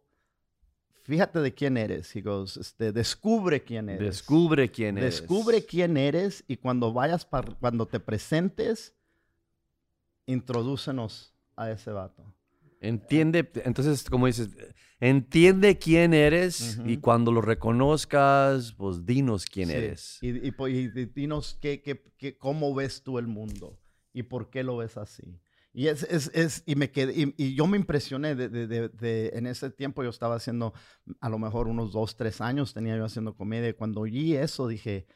fíjate 1.03 1.39
de 1.39 1.53
quién 1.53 1.77
eres. 1.77 2.15
He 2.15 2.21
goes, 2.21 2.57
este, 2.57 2.91
descubre 2.91 3.63
quién 3.63 3.89
eres. 3.89 4.07
Descubre 4.07 4.71
quién 4.71 4.97
eres. 4.97 5.19
Descubre 5.19 5.65
quién 5.65 5.97
eres 5.97 6.43
y 6.47 6.57
cuando 6.57 6.91
vayas, 6.91 7.27
cuando 7.59 7.85
te 7.85 7.99
presentes, 7.99 8.95
introdúcenos 10.25 11.33
a 11.55 11.69
ese 11.69 11.91
vato. 11.91 12.23
Entiende, 12.83 13.49
entonces, 13.63 14.09
como 14.09 14.27
dices, 14.27 14.49
entiende 14.99 15.77
quién 15.77 16.13
eres 16.13 16.77
y 16.85 16.93
Ujú. 16.93 17.01
cuando 17.01 17.31
lo 17.31 17.41
reconozcas, 17.41 18.73
pues 18.73 19.05
dinos 19.05 19.45
quién 19.45 19.69
Sí. 19.69 19.75
eres. 19.75 20.17
Y, 20.21 20.29
y 20.47 20.53
y 20.67 20.87
di- 20.89 21.05
dinos 21.05 21.57
qué, 21.61 21.81
qué- 21.81 22.03
qué- 22.17 22.37
cómo 22.37 22.75
ves 22.75 23.01
tú 23.01 23.17
el 23.19 23.27
mundo 23.27 23.79
y 24.13 24.23
por 24.23 24.49
qué 24.49 24.63
lo 24.63 24.77
ves 24.77 24.97
así. 24.97 25.39
Y, 25.73 25.87
es, 25.87 26.03
es, 26.03 26.29
es- 26.35 26.63
y, 26.65 26.75
me 26.75 26.91
quedé, 26.91 27.13
y, 27.19 27.33
y 27.37 27.55
yo 27.55 27.65
me 27.67 27.77
impresioné, 27.77 28.35
de, 28.35 28.49
de- 28.49 28.67
de- 28.67 28.89
de- 28.89 29.31
en 29.33 29.47
ese 29.47 29.71
tiempo 29.71 30.03
yo 30.03 30.09
estaba 30.09 30.35
haciendo, 30.35 30.73
a 31.21 31.29
lo 31.29 31.39
mejor 31.39 31.67
unos 31.67 31.93
dos, 31.93 32.15
tres 32.17 32.41
años 32.41 32.73
tenía 32.73 32.95
yo 32.97 33.05
haciendo 33.05 33.33
comedia. 33.35 33.69
y 33.69 33.73
Cuando 33.73 34.01
oí 34.01 34.35
eso 34.35 34.67
dije, 34.67 35.07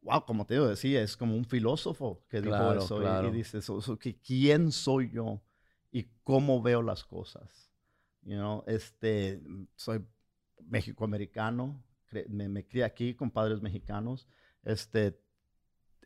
wow, 0.00 0.24
como 0.24 0.46
te 0.46 0.58
decía, 0.58 1.02
es 1.02 1.16
como 1.16 1.36
un 1.36 1.44
filósofo 1.44 2.24
que 2.28 2.40
dijo 2.40 2.56
Claro, 2.56 2.82
eso. 2.82 2.96
y- 2.96 3.00
claro. 3.02 3.28
Y, 3.28 3.32
dice, 3.32 3.60
so- 3.62 3.80
so 3.80 3.98
que 3.98 4.16
¿quién 4.18 4.72
soy 4.72 5.10
yo 5.12 5.42
y 5.94 6.08
cómo 6.24 6.60
veo 6.60 6.82
las 6.82 7.04
cosas? 7.04 7.70
You 8.22 8.34
know, 8.34 8.64
este, 8.66 9.40
soy 9.76 10.04
mexicoamericano, 10.66 11.84
me, 12.28 12.48
me 12.48 12.66
crié 12.66 12.84
aquí 12.84 13.14
con 13.14 13.30
padres 13.30 13.62
mexicanos. 13.62 14.26
Este, 14.64 15.20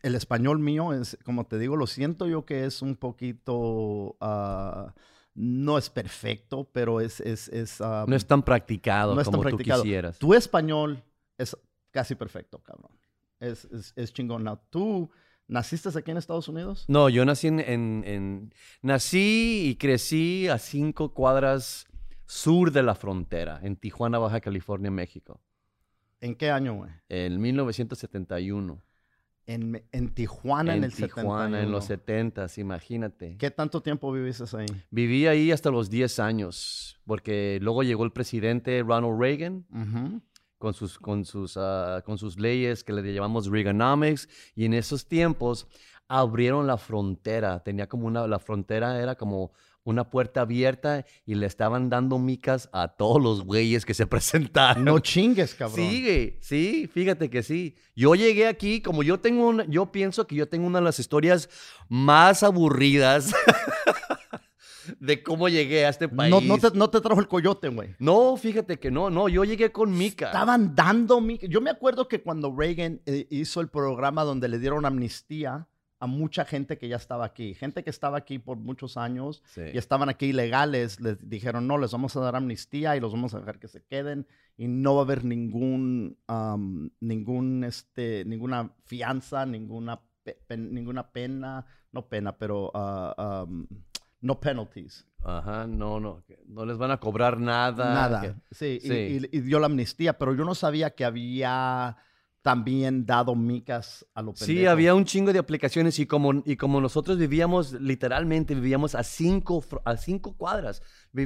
el 0.03 0.14
español 0.14 0.59
mío 0.59 0.92
es, 0.92 1.16
como 1.24 1.46
te 1.46 1.59
digo, 1.59 1.74
lo 1.77 1.87
siento 1.87 2.27
yo 2.27 2.44
que 2.44 2.66
es 2.66 2.83
un 2.83 2.96
poquito, 2.96 4.18
ah, 4.20 4.94
no 5.35 5.79
es 5.79 5.88
perfecto, 5.88 6.68
pero 6.70 7.01
es, 7.01 7.20
es, 7.20 7.48
es, 7.48 7.81
ah, 7.81 8.05
No 8.07 8.14
es 8.14 8.27
tan 8.27 8.42
practicado 8.42 9.14
no 9.14 9.22
es 9.22 9.27
tan 9.27 9.33
como 9.33 9.42
practicado. 9.42 9.81
tú 9.81 9.85
quisieras. 9.85 10.18
tu 10.18 10.35
español 10.35 11.03
es 11.38 11.57
casi 11.90 12.14
perfecto, 12.14 12.59
cabrón. 12.62 12.92
Es, 13.40 13.64
es, 13.66 13.94
es 13.96 14.12
chingón. 14.12 14.44
Now, 14.44 14.59
¿Tú 14.68 15.11
naciste 15.48 15.88
aquí 15.98 16.11
en 16.11 16.16
Estados 16.18 16.48
Unidos? 16.48 16.84
No, 16.88 17.08
yo 17.08 17.24
nací 17.24 17.48
en, 17.48 17.58
en- 17.61 18.04
en- 18.06 18.54
Nací 18.82 19.68
y 19.70 19.76
crecí 19.76 20.46
a 20.48 20.58
cinco 20.58 21.12
cuadras 21.14 21.87
sur 22.26 22.70
de 22.70 22.82
la 22.82 22.94
frontera, 22.94 23.58
en 23.62 23.76
Tijuana, 23.76 24.18
Baja 24.18 24.40
California, 24.40 24.90
México, 24.90 25.40
¿En 26.20 26.34
qué 26.34 26.50
año, 26.50 26.74
güey? 26.74 26.90
en 27.08 27.40
1971. 27.40 28.82
En, 29.46 29.82
en 29.92 30.08
Tijuana 30.11 30.74
en, 30.76 30.84
el 30.84 30.92
Tijuana, 30.92 31.62
en 31.62 31.70
los 31.70 31.87
71. 31.87 32.42
70, 32.44 32.61
imagínate. 32.61 33.37
¿Qué 33.38 33.50
tanto 33.50 33.80
tiempo 33.80 34.12
viviste 34.12 34.44
ahí? 34.54 34.66
Viví 34.90 35.26
ahí 35.26 35.52
hasta 35.52 35.70
los 35.70 35.88
10 35.88 36.18
años, 36.18 37.00
porque 37.06 37.58
luego 37.62 37.82
llegó 37.82 38.04
el 38.04 38.12
presidente 38.12 38.82
Ronald 38.87 39.18
Reagan 39.18 39.64
Ujú. 39.72 40.20
Con 40.58 40.74
sus, 40.74 40.98
con 40.98 41.24
sus, 41.24 41.56
ah, 41.56 42.02
con 42.04 42.18
sus 42.18 42.38
leyes 42.38 42.84
que 42.84 42.92
le 42.92 43.14
llamamos 43.14 43.46
Reaganomics, 43.46 44.28
y 44.54 44.64
en 44.64 44.74
esos 44.74 45.06
tiempos 45.06 45.66
abrieron 46.08 46.66
la 46.66 46.76
frontera. 46.76 47.62
Tenía 47.62 47.88
como 47.88 48.06
una, 48.06 48.26
la 48.26 48.38
frontera 48.38 49.00
era 49.00 49.14
como 49.14 49.52
una 49.84 50.10
puerta 50.10 50.42
abierta 50.42 51.06
y 51.24 51.34
le 51.34 51.46
estaban 51.46 51.88
dando 51.88 52.18
micas 52.18 52.68
a 52.72 52.88
todos 52.88 53.22
los 53.22 53.42
güeyes 53.42 53.86
que 53.86 53.94
se 53.94 54.06
presentaron. 54.08 54.84
No 54.84 54.98
chingues, 54.98 55.54
cabrón. 55.54 55.76
Sí, 55.76 56.02
güey, 56.02 56.38
sí, 56.40 56.90
fíjate 56.92 57.30
que 57.30 57.42
sí. 57.42 57.76
Yo 57.94 58.14
llegué 58.14 58.46
aquí, 58.46 58.82
como 58.82 59.02
yo 59.02 59.20
tengo 59.20 59.48
una, 59.48 59.64
yo 59.66 59.90
pienso 59.90 60.26
que 60.26 60.36
yo 60.36 60.48
tengo 60.48 60.66
una 60.66 60.80
de 60.80 60.84
las 60.84 60.98
historias 60.98 61.48
más 61.88 62.42
aburridas 62.42 63.34
de 65.01 65.22
cómo 65.22 65.48
llegué 65.48 65.87
a 65.87 65.90
este 65.90 66.09
país. 66.09 66.31
No, 66.31 66.40
no, 66.40 66.59
te, 66.59 66.77
no 66.77 66.90
te 66.90 67.01
trajo 67.01 67.20
el 67.20 67.29
coyote, 67.29 67.68
güey. 67.68 67.94
No, 67.98 68.37
fíjate 68.37 68.79
que 68.79 68.90
no, 68.90 69.11
no, 69.11 69.29
yo 69.29 69.44
llegué 69.44 69.70
con 69.72 69.96
mica. 69.96 70.27
Estaban 70.27 70.74
dando 70.74 71.20
mi... 71.20 71.38
Yo 71.38 71.61
me 71.61 71.70
acuerdo 71.70 72.09
que 72.09 72.22
cuando 72.22 72.55
Reagan 72.57 73.01
eh, 73.07 73.27
hizo 73.31 73.61
el 73.61 73.68
programa 73.68 74.24
donde 74.24 74.48
le 74.48 74.59
dieron 74.59 74.85
amnistía 74.87 75.68
a 76.01 76.07
mucha 76.07 76.44
gente 76.44 76.79
que 76.79 76.87
ya 76.87 76.94
estaba 76.94 77.24
aquí, 77.24 77.55
gente 77.55 77.83
que 77.83 77.90
estaba 77.90 78.18
aquí 78.18 78.38
por 78.38 78.57
muchos 78.57 78.96
años 78.96 79.42
Sí. 79.46 79.62
y 79.74 79.79
estaban 79.79 80.09
aquí 80.09 80.27
ilegales, 80.27 81.01
les 81.01 81.29
dijeron, 81.29 81.66
no, 81.66 81.77
les 81.77 81.90
vamos 81.90 82.14
a 82.16 82.20
dar 82.20 82.37
amnistía 82.37 82.96
y 82.96 83.01
los 83.01 83.11
vamos 83.11 83.35
a 83.35 83.40
dejar 83.40 83.59
que 83.59 83.66
se 83.66 83.83
queden 83.83 84.24
y 84.57 84.68
no 84.68 84.94
va 84.94 85.01
a 85.01 85.05
haber 85.05 85.24
ningún, 85.24 86.16
am, 86.29 86.90
ningún, 87.01 87.64
este, 87.64 88.24
ninguna 88.27 88.70
fianza, 88.85 89.44
ninguna, 89.44 90.01
pe- 90.22 90.38
ninguna 90.57 91.11
pena, 91.11 91.66
no 91.90 92.07
pena, 92.09 92.38
pero 92.38 92.70
ah, 92.74 93.42
am, 93.48 93.66
no 94.20 94.40
penalties. 94.40 95.07
Ajá, 95.24 95.66
no, 95.66 95.98
no, 96.00 96.22
no 96.46 96.64
les 96.64 96.78
van 96.78 96.90
a 96.92 96.98
cobrar 97.00 97.38
nada. 97.40 97.92
Nada. 97.94 98.20
que- 98.20 98.35
Sí, 98.52 98.78
y- 98.83 98.88
sí. 98.88 99.28
Y, 99.33 99.37
y 99.38 99.40
dio 99.40 99.59
la 99.59 99.66
amnistía, 99.66 100.16
pero 100.18 100.35
yo 100.35 100.44
no 100.44 100.54
sabía 100.54 100.90
que 100.90 101.04
había 101.04 101.96
también 102.40 103.04
dado 103.04 103.35
micas 103.35 104.07
a 104.14 104.22
lo 104.22 104.33
Sí, 104.35 104.64
había 104.64 104.94
un 104.94 105.04
chingo 105.04 105.33
de 105.33 105.38
aplicaciones 105.40 105.98
y 105.98 106.07
como, 106.07 106.42
y 106.46 106.57
como 106.57 106.81
nosotros 106.81 107.18
vivíamos, 107.18 107.72
literalmente 107.72 108.54
vivíamos 108.54 108.94
a 108.94 109.02
cinco, 109.02 109.62
a 109.85 109.96
cinco 109.96 110.35
cuadras. 110.37 110.81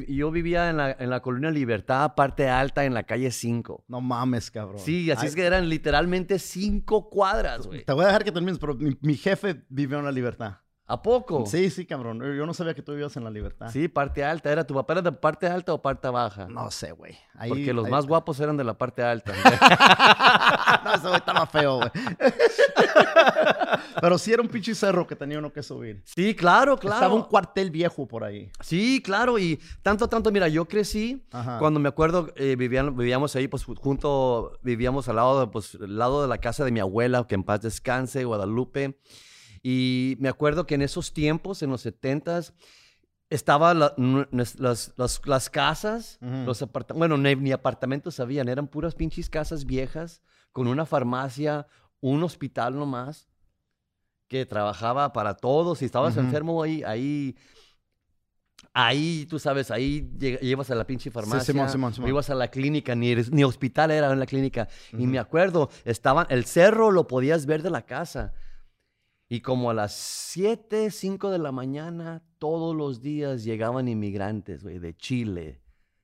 Yo 0.09 0.31
vivía 0.31 0.71
en 0.71 0.79
la, 0.79 0.91
en 0.91 1.11
la 1.11 1.21
colonia 1.21 1.51
Libertad, 1.51 2.15
parte 2.17 2.49
alta, 2.49 2.85
en 2.87 2.95
la 2.95 3.03
calle 3.05 3.31
5. 3.31 3.85
No 3.89 4.01
mames, 4.01 4.51
cabrón. 4.51 4.79
Sí, 4.81 5.11
así 5.11 5.27
Ay, 5.27 5.29
es 5.29 5.35
que 5.37 5.45
eran 5.45 5.69
literalmente 5.69 6.39
cinco 6.39 7.09
cuadras, 7.11 7.67
güey. 7.67 7.85
Te 7.85 7.93
voy 7.93 8.05
a 8.05 8.07
dejar 8.07 8.25
que 8.25 8.33
termines, 8.33 8.59
pero 8.59 8.75
mi, 8.75 8.97
mi 9.03 9.15
jefe 9.17 9.65
vivió 9.69 9.99
en 9.99 10.07
la 10.07 10.13
libertad. 10.13 10.57
¿A 10.93 11.01
poco? 11.01 11.47
Sí, 11.47 11.71
sí, 11.71 11.87
cabrón. 11.87 12.19
Yo 12.21 12.45
no 12.45 12.53
sabía 12.53 12.75
que 12.75 12.83
tú 12.83 12.93
vivías 12.93 13.17
en 13.17 13.25
la 13.25 13.31
libertad. 13.31 13.71
Sí, 13.73 13.89
parte 13.89 14.23
alta. 14.23 14.53
¿Era 14.53 14.67
tu 14.67 14.75
papá 14.75 14.93
era 14.93 15.01
de 15.03 15.13
parte 15.13 15.47
alta 15.47 15.73
o 15.73 15.81
parte 15.81 16.07
baja? 16.09 16.47
No 16.49 16.71
sé, 16.71 16.93
güey. 16.93 17.17
Ahí- 17.35 17.49
Porque 17.49 17.73
los 17.73 17.87
ahí- 17.87 17.91
más 17.91 18.07
guapos 18.07 18.39
eran 18.41 18.59
de 18.59 18.65
la 18.65 18.75
parte 18.75 19.03
alta. 19.03 19.33
no, 20.85 20.93
ese 20.95 21.03
güey 21.09 21.17
estaba 21.17 21.47
feo, 21.47 21.77
güey. 21.79 21.91
Pero 24.01 24.19
sí 24.19 24.33
era 24.33 24.43
un 24.43 24.49
pinche 24.49 24.75
cerro 24.75 25.07
que 25.07 25.17
tenía 25.17 25.39
uno 25.39 25.53
que 25.53 25.63
subir. 25.63 26.03
sí, 26.05 26.35
claro, 26.35 26.77
claro. 26.77 26.97
Estaba 26.97 27.15
un 27.15 27.23
cuartel 27.23 27.71
viejo 27.71 28.07
por 28.07 28.25
ahí. 28.25 28.51
Sí, 28.61 29.01
claro, 29.03 29.39
y 29.39 29.61
tanto, 29.83 30.09
tanto, 30.09 30.31
mira, 30.31 30.49
yo 30.49 30.67
crecí, 30.67 31.25
Ajá. 31.33 31.59
cuando 31.59 31.81
me 31.81 31.89
acuerdo, 31.89 32.29
eh, 32.37 32.57
vivían- 32.57 32.97
vivíamos 32.97 33.35
ahí, 33.37 33.49
pues 33.49 33.65
junto, 33.65 34.59
vivíamos 34.63 35.09
al 35.09 35.17
lado, 35.17 35.41
de, 35.41 35.47
pues, 35.47 35.77
al 35.81 35.97
lado 35.99 36.23
de 36.23 36.29
la 36.29 36.39
casa 36.39 36.65
de 36.65 36.73
mi 36.73 36.81
abuela, 36.81 37.27
que 37.27 37.35
en 37.35 37.45
paz 37.45 37.63
descanse, 37.63 38.25
Guadalupe, 38.25 38.99
y 39.63 40.17
me 40.19 40.29
acuerdo 40.29 40.67
que 40.67 40.75
en 40.75 40.83
esos 40.83 41.13
tiempos, 41.13 41.63
en 41.63 41.71
los 41.71 41.83
setentas, 41.83 42.53
estaban 43.31 43.79
las, 43.79 43.95
las, 44.59 45.23
las 45.25 45.51
casas, 45.51 46.19
los 46.21 46.61
apartamentos, 46.63 46.99
bueno, 46.99 47.17
ni, 47.17 47.35
ni 47.37 47.53
apartamentos 47.53 48.21
habían, 48.21 48.49
eran 48.49 48.67
puras 48.67 48.95
pinches 48.95 49.31
casas 49.31 49.65
viejas, 49.65 50.21
con 50.53 50.67
una 50.67 50.85
farmacia, 50.85 51.67
un 52.01 52.23
hospital 52.23 52.75
nomás, 52.75 53.29
que 54.29 54.45
trabajaba 54.45 55.13
para 55.13 55.35
todos, 55.35 55.79
si 55.79 55.85
estabas 55.85 56.17
Ujú. 56.17 56.25
enfermo 56.27 56.63
ahí, 56.63 56.83
ahí 56.85 57.37
Ahí, 58.75 59.27
tú 59.29 59.39
sabes, 59.39 59.71
ahí 59.71 60.11
llevas 60.19 60.71
a 60.71 60.75
la 60.75 60.87
pinche 60.87 61.11
farmacia, 61.11 61.45
Simón, 61.53 61.69
Simón, 61.69 61.93
Simón. 61.93 62.07
o 62.07 62.09
ibas 62.09 62.31
a 62.31 62.35
la 62.35 62.49
clínica, 62.49 62.95
ni, 62.95 63.15
ni 63.15 63.45
hospital 63.45 63.91
era 63.91 64.11
en 64.11 64.19
la 64.19 64.25
clínica. 64.25 64.67
Y 64.93 65.07
me 65.07 65.19
acuerdo, 65.19 65.69
estaban, 65.85 66.27
el 66.31 66.47
cerro 66.47 66.91
lo 66.91 67.07
podías 67.07 67.45
ver 67.45 67.63
de 67.63 67.69
la 67.69 67.83
casa. 67.83 68.33
Y 69.33 69.41
como 69.41 69.71
a 69.71 69.75
las 69.75 69.95
7, 69.95 70.91
5 70.91 71.31
de 71.31 71.39
la 71.39 71.53
mañana, 71.53 72.23
todos 72.37 72.77
los 72.77 73.01
días 73.01 73.45
llegaban 73.45 73.89
inmigrantes, 73.89 74.63
güey, 74.63 74.79
de 74.79 74.95
Chile, 74.95 75.63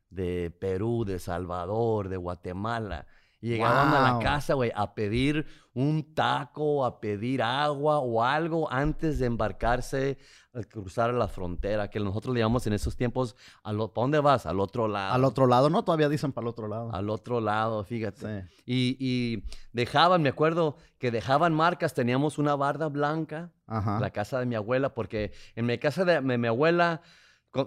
de 0.09 0.51
Perú, 0.51 1.05
de 1.05 1.19
Salvador, 1.19 2.09
de 2.09 2.17
Guatemala. 2.17 3.07
Y 3.41 3.51
Llegaban 3.51 3.95
a 3.95 4.01
la 4.15 4.19
casa, 4.19 4.55
güey, 4.55 4.73
a 4.75 4.95
pedir 4.95 5.47
un 5.73 6.13
taco, 6.13 6.85
a 6.85 7.01
pedir 7.01 7.41
agua 7.41 7.99
o 8.01 8.25
algo 8.25 8.71
antes 8.73 9.21
de 9.21 9.27
embarcarse 9.27 10.19
al 10.53 10.67
cruzar 10.67 11.15
la 11.15 11.29
frontera, 11.29 11.89
que 11.89 12.01
nosotros 12.01 12.35
le 12.35 12.41
llamamos 12.41 12.67
en 12.67 12.73
esos 12.73 12.97
tiempos, 12.97 13.37
a 13.63 13.73
lo- 13.73 13.93
¿para 13.95 14.03
dónde 14.03 14.19
vas? 14.19 14.45
Al 14.47 14.59
otro 14.59 14.89
lado. 14.89 15.15
Al 15.15 15.25
otro 15.25 15.47
lado, 15.47 15.71
no, 15.71 15.85
todavía 15.85 16.09
dicen 16.09 16.33
para 16.33 16.47
el 16.47 16.49
otro 16.49 16.67
lado. 16.67 16.93
Al 16.93 17.09
otro 17.11 17.41
lado, 17.41 17.85
fíjate. 17.85 18.43
Sí. 18.43 18.63
Y, 18.67 18.97
y 18.99 19.45
dejaban, 19.73 20.21
me 20.23 20.31
acuerdo 20.31 20.77
que 20.99 21.13
dejaban 21.13 21.55
marcas, 21.55 21.95
teníamos 21.95 22.39
una 22.39 22.57
barda 22.57 22.89
blanca, 22.89 23.53
Ajá. 23.69 24.01
la 24.01 24.11
casa 24.11 24.41
de 24.41 24.47
mi 24.47 24.57
abuela, 24.57 24.95
porque 24.95 25.31
en 25.55 25.67
mi 25.67 25.79
casa 25.79 26.05
de, 26.05 26.21
mi- 26.21 26.39
mi 26.39 26.49
abuela, 26.49 27.03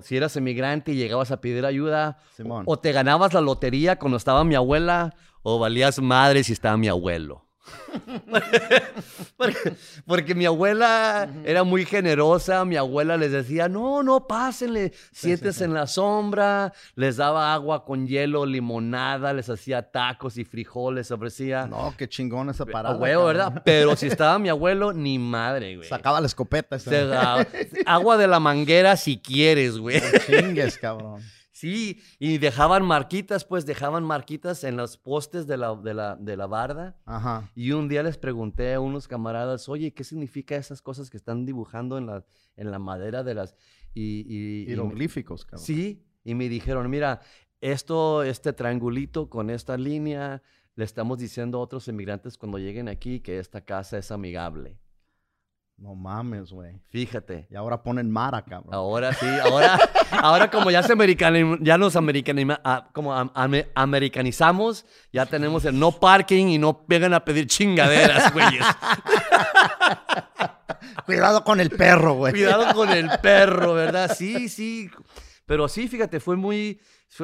si 0.02 0.18
eras 0.18 0.36
inmigrante 0.36 0.92
y 0.92 0.96
llegabas 0.96 1.32
a 1.32 1.42
pedir 1.42 1.66
ayuda, 1.66 2.18
Simón. 2.36 2.64
o 2.68 2.80
te 2.80 2.92
ganabas 2.92 3.34
la 3.34 3.42
lotería 3.42 3.98
cuando 3.98 4.18
estaba 4.18 4.44
mi 4.44 4.56
abuela, 4.56 5.16
o 5.44 5.60
valías 5.60 6.00
madre 6.00 6.44
si 6.44 6.54
estaba 6.54 6.78
mi 6.78 6.88
abuelo. 6.88 7.48
porque, 9.38 9.74
porque 10.06 10.36
mi 10.36 10.46
abuela 10.46 11.30
era 11.46 11.64
muy 11.64 11.86
generosa, 11.86 12.66
mi 12.66 12.76
abuela 12.76 13.18
les 13.18 13.32
decía, 13.32 13.70
no, 13.70 14.04
no, 14.04 14.28
pásenle, 14.28 14.94
siéntense 15.12 15.60
sí. 15.60 15.64
en 15.66 15.74
la 15.74 15.88
sombra, 15.88 16.74
les 16.96 17.18
daba 17.18 17.54
agua 17.54 17.86
con 17.86 18.08
hielo, 18.08 18.46
limonada, 18.46 19.34
les 19.34 19.50
hacía 19.50 19.92
tacos 19.92 20.38
y 20.38 20.46
frijoles, 20.46 21.12
ofrecía 21.12 21.68
No, 21.68 21.94
qué 21.98 22.10
chingón 22.10 22.50
esa 22.50 22.66
parada. 22.66 22.96
huevo, 22.96 23.26
cabrón. 23.26 23.38
¿verdad? 23.38 23.62
Pero 23.64 23.96
si 23.96 24.08
estaba 24.12 24.40
mi 24.40 24.50
abuelo, 24.50 24.94
ni 24.94 25.20
madre, 25.20 25.78
güey. 25.78 25.88
Sacaba 25.88 26.20
la 26.20 26.28
escopeta. 26.28 26.78
agua 27.86 28.18
de 28.18 28.28
la 28.28 28.40
manguera 28.40 28.98
si 28.98 29.18
quieres, 29.18 29.78
güey. 29.78 30.02
No 30.02 30.20
chingues, 30.26 30.78
cabrón. 30.78 31.22
Sí, 31.62 32.02
y 32.18 32.40
dejaban 32.40 32.84
marquitas, 32.84 33.46
pues 33.46 33.68
dejaban 33.68 34.04
marquitas 34.04 34.64
en 34.64 34.78
los 34.78 34.98
postes 34.98 35.46
de 35.46 35.58
la, 35.58 35.76
de 35.76 35.94
la, 35.94 36.16
de 36.16 36.36
la 36.36 36.48
barda. 36.48 36.98
Ajá. 37.06 37.52
Y 37.54 37.72
un 37.74 37.88
día 37.88 38.02
les 38.02 38.18
pregunté 38.18 38.74
a 38.74 38.80
unos 38.80 39.08
camaradas, 39.08 39.70
oye, 39.70 39.94
¿qué 39.94 40.04
significa 40.04 40.56
esas 40.56 40.82
cosas 40.82 41.12
que 41.12 41.18
están 41.18 41.46
dibujando 41.46 42.00
en 42.00 42.08
la, 42.08 42.26
en 42.56 42.72
la 42.72 42.80
madera 42.80 43.24
de 43.24 43.36
las... 43.36 43.56
Y, 43.94 44.26
y- 44.28 44.66
Hieroglíficos, 44.66 45.46
cabrón. 45.46 45.64
sí, 45.64 46.04
y 46.24 46.34
me 46.34 46.50
dijeron, 46.50 46.90
mira, 46.90 47.22
esto, 47.60 48.24
este 48.24 48.54
triangulito 48.54 49.30
con 49.30 49.52
esta 49.52 49.78
línea, 49.78 50.42
le 50.76 50.84
estamos 50.84 51.20
diciendo 51.20 51.60
a 51.60 51.62
otros 51.62 51.88
inmigrantes 51.88 52.40
cuando 52.40 52.58
lleguen 52.58 52.88
aquí 52.88 53.20
que 53.20 53.38
esta 53.38 53.62
casa 53.62 54.00
es 54.00 54.10
amigable. 54.12 54.80
No 55.82 55.96
mames, 55.96 56.52
güey. 56.52 56.80
Fíjate. 56.92 57.48
Y 57.50 57.56
ahora 57.56 57.82
ponen 57.82 58.12
Mara, 58.12 58.44
cabrón. 58.44 58.72
Ahora 58.72 59.14
sí, 59.14 59.26
ahora, 59.44 59.80
ahora 60.12 60.52
como 60.52 60.70
ya 60.70 60.84
se 60.84 60.94
american, 60.94 61.58
ya 61.64 61.76
nos 61.80 61.96
americanima- 61.96 62.62
ah, 62.64 62.88
como 62.94 63.12
americanizamos, 63.74 64.86
ya 65.12 65.26
tenemos 65.26 65.66
el 65.66 65.80
no 65.80 65.92
parking 65.92 66.50
y 66.50 66.60
no 66.60 66.86
vengan 66.88 67.16
a 67.16 67.26
pedir 67.26 67.48
chingaderas, 67.48 68.32
güeyes. 68.32 68.64
Cuidado 71.06 71.44
con 71.44 71.60
el 71.60 71.72
perro, 71.72 72.14
güey. 72.14 72.34
Cuidado 72.34 72.74
con 72.76 72.90
el 72.90 73.10
perro, 73.22 73.74
¿verdad? 73.74 74.16
Sí, 74.16 74.50
sí. 74.50 74.88
Pero 75.48 75.68
sí, 75.68 75.88
fíjate, 75.88 76.20
fue 76.20 76.36
muy, 76.36 76.80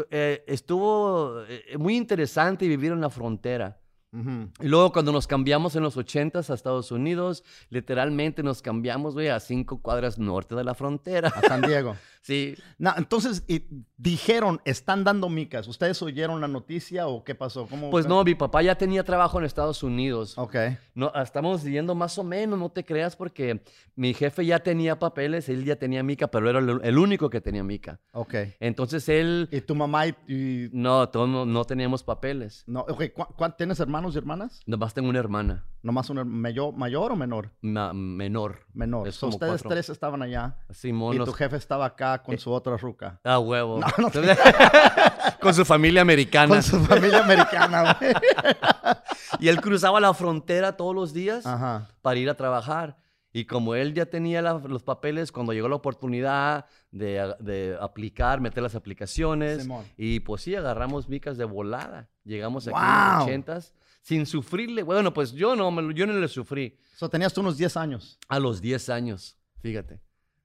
eh, 0.10 0.44
estuvo 0.48 1.44
eh, 1.48 1.76
muy 1.78 1.96
interesante 1.96 2.68
vivir 2.68 2.92
en 2.92 3.02
la 3.02 3.10
frontera. 3.12 3.78
Y 4.14 4.68
luego 4.68 4.92
cuando 4.94 5.12
nos 5.12 5.28
cambiamos 5.28 5.76
en 5.76 5.84
los 5.84 5.98
80s 5.98 6.50
a 6.50 6.54
Estados 6.54 6.92
Unidos, 6.92 7.44
literalmente 7.70 8.42
nos 8.42 8.62
cambiamos, 8.62 9.14
güey, 9.14 9.28
a 9.28 9.40
cinco 9.40 9.82
cuadras 9.82 10.18
norte 10.18 10.56
de 10.56 10.64
la 10.64 10.74
frontera. 10.74 11.30
A 11.30 11.42
San 11.42 11.62
Diego. 11.62 11.96
Sí, 12.28 12.56
No, 12.78 12.94
entonces, 12.98 13.44
y 13.48 13.64
dijeron, 13.98 14.60
están 14.66 15.04
dando 15.06 15.30
micas. 15.30 15.68
¿Ustedes 15.68 16.02
oyeron 16.02 16.42
la 16.42 16.48
noticia 16.50 17.08
o 17.08 17.24
qué 17.24 17.34
pasó? 17.36 17.66
¿Cómo, 17.68 17.90
Pues 17.90 18.06
no, 18.06 18.22
mi 18.26 18.36
papá 18.36 18.62
ya 18.62 18.76
tenía 18.76 19.04
trabajo 19.04 19.40
en 19.40 19.46
Estados 19.46 19.82
Unidos. 19.82 20.38
Ok. 20.38 20.56
No, 20.94 21.12
estamos 21.16 21.64
yendo 21.64 21.96
más 21.96 22.18
o 22.18 22.24
menos, 22.24 22.60
no 22.60 22.70
te 22.70 22.84
creas, 22.84 23.16
porque 23.16 23.62
mi 23.96 24.14
jefe 24.14 24.46
ya 24.46 24.60
tenía 24.60 25.00
papeles, 25.00 25.48
él 25.48 25.64
ya 25.64 25.78
tenía 25.78 26.04
mica, 26.04 26.28
pero 26.28 26.50
era 26.50 26.60
el, 26.60 26.82
el 26.84 26.98
único 26.98 27.30
que 27.30 27.40
tenía 27.40 27.64
mica. 27.64 28.00
Ok. 28.12 28.36
Entonces 28.60 29.08
él, 29.10 29.48
¿Y 29.52 29.62
tu 29.62 29.74
mamá 29.76 30.08
y, 30.08 30.16
y- 30.28 30.70
no, 30.74 31.08
todos 31.10 31.30
no, 31.30 31.46
no 31.46 31.64
teníamos 31.66 32.04
papeles. 32.04 32.64
no, 32.68 32.82
ok, 32.82 33.06
¿cu- 33.14 33.26
cu- 33.36 33.54
¿Tienes 33.58 33.80
hermanos 33.80 34.16
y 34.16 34.18
hermanas? 34.18 34.60
Nomás 34.66 34.94
tengo 34.94 35.08
una 35.10 35.20
hermana, 35.20 35.66
¿Nomás 35.88 36.10
una 36.10 36.26
mayor, 36.26 36.74
mayor 36.76 37.14
o 37.14 37.16
menor? 37.16 37.50
ma- 37.62 37.94
menor. 37.94 38.60
Menor. 38.74 39.10
So, 39.14 39.28
ustedes 39.28 39.52
cuatro. 39.54 39.70
tres 39.70 39.90
estaban 39.90 40.22
allá 40.22 40.58
Simón, 40.70 41.16
y 41.16 41.24
tu 41.24 41.32
jefe 41.32 41.56
estaba 41.56 41.86
acá 41.86 42.22
con 42.22 42.38
su 42.38 42.52
otra 42.52 42.76
ruca. 42.76 43.22
Ah, 43.24 43.40
huevo. 43.40 43.80
No, 43.80 43.88
no 43.98 44.12
Con 45.40 45.54
su 45.54 45.64
familia 45.64 46.02
americana. 46.02 46.56
Con 46.56 46.64
su 46.64 46.78
familia 46.82 47.24
americana, 47.24 47.98
güey. 48.00 48.14
Y 49.40 49.48
él 49.50 49.62
cruzaba 49.62 50.00
la 50.00 50.14
frontera 50.14 50.76
todos 50.78 50.94
los 50.96 51.14
días 51.14 51.46
Ajá. 51.46 51.88
para 52.02 52.18
ir 52.20 52.30
a 52.30 52.34
trabajar. 52.36 52.98
Y 53.32 53.46
como 53.46 53.76
él 53.76 53.94
ya 53.94 54.06
tenía 54.08 54.42
la- 54.42 54.54
los 54.60 54.84
papeles, 54.84 55.32
cuando 55.32 55.54
llegó 55.54 55.70
la 55.70 55.76
oportunidad 55.76 56.66
de, 56.92 57.34
de 57.40 57.78
aplicar, 57.80 58.42
meter 58.42 58.62
las 58.64 58.76
aplicaciones, 58.76 59.62
Simón. 59.64 59.86
y 59.96 60.20
pues 60.22 60.42
sí, 60.42 60.56
agarramos 60.56 61.08
micas 61.08 61.38
de 61.38 61.46
volada. 61.46 62.10
Llegamos 62.24 62.68
aquí 62.68 62.76
en 62.76 62.84
¡Wow! 62.84 63.14
los 63.20 63.24
ochentas 63.24 63.74
sin 64.08 64.26
sufrirle. 64.26 64.84
Bueno, 64.84 65.14
pues 65.14 65.34
yo 65.34 65.54
no, 65.58 65.70
me 65.70 65.94
yo 65.94 66.08
no 66.08 66.14
le 66.14 66.28
sufrí. 66.30 66.78
So, 66.96 67.10
tenías 67.10 67.34
tú 67.34 67.42
unos 67.42 67.58
10 67.58 67.76
años. 67.76 68.18
A 68.30 68.40
los 68.40 68.62
10 68.62 68.88
años, 68.90 69.38
fíjate. 69.62 70.00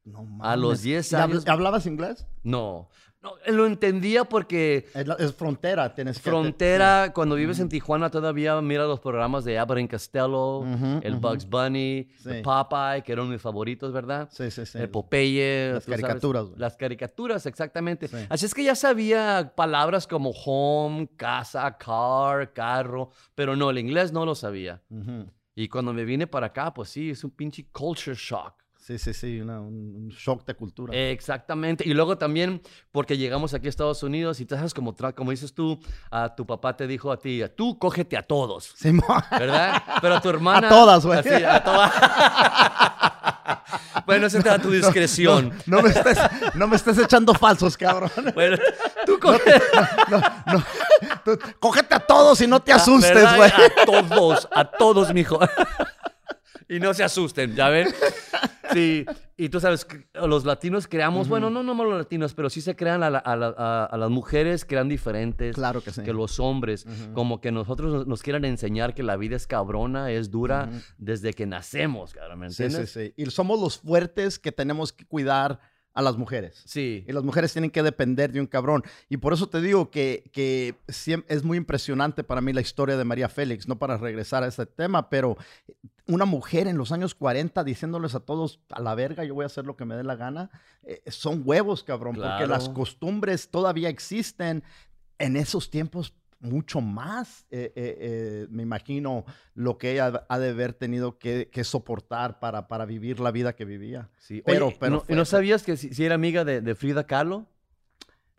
No 0.04 0.26
A 0.40 0.56
los 0.56 0.70
mames. 0.70 0.82
10 0.82 1.12
¿Y 1.12 1.14
habl- 1.14 1.22
años- 1.22 1.46
¿Hablabas 1.46 1.86
inglés? 1.86 2.26
No, 2.42 2.88
no, 3.22 3.34
lo 3.52 3.66
entendía 3.66 4.24
porque 4.24 4.86
Es, 4.94 5.06
la- 5.06 5.14
es 5.14 5.32
frontera, 5.32 5.94
tienes 5.94 6.18
que... 6.18 6.28
frontera, 6.28 7.12
cuando 7.14 7.36
vives 7.36 7.60
en 7.60 7.68
Tijuana 7.68 8.10
todavía 8.10 8.60
mira 8.60 8.84
los 8.84 8.98
programas 9.00 9.44
de 9.44 9.58
Abbott 9.58 9.88
Costello, 9.90 10.58
Ujú, 10.58 11.00
el 11.02 11.12
ujú. 11.14 11.20
Bugs 11.28 11.48
Bunny, 11.48 12.08
el 12.24 12.36
Sí. 12.36 12.42
Popeye, 12.42 13.02
que 13.04 13.12
eran 13.12 13.28
mis 13.30 13.40
favoritos, 13.40 13.92
¿verdad? 13.92 14.28
Sí, 14.32 14.50
sí, 14.50 14.66
sí. 14.66 14.78
El 14.78 14.88
Popeye. 14.90 15.72
Las 15.74 15.84
sabes, 15.84 16.00
caricaturas, 16.00 16.46
güey. 16.46 16.58
Las 16.58 16.76
caricaturas, 16.76 17.46
exactamente. 17.46 18.08
Sí. 18.08 18.16
Así 18.28 18.46
es 18.46 18.54
que 18.54 18.64
ya 18.64 18.74
sabía 18.74 19.52
palabras 19.54 20.06
como 20.06 20.30
home, 20.30 21.08
casa, 21.16 21.76
car, 21.78 22.52
carro, 22.52 23.10
pero 23.34 23.54
no, 23.56 23.70
el 23.70 23.78
inglés 23.78 24.12
no 24.12 24.26
lo 24.26 24.34
sabía. 24.34 24.82
Y 25.54 25.68
cuando 25.68 25.92
me 25.92 26.04
vine 26.04 26.26
para 26.26 26.46
acá, 26.46 26.72
pues 26.74 26.88
sí, 26.88 27.10
es 27.10 27.22
un 27.24 27.30
pinche 27.30 27.66
culture 27.70 28.16
shock. 28.18 28.54
Sí, 28.84 28.98
sí, 28.98 29.14
sí, 29.14 29.40
una- 29.40 29.60
un, 29.60 30.08
shock 30.08 30.44
de 30.44 30.54
cultura. 30.54 30.92
Exactamente. 30.92 31.84
Y 31.86 31.94
luego 31.94 32.18
también, 32.18 32.60
porque 32.90 33.16
llegamos 33.16 33.54
aquí 33.54 33.68
a 33.68 33.70
Estados 33.70 34.02
Unidos 34.02 34.40
y 34.40 34.44
tú 34.44 34.56
sabes, 34.56 34.74
como, 34.74 34.92
como 35.14 35.30
dices 35.30 35.54
tú, 35.54 35.78
a 36.10 36.34
tu 36.34 36.44
papá 36.44 36.76
te 36.76 36.88
dijo 36.88 37.12
a 37.12 37.16
ti, 37.16 37.44
tú 37.56 37.78
cógete 37.78 38.16
a 38.16 38.22
todos. 38.22 38.74
Simón. 38.76 39.22
¿Verdad? 39.30 39.80
Pero 40.00 40.16
a 40.16 40.20
tu 40.20 40.28
hermana. 40.30 40.66
A 40.66 40.70
todas, 40.70 41.06
güey. 41.06 41.20
así, 41.20 41.28
a 41.32 41.62
todas. 41.62 41.92
bueno, 44.06 44.26
esa 44.26 44.38
está 44.38 44.54
a 44.54 44.58
tu 44.58 44.70
discreción. 44.72 45.52
No, 45.64 45.76
no 45.76 45.82
me 45.84 45.90
estés, 45.90 46.18
no 46.54 46.66
me 46.66 46.74
estés 46.74 46.98
echando 46.98 47.34
falsos, 47.34 47.76
cabrón. 47.76 48.10
Bueno, 48.34 48.56
tú 49.06 49.16
cógete. 49.20 49.62
Tú, 51.24 51.38
cógete 51.60 51.94
a 51.94 52.00
todos 52.00 52.40
y 52.40 52.48
no 52.48 52.58
te 52.58 52.72
asustes, 52.72 53.14
¿verdad? 53.14 53.36
güey. 53.36 53.50
A 53.50 53.84
todos, 53.86 54.48
a 54.50 54.64
todos, 54.64 55.14
mijo. 55.14 55.38
Y 56.68 56.78
no 56.80 56.94
se 56.94 57.04
asusten, 57.04 57.54
¿ya 57.54 57.68
ven? 57.68 57.88
Sí, 58.72 59.04
y 59.36 59.50
tú 59.50 59.60
sabes, 59.60 59.86
los 60.14 60.46
latinos 60.46 60.88
creamos, 60.88 61.28
bueno, 61.28 61.50
no 61.50 61.62
nomás 61.62 61.86
los 61.86 61.98
latinos, 61.98 62.32
pero 62.32 62.48
sí 62.48 62.62
se 62.62 62.74
crean 62.74 63.02
a, 63.02 63.10
la- 63.10 63.18
a 63.18 63.36
la- 63.36 63.54
a- 63.58 63.84
a 63.84 63.96
las 63.98 64.08
mujeres, 64.08 64.64
crean 64.64 64.88
diferentes 64.88 65.56
Claro 65.56 65.82
que 65.82 65.90
sí. 65.90 66.02
que 66.02 66.14
los 66.14 66.40
hombres. 66.40 66.86
Como 67.12 67.42
que 67.42 67.52
nosotros 67.52 67.92
nos, 67.92 68.06
nos 68.06 68.22
quieran 68.22 68.46
enseñar 68.46 68.94
que 68.94 69.02
la 69.02 69.18
vida 69.18 69.36
es 69.36 69.46
cabrona, 69.46 70.10
es 70.10 70.30
dura 70.30 70.70
desde 70.96 71.34
que 71.34 71.44
nacemos, 71.44 72.14
¿me 72.38 72.48
Sí, 72.48 72.54
sí, 72.54 72.62
entiendes? 72.62 72.92
sí. 72.92 73.12
Y 73.14 73.26
somos 73.26 73.60
los 73.60 73.78
fuertes 73.78 74.38
que 74.38 74.52
tenemos 74.52 74.90
que 74.94 75.04
cuidar 75.04 75.60
a 75.94 76.02
las 76.02 76.16
mujeres. 76.16 76.62
Sí. 76.66 77.04
Y 77.06 77.12
las 77.12 77.22
mujeres 77.22 77.52
tienen 77.52 77.70
que 77.70 77.82
depender 77.82 78.32
de 78.32 78.40
un 78.40 78.46
cabrón. 78.46 78.82
Y 79.08 79.18
por 79.18 79.32
eso 79.32 79.48
te 79.48 79.60
digo 79.60 79.90
que, 79.90 80.24
que 80.32 80.74
es 81.28 81.44
muy 81.44 81.58
impresionante 81.58 82.24
para 82.24 82.40
mí 82.40 82.52
la 82.52 82.60
historia 82.62 82.96
de 82.96 83.04
María 83.04 83.28
Félix, 83.28 83.68
no 83.68 83.78
para 83.78 83.96
regresar 83.98 84.42
a 84.42 84.46
ese 84.46 84.64
tema, 84.66 85.10
pero 85.10 85.36
una 86.06 86.24
mujer 86.24 86.66
en 86.66 86.78
los 86.78 86.92
años 86.92 87.14
40 87.14 87.62
diciéndoles 87.64 88.14
a 88.14 88.20
todos, 88.20 88.60
a 88.70 88.80
la 88.80 88.94
verga, 88.94 89.24
yo 89.24 89.34
voy 89.34 89.44
a 89.44 89.46
hacer 89.46 89.66
lo 89.66 89.76
que 89.76 89.84
me 89.84 89.94
dé 89.94 90.02
la 90.02 90.16
gana, 90.16 90.50
eh, 90.82 91.02
son 91.08 91.42
huevos, 91.44 91.84
cabrón, 91.84 92.14
porque 92.14 92.28
Claro. 92.28 92.46
las 92.48 92.68
costumbres 92.70 93.48
todavía 93.50 93.88
existen. 93.88 94.64
En 95.18 95.36
esos 95.36 95.70
tiempos, 95.70 96.14
mucho 96.42 96.80
más, 96.80 97.46
eh, 97.50 97.72
eh, 97.76 97.96
eh, 98.00 98.46
me 98.50 98.62
imagino, 98.62 99.24
lo 99.54 99.78
que 99.78 99.92
ella 99.92 100.26
ha 100.28 100.38
de 100.38 100.50
haber 100.50 100.74
tenido 100.74 101.18
que, 101.18 101.48
que 101.50 101.64
soportar 101.64 102.38
para, 102.40 102.68
para 102.68 102.84
vivir 102.84 103.20
la 103.20 103.30
vida 103.30 103.54
que 103.54 103.64
vivía. 103.64 104.10
Sí, 104.18 104.42
Pero- 104.44 104.66
Oye, 104.66 104.76
pero 104.78 104.92
¿no, 104.96 105.00
fue- 105.00 105.14
¿y 105.14 105.16
no 105.16 105.24
sabías 105.24 105.62
que 105.62 105.76
si, 105.76 105.94
si 105.94 106.04
era 106.04 106.14
amiga 106.16 106.44
de, 106.44 106.60
de 106.60 106.74
Frida 106.74 107.06
Kahlo? 107.06 107.46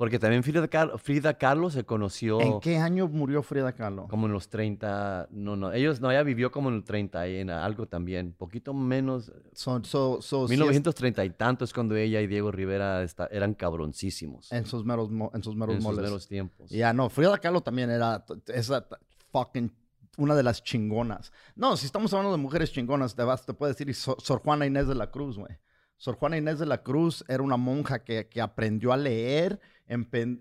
Porque 0.03 0.19
también 0.19 0.43
Frida 0.43 0.67
Kahlo, 0.67 0.97
Frida 0.97 1.37
Kahlo 1.37 1.69
se 1.69 1.85
conoció 1.85 2.41
¿En 2.41 2.59
qué 2.59 2.75
año 2.77 3.07
murió 3.07 3.41
Frida 3.41 3.71
Kahlo? 3.71 4.09
como 4.09 4.25
en 4.27 4.33
los 4.33 4.49
30, 4.49 5.29
no, 5.31 5.55
no, 5.55 5.71
ellos, 5.71 6.01
no, 6.01 6.11
ella 6.11 6.23
vivió 6.23 6.51
como 6.51 6.67
en 6.67 6.75
el 6.75 6.83
30 6.83 7.25
y 7.29 7.37
en 7.37 7.49
algo 7.49 7.87
también, 7.87 8.33
poquito 8.33 8.73
menos, 8.73 9.31
So- 9.53 9.81
so- 9.85 10.21
so, 10.21 10.39
sí 10.49 10.53
es 10.55 10.59
1930 10.59 11.23
y 11.23 11.29
tanto 11.29 11.63
es 11.63 11.71
cuando 11.71 11.95
ella 11.95 12.19
y 12.19 12.27
Diego 12.27 12.51
Rivera 12.51 13.01
esta- 13.01 13.27
eran 13.27 13.53
cabroncísimos 13.53 14.51
en 14.51 14.65
sus 14.65 14.83
meros, 14.83 15.09
en 15.33 15.41
sus 15.41 15.55
meros 15.55 15.75
en 15.75 15.81
sus 15.81 15.89
moles. 15.89 16.03
meros 16.03 16.27
tiempos. 16.27 16.69
Ya, 16.69 16.91
no, 16.91 17.09
Frida 17.09 17.37
Kahlo 17.37 17.61
también 17.61 17.89
era 17.89 18.25
esa 18.47 18.85
fucking 19.31 19.71
una 20.17 20.35
de 20.35 20.43
las 20.43 20.61
chingonas. 20.65 21.31
No, 21.55 21.77
si 21.77 21.85
estamos 21.85 22.13
hablando 22.13 22.35
de 22.35 22.41
mujeres 22.43 22.73
chingonas, 22.73 23.15
te 23.15 23.23
vas, 23.23 23.45
te 23.45 23.53
puedo 23.53 23.71
decir 23.71 23.93
So- 23.95 24.17
Sor 24.19 24.41
Juana 24.41 24.65
Inés 24.65 24.87
de 24.89 24.95
la 24.95 25.09
Cruz, 25.09 25.37
güey. 25.37 25.53
Sor 25.97 26.15
Juana 26.15 26.37
Inés 26.37 26.59
de 26.59 26.65
la 26.65 26.83
Cruz 26.83 27.23
era 27.27 27.43
una 27.43 27.57
monja 27.57 28.03
que, 28.03 28.27
que 28.27 28.41
aprendió 28.41 28.91
a 28.91 28.97
leer, 28.97 29.59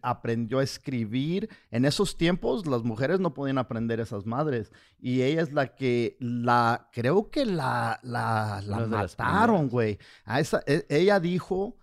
aprendió 0.02 0.58
a 0.58 0.62
escribir. 0.62 1.48
En 1.70 1.84
esos 1.84 2.16
tiempos 2.16 2.66
las 2.66 2.82
mujeres 2.82 3.20
no 3.20 3.34
podían 3.34 3.58
aprender 3.58 4.00
esas 4.00 4.26
madres. 4.26 4.72
Y 4.98 5.22
ella 5.22 5.42
es 5.42 5.52
la 5.52 5.74
que, 5.74 6.16
la, 6.20 6.88
creo 6.92 7.30
que 7.30 7.44
la, 7.46 8.00
la, 8.02 8.62
mataron, 8.88 9.68
güey. 9.68 9.98
A 10.24 10.40
esa, 10.40 10.62
e- 10.66 10.86
ella 10.88 11.20
dijo 11.20 11.76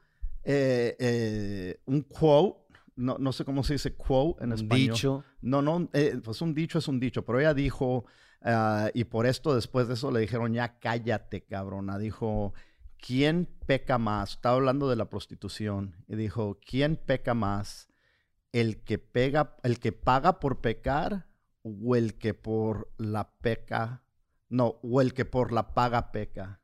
eh, 0.43 0.95
eh, 0.99 1.80
un 1.86 2.01
quote, 2.01 2.59
no, 2.95 3.17
no 3.17 3.32
sé 3.32 3.45
cómo 3.45 3.63
se 3.63 3.74
dice 3.74 3.93
quote 3.93 4.43
en 4.43 4.49
Un 4.51 4.55
español. 4.55 4.88
dicho. 4.88 5.24
No, 5.41 5.61
no, 5.61 5.89
eh, 5.93 6.20
pues 6.24 6.41
un 6.41 6.53
dicho 6.53 6.80
es 6.80 6.88
un 6.88 6.99
dicho, 6.99 7.24
pero 7.24 7.39
ella 7.39 7.53
dijo, 7.53 8.05
ah, 8.41 8.89
y 8.93 9.05
por 9.05 9.26
esto 9.26 9.55
después 9.55 9.88
de 9.88 9.93
eso 9.93 10.11
le 10.11 10.20
dijeron, 10.22 10.53
ya 10.53 10.80
cállate, 10.80 11.45
cabrona. 11.45 11.97
Dijo, 11.97 12.53
¿quién 13.06 13.47
peca 13.66 13.97
más? 13.97 14.32
Estaba 14.32 14.56
hablando 14.56 14.89
de 14.89 14.95
la 14.95 15.10
prostitución. 15.10 15.95
Y 16.08 16.16
dijo, 16.16 16.60
¿quién 16.66 16.95
peca 16.95 17.34
más? 17.34 17.88
¿El 18.52 18.84
que, 18.84 18.97
pega, 18.97 19.56
el 19.64 19.80
que 19.80 19.91
paga 19.91 20.39
por 20.39 20.62
pecar 20.62 21.28
o 21.64 21.95
el 21.95 22.18
que 22.18 22.34
por 22.34 22.91
la 22.97 23.32
peca? 23.39 24.04
No, 24.50 24.80
o 24.82 25.02
el 25.02 25.14
que 25.14 25.26
por 25.26 25.52
la 25.52 25.74
paga 25.74 26.12
peca. 26.12 26.60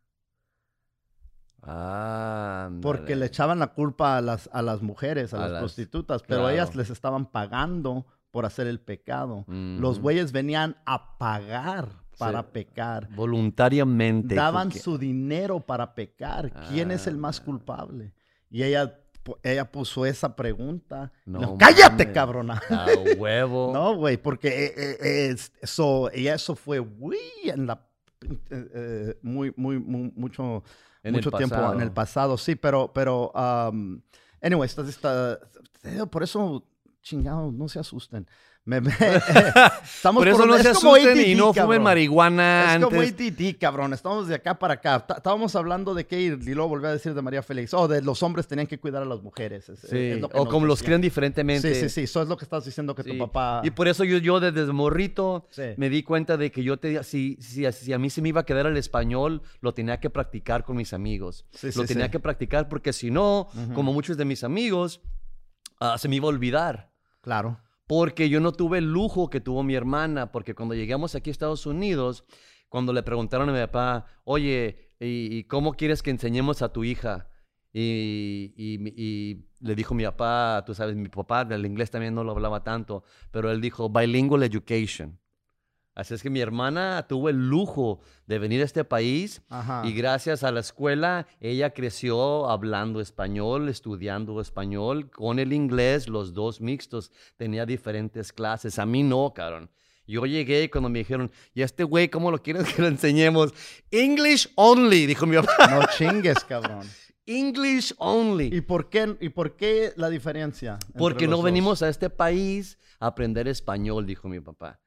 Ah, 1.68 2.70
Porque 2.82 3.16
le 3.16 3.26
echaban 3.26 3.60
la 3.60 3.74
culpa 3.74 4.18
a 4.18 4.22
las, 4.22 4.50
a 4.54 4.62
las 4.62 4.82
mujeres, 4.82 5.34
a, 5.34 5.38
A 5.38 5.40
las, 5.42 5.52
las- 5.52 5.62
prostitutas, 5.62 6.22
pero 6.22 6.42
claro. 6.42 6.50
ellas 6.54 6.76
les 6.76 6.90
estaban 6.90 7.26
pagando 7.32 8.06
por 8.32 8.46
hacer 8.46 8.68
el 8.68 8.80
pecado. 8.80 9.46
Los 9.48 10.00
güeyes 10.00 10.32
venían 10.32 10.78
a 10.86 11.18
pagar 11.18 12.04
para 12.18 12.42
Sí. 12.42 12.48
pecar. 12.54 13.08
Voluntariamente. 13.16 14.36
Daban 14.36 14.70
porque- 14.70 14.80
su 14.80 14.98
dinero 14.98 15.60
para 15.60 15.94
pecar. 15.96 16.52
¿Quién 16.70 16.92
es 16.92 17.08
el 17.08 17.18
más 17.18 17.40
Ah. 17.40 17.44
culpable? 17.46 18.14
Y 18.50 18.64
ella, 18.64 19.00
ella 19.44 19.72
puso 19.72 20.06
esa 20.06 20.36
pregunta. 20.36 21.12
No 21.26 21.58
¡Cállate, 21.58 22.12
cabrona! 22.12 22.62
A 22.70 22.88
huevo. 23.18 23.72
No, 23.74 23.96
güey, 23.96 24.18
porque 24.18 24.48
eh, 24.48 24.74
eh, 24.78 25.30
es- 25.32 25.52
eso, 25.62 26.10
y 26.14 26.28
eso 26.28 26.56
fue 26.56 26.82
muy 26.82 27.18
en 27.44 27.68
la 27.68 27.86
eh, 28.50 28.68
eh, 28.74 29.20
muy, 29.22 29.54
muy, 29.56 29.78
muy- 29.80 30.12
mucho, 30.16 30.64
En 31.04 31.14
mucho 31.14 31.30
tiempo 31.32 31.56
en 31.74 31.82
el 31.82 31.92
pasado. 31.92 31.94
pasado, 31.94 32.38
sí, 32.38 32.56
pero, 32.56 32.92
pero, 32.94 33.32
um, 33.36 34.02
anyway, 34.42 34.66
esta, 34.66 34.82
esta- 34.88 35.40
te 35.82 35.92
digo, 35.92 36.08
por 36.08 36.24
eso, 36.24 36.66
chingados, 37.04 37.54
no 37.54 37.68
se 37.68 37.78
asusten. 37.80 38.26
Me- 38.68 38.82
me- 38.82 38.90
estamos 39.84 40.22
Por 40.22 40.28
eso 40.28 40.38
por- 40.40 40.48
no 40.48 40.56
es 40.56 40.64
se 40.64 40.74
como 40.74 40.96
asusten 40.96 41.22
y 41.30 41.36
no 41.36 41.54
fumen 41.54 41.84
marihuana 41.84 42.76
Es 42.76 42.84
como 42.84 43.00
antes. 43.00 43.32
ATT, 43.32 43.60
cabrón. 43.60 43.94
Estamos 43.94 44.28
de 44.28 44.34
acá 44.34 44.58
para 44.58 44.74
acá. 44.74 45.06
Estábamos 45.16 45.56
hablando 45.56 45.94
de 45.94 46.08
que, 46.08 46.20
y 46.20 46.30
luego 46.32 46.70
volví 46.70 46.88
a 46.88 46.92
decir 46.92 47.14
de 47.14 47.22
María 47.22 47.44
Félix, 47.44 47.76
oh, 47.76 47.88
de 47.88 48.02
los 48.02 48.24
hombres 48.24 48.48
tenían 48.48 48.66
que 48.66 48.80
cuidar 48.80 49.04
a 49.04 49.06
las 49.06 49.22
mujeres. 49.22 49.70
Es- 49.70 49.82
Sí, 49.82 49.96
es 49.98 50.20
lo 50.22 50.30
que 50.30 50.38
o 50.40 50.48
como 50.50 50.66
los 50.66 50.82
crean 50.82 51.00
diferentemente. 51.00 51.76
Sí, 51.76 51.82
sí, 51.82 51.90
sí. 51.90 52.02
Eso 52.02 52.24
es 52.24 52.28
lo 52.28 52.38
que 52.38 52.46
estás 52.46 52.66
diciendo 52.66 52.96
que 52.96 53.04
Sí. 53.04 53.12
tu 53.12 53.18
papá... 53.20 53.62
Y 53.64 53.70
por 53.70 53.88
eso 53.88 54.04
yo, 54.04 54.18
yo 54.18 54.40
desde 54.40 54.66
morrito 54.74 55.48
Sí. 55.52 55.62
me 55.78 55.90
di 55.92 56.02
cuenta 56.02 56.36
de 56.36 56.52
que 56.52 56.64
yo 56.64 56.78
te, 56.78 57.04
si, 57.04 57.38
si, 57.40 57.72
si 57.72 57.94
a 57.94 58.00
mí 58.00 58.10
se 58.10 58.24
me 58.24 58.30
iba 58.30 58.42
a 58.42 58.46
quedar 58.46 58.66
el 58.66 58.78
español, 58.78 59.44
lo 59.62 59.76
tenía 59.76 60.00
que 60.00 60.10
practicar 60.10 60.64
con 60.64 60.76
mis 60.78 60.92
amigos. 60.92 61.46
Sí, 61.52 61.70
lo 61.76 61.86
tenía 61.86 62.10
que 62.10 62.20
practicar 62.20 62.68
porque 62.68 62.94
si 62.94 63.12
no, 63.12 63.42
Ujú. 63.54 63.74
como 63.76 63.94
muchos 63.94 64.18
de 64.18 64.26
mis 64.26 64.44
amigos, 64.44 65.02
ah, 65.80 66.00
se 66.00 66.08
me 66.10 66.16
iba 66.16 66.26
a 66.26 66.30
olvidar. 66.30 66.90
Claro. 67.22 67.60
Porque 67.88 68.30
yo 68.30 68.40
no 68.40 68.52
tuve 68.52 68.80
el 68.80 68.92
lujo 68.92 69.30
que 69.30 69.42
tuvo 69.42 69.64
mi 69.64 69.76
hermana, 69.76 70.32
porque 70.32 70.56
cuando 70.56 70.74
llegamos 70.74 71.16
aquí 71.16 71.30
a 71.30 71.32
Estados 71.32 71.66
Unidos, 71.66 72.26
cuando 72.70 72.94
le 72.94 73.04
preguntaron 73.04 73.50
a 73.50 73.54
mi 73.54 73.60
papá, 73.60 74.06
oye, 74.24 74.92
¿y, 75.00 75.44
cómo 75.44 75.74
quieres 75.74 76.02
que 76.02 76.10
enseñemos 76.10 76.62
a 76.62 76.74
tu 76.74 76.84
hija? 76.84 77.30
Y, 77.72 78.54
y 78.56 78.76
y 78.96 79.46
le 79.60 79.76
dijo 79.76 79.94
mi 79.94 80.04
papá, 80.04 80.64
tú 80.66 80.74
sabes, 80.74 80.96
mi 80.96 81.10
papá 81.10 81.46
del 81.46 81.66
inglés 81.66 81.92
también 81.92 82.16
no 82.16 82.24
lo 82.24 82.32
hablaba 82.32 82.64
tanto, 82.64 83.04
pero 83.32 83.52
él 83.52 83.62
dijo 83.62 83.90
bilingual 83.90 84.44
education. 84.44 85.20
Así 85.96 86.14
es 86.14 86.22
que 86.22 86.30
mi 86.30 86.42
hermana 86.42 87.06
tuvo 87.08 87.30
el 87.30 87.50
lujo 87.50 88.02
de 88.28 88.38
venir 88.38 88.62
a 88.62 88.66
este 88.66 88.84
país 88.84 89.42
Ajá. 89.50 89.82
y 89.86 89.94
gracias 89.94 90.44
a 90.44 90.52
la 90.52 90.60
escuela, 90.60 91.26
ella 91.40 91.74
creció 91.74 92.50
hablando 92.50 93.00
español, 93.00 93.70
estudiando 93.70 94.42
español, 94.42 95.10
con 95.10 95.40
el 95.40 95.54
inglés, 95.54 96.10
los 96.10 96.34
dos 96.34 96.60
mixtos. 96.60 97.12
Tenía 97.38 97.66
diferentes 97.66 98.34
clases. 98.34 98.78
A 98.78 98.86
mí 98.86 99.04
no, 99.04 99.34
cabrón. 99.34 99.70
Yo 100.06 100.26
llegué 100.26 100.70
cuando 100.70 100.90
me 100.90 101.00
dijeron, 101.00 101.32
¿y 101.54 101.62
este 101.62 101.86
güey 101.86 102.10
cómo 102.10 102.30
lo 102.30 102.44
quieres 102.44 102.66
que 102.74 102.82
lo 102.82 102.90
enseñemos? 102.90 103.54
English 103.90 104.52
only, 104.56 105.06
dijo 105.06 105.26
mi 105.26 105.38
papá. 105.38 105.68
No 105.70 105.82
chingues, 105.98 106.44
cabrón. 106.44 106.86
English 107.26 107.94
only. 107.98 108.50
¿Y 108.54 108.62
por 108.62 108.90
qué, 108.90 109.16
y 109.22 109.30
por 109.30 109.56
qué 109.56 109.94
la 109.96 110.10
diferencia? 110.10 110.78
Porque 110.98 111.26
no 111.26 111.38
dos? 111.38 111.46
venimos 111.46 111.82
a 111.82 111.90
este 111.90 112.10
país 112.10 112.78
a 113.00 113.08
aprender 113.08 113.48
español, 113.48 114.06
dijo 114.06 114.28
mi 114.28 114.42
papá. 114.42 114.80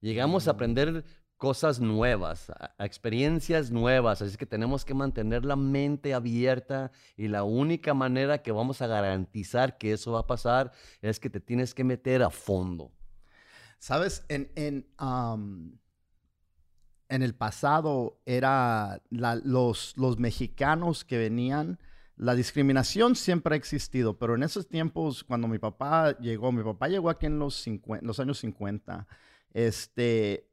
Llegamos 0.00 0.46
a 0.48 0.52
Mm. 0.52 0.54
aprender 0.54 1.04
cosas 1.36 1.80
nuevas, 1.80 2.50
a, 2.50 2.74
a 2.76 2.84
experiencias 2.84 3.70
nuevas, 3.70 4.20
así 4.20 4.36
que 4.36 4.44
tenemos 4.46 4.84
que 4.84 4.92
mantener 4.92 5.44
la 5.44 5.56
mente 5.56 6.12
abierta 6.12 6.90
y 7.16 7.28
la 7.28 7.44
única 7.44 7.94
manera 7.94 8.42
que 8.42 8.52
vamos 8.52 8.82
a 8.82 8.86
garantizar 8.86 9.78
que 9.78 9.92
eso 9.92 10.12
va 10.12 10.20
a 10.20 10.26
pasar 10.26 10.72
es 11.00 11.18
que 11.18 11.30
te 11.30 11.40
tienes 11.40 11.72
que 11.74 11.82
meter 11.84 12.22
a 12.22 12.28
fondo. 12.30 12.92
¿Sabes? 13.78 14.22
En, 14.28 14.52
en, 14.54 14.86
um, 15.00 15.72
en 17.08 17.22
el 17.22 17.34
pasado 17.34 18.20
era 18.26 19.02
la- 19.10 19.36
los, 19.36 19.96
los 19.96 20.18
mexicanos 20.18 21.04
que 21.06 21.16
venían, 21.16 21.78
la 22.16 22.34
discriminación 22.34 23.16
siempre 23.16 23.54
ha 23.54 23.56
existido, 23.56 24.18
pero 24.18 24.34
en 24.34 24.42
esos 24.42 24.68
tiempos, 24.68 25.24
cuando 25.24 25.48
mi 25.48 25.58
papá 25.58 26.18
llegó, 26.18 26.52
mi 26.52 26.62
papá 26.62 26.88
llegó 26.88 27.08
aquí 27.08 27.24
en 27.26 27.38
los, 27.38 27.54
50 27.62 28.04
los 28.04 28.20
años 28.20 28.38
50, 28.40 29.06
este, 29.52 30.48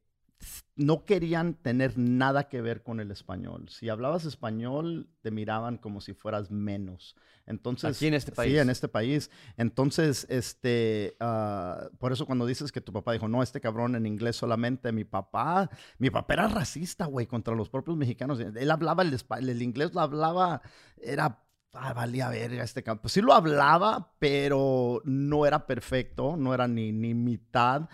no 0.75 1.03
querían 1.05 1.55
tener 1.55 1.97
nada 1.97 2.47
que 2.47 2.61
ver 2.61 2.83
con 2.83 2.99
el 2.99 3.09
español. 3.11 3.69
Si 3.69 3.89
hablabas 3.89 4.25
español, 4.25 5.09
te 5.21 5.31
miraban 5.31 5.77
como 5.77 6.01
si 6.01 6.13
fueras 6.13 6.51
menos. 6.51 7.15
Entonces, 7.47 7.95
Aquí 7.95 8.07
en 8.07 8.13
este 8.13 8.31
país. 8.33 8.51
Sí, 8.51 8.59
en 8.59 8.69
este 8.69 8.87
país. 8.87 9.31
Entonces, 9.55 10.27
este, 10.29 11.15
ah, 11.19 11.89
por 11.97 12.11
eso 12.11 12.25
cuando 12.25 12.45
dices 12.45 12.71
que 12.71 12.81
tu 12.81 12.91
papá 12.93 13.13
dijo, 13.13 13.27
no, 13.27 13.41
este 13.41 13.61
cabrón 13.61 13.95
en 13.95 14.05
inglés 14.05 14.35
solamente, 14.35 14.91
mi 14.91 15.05
papá, 15.05 15.69
mi 15.97 16.09
papá 16.09 16.33
era 16.33 16.47
racista, 16.49 17.05
güey, 17.05 17.25
contra 17.25 17.55
los 17.55 17.69
propios 17.69 17.95
mexicanos. 17.97 18.39
Él 18.39 18.69
hablaba 18.69 19.01
el, 19.03 19.13
espa- 19.13 19.39
el 19.39 19.61
inglés, 19.61 19.93
lo 19.95 20.01
hablaba, 20.01 20.61
era, 21.01 21.41
ah, 21.73 21.93
valía 21.93 22.29
verga 22.29 22.63
este 22.63 22.83
cabrón. 22.83 23.01
Pues 23.01 23.13
sí 23.13 23.21
lo 23.21 23.33
hablaba, 23.33 24.13
pero 24.19 25.01
no 25.05 25.45
era 25.45 25.65
perfecto, 25.65 26.35
no 26.37 26.53
era 26.53 26.67
ni, 26.67 26.91
ni 26.91 27.13
mitad 27.13 27.87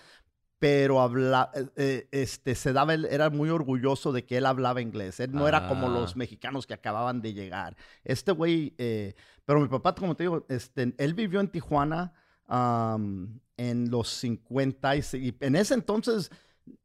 pero 0.64 1.02
habla, 1.02 1.52
eh, 1.54 1.66
eh, 1.76 2.08
este, 2.12 2.56
se 2.56 2.72
daba, 2.72 2.94
era 2.94 3.30
muy 3.30 3.50
orgulloso 3.50 4.14
de 4.14 4.24
que 4.26 4.38
él 4.38 4.46
hablaba 4.46 4.80
inglés. 4.80 5.20
Él 5.20 5.34
no 5.34 5.46
era 5.46 5.68
como 5.68 5.88
Ah. 5.88 5.90
los 5.90 6.16
mexicanos 6.16 6.66
que 6.66 6.74
acababan 6.74 7.22
de 7.22 7.34
llegar. 7.34 7.76
Este 8.06 8.32
güey, 8.32 8.74
eh, 8.78 9.14
pero 9.44 9.60
mi 9.60 9.68
papá, 9.68 9.94
como 9.94 10.16
te 10.16 10.24
digo, 10.24 10.46
este, 10.48 10.94
él 10.98 11.14
vivió 11.16 11.42
en 11.42 11.50
Tijuana 11.50 12.14
am, 12.48 13.42
en 13.58 13.92
los 13.92 14.08
50 14.08 14.96
y, 14.96 15.02
se- 15.02 15.18
y 15.18 15.36
en 15.42 15.58
ese 15.58 15.74
entonces 15.74 16.32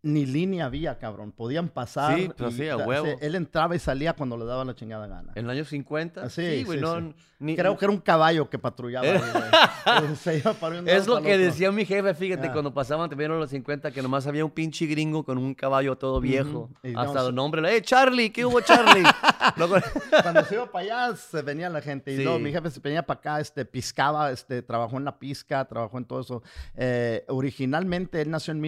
ni 0.03 0.27
línea 0.27 0.67
había, 0.67 0.99
cabrón. 0.99 1.33
Podían 1.33 1.69
pasar. 1.69 2.19
Sí, 2.19 2.31
pues 2.37 2.55
y- 2.55 2.57
sí, 2.59 2.69
a 2.69 2.77
huevo. 2.77 3.07
Él 3.21 3.35
entraba 3.35 3.77
y 3.77 3.79
salía 3.79 4.13
cuando 4.15 4.37
le 4.37 4.45
daba 4.45 4.65
la 4.65 4.75
chingada 4.75 5.07
gana. 5.07 5.33
¿En 5.35 5.47
los 5.47 5.53
años 5.55 5.69
50? 5.69 6.23
Ah, 6.25 6.29
sí, 6.31 6.65
güey, 6.65 6.79
sí, 6.79 6.85
no, 6.85 6.99
sí. 7.01 7.15
ni- 7.41 7.57
Creo 7.57 7.77
que 7.77 7.85
era 7.85 7.93
un 7.93 8.01
caballo 8.01 8.49
que 8.51 8.59
patrullaba. 8.59 9.07
güey. 9.07 9.21
Se 10.17 10.39
iba 10.39 10.53
para 10.55 10.81
un 10.81 10.89
Es 10.89 11.07
lo 11.07 11.21
que 11.23 11.37
decía 11.39 11.71
mi 11.71 11.85
jefe, 11.85 12.15
fíjate, 12.15 12.49
Ah. 12.49 12.53
cuando 12.53 12.73
pasaban 12.75 13.09
también 13.09 13.31
los 13.39 13.51
50, 13.51 13.91
que 13.93 14.03
nomás 14.03 14.27
había 14.27 14.45
un 14.45 14.51
pinche 14.51 14.87
gringo 14.87 15.25
con 15.25 15.39
un 15.39 15.55
caballo 15.55 15.97
todo 15.97 16.21
viejo. 16.21 16.71
No, 16.83 17.01
Hasta 17.01 17.27
el 17.29 17.35
nombre, 17.35 17.77
¡eh, 17.77 17.83
Charlie! 17.83 18.31
¿Qué 18.31 18.45
hubo, 18.45 18.61
Charlie? 18.61 19.05
Cuando 20.23 20.45
se 20.45 20.55
iba 20.55 20.71
para 20.71 20.85
allá, 21.07 21.17
se 21.17 21.43
venía 21.43 21.69
la 21.69 21.81
gente. 21.81 22.13
Y 22.13 22.23
luego 22.23 22.39
mi 22.39 22.51
jefe 22.53 22.71
se 22.71 22.81
venía 22.81 23.03
para 23.05 23.19
acá, 23.21 23.41
este, 23.41 23.65
piscaba, 23.65 24.31
este, 24.31 24.63
trabajó 24.63 24.97
en 24.97 25.05
la 25.05 25.19
pizca, 25.19 25.65
trabajó 25.67 25.99
en 25.99 26.05
todo 26.05 26.21
eso. 26.21 26.43
Eh, 26.77 27.25
originalmente, 27.29 28.21
él 28.21 28.31
nació 28.31 28.53
en 28.53 28.61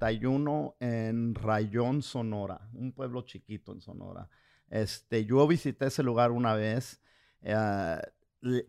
1931 0.00 0.76
en 0.80 1.34
Rayón, 1.34 2.02
Sonora, 2.02 2.60
un 2.74 2.92
pueblo 2.92 3.22
chiquito 3.22 3.72
en 3.72 3.80
Sonora. 3.80 4.28
Este, 4.68 5.24
yo 5.24 5.46
visité 5.46 5.86
ese 5.86 6.02
lugar 6.02 6.30
una 6.30 6.54
vez. 6.54 7.00
eh, 7.42 7.98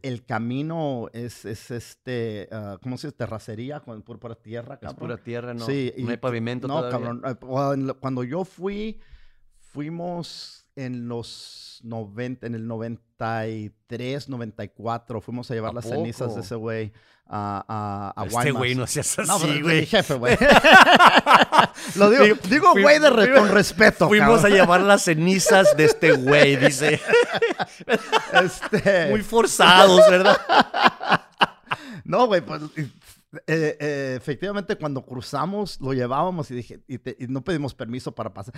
el- 0.02 0.26
camino 0.26 1.10
es, 1.14 1.46
es 1.46 1.72
este, 1.72 2.50
ah, 2.52 2.78
¿cómo 2.82 2.98
se 2.98 3.08
dice? 3.08 3.18
Terracería, 3.18 3.80
con 3.80 4.02
por, 4.02 4.20
por 4.20 4.36
tierra, 4.36 4.76
es 4.76 4.80
cabrón. 4.82 4.98
pura 5.00 5.18
tierra, 5.18 5.54
¿no? 5.54 5.66
Sí, 5.66 5.94
no 5.98 6.10
hay 6.10 6.16
y- 6.16 6.18
pavimento 6.18 6.68
No, 6.68 6.76
todavía. 6.82 6.92
cabrón. 7.22 7.38
cuando- 7.40 7.98
Cuando 8.00 8.24
yo 8.26 8.44
fui, 8.44 9.00
fuimos 9.60 10.61
en 10.76 11.08
los 11.08 11.80
90, 11.84 12.48
en 12.48 12.56
el 12.56 12.68
93, 12.68 14.30
94, 14.30 15.22
fuimos 15.22 15.50
a 15.52 15.54
llevar 15.54 15.72
¿A 15.72 15.76
las 15.76 15.86
cenizas 15.86 16.28
poco? 16.30 16.36
de 16.36 16.42
ese 16.42 16.56
güey 16.56 16.94
a, 17.34 18.14
a, 18.16 18.22
a 18.22 18.26
Este 18.26 18.52
güey 18.52 18.76
no 18.76 18.86
seas 18.88 19.18
No, 19.26 19.36
así, 19.36 19.48
de 19.54 19.62
güey. 19.62 19.86
jefe, 19.86 20.16
güey. 20.16 20.38
Lo 21.96 22.10
digo, 22.10 22.38
Digo, 22.50 22.72
güey 22.74 23.00
de 23.00 23.10
re- 23.10 23.34
con 23.34 23.48
respeto, 23.50 24.08
Fuimos 24.10 24.40
a 24.40 24.42
cabrón. 24.44 24.52
llevar 24.58 24.82
las 24.82 25.04
cenizas 25.04 25.76
de 25.78 25.86
este 25.86 26.12
güey, 26.14 26.56
dice. 26.58 27.00
Este, 28.34 29.10
Muy 29.10 29.22
forzados, 29.22 30.02
¿verdad? 30.10 30.38
No, 32.04 32.26
güey, 32.28 32.42
pues 32.42 32.62
eh, 33.48 33.78
eh, 33.80 34.14
efectivamente 34.18 34.76
cuando 34.76 35.06
cruzamos 35.06 35.80
lo 35.80 35.94
llevábamos 35.94 36.52
y 36.52 36.56
dije, 36.56 36.84
y, 36.88 36.96
y 37.24 37.28
no 37.28 37.44
pedimos 37.44 37.74
permiso 37.74 38.14
para 38.14 38.34
pasar. 38.34 38.54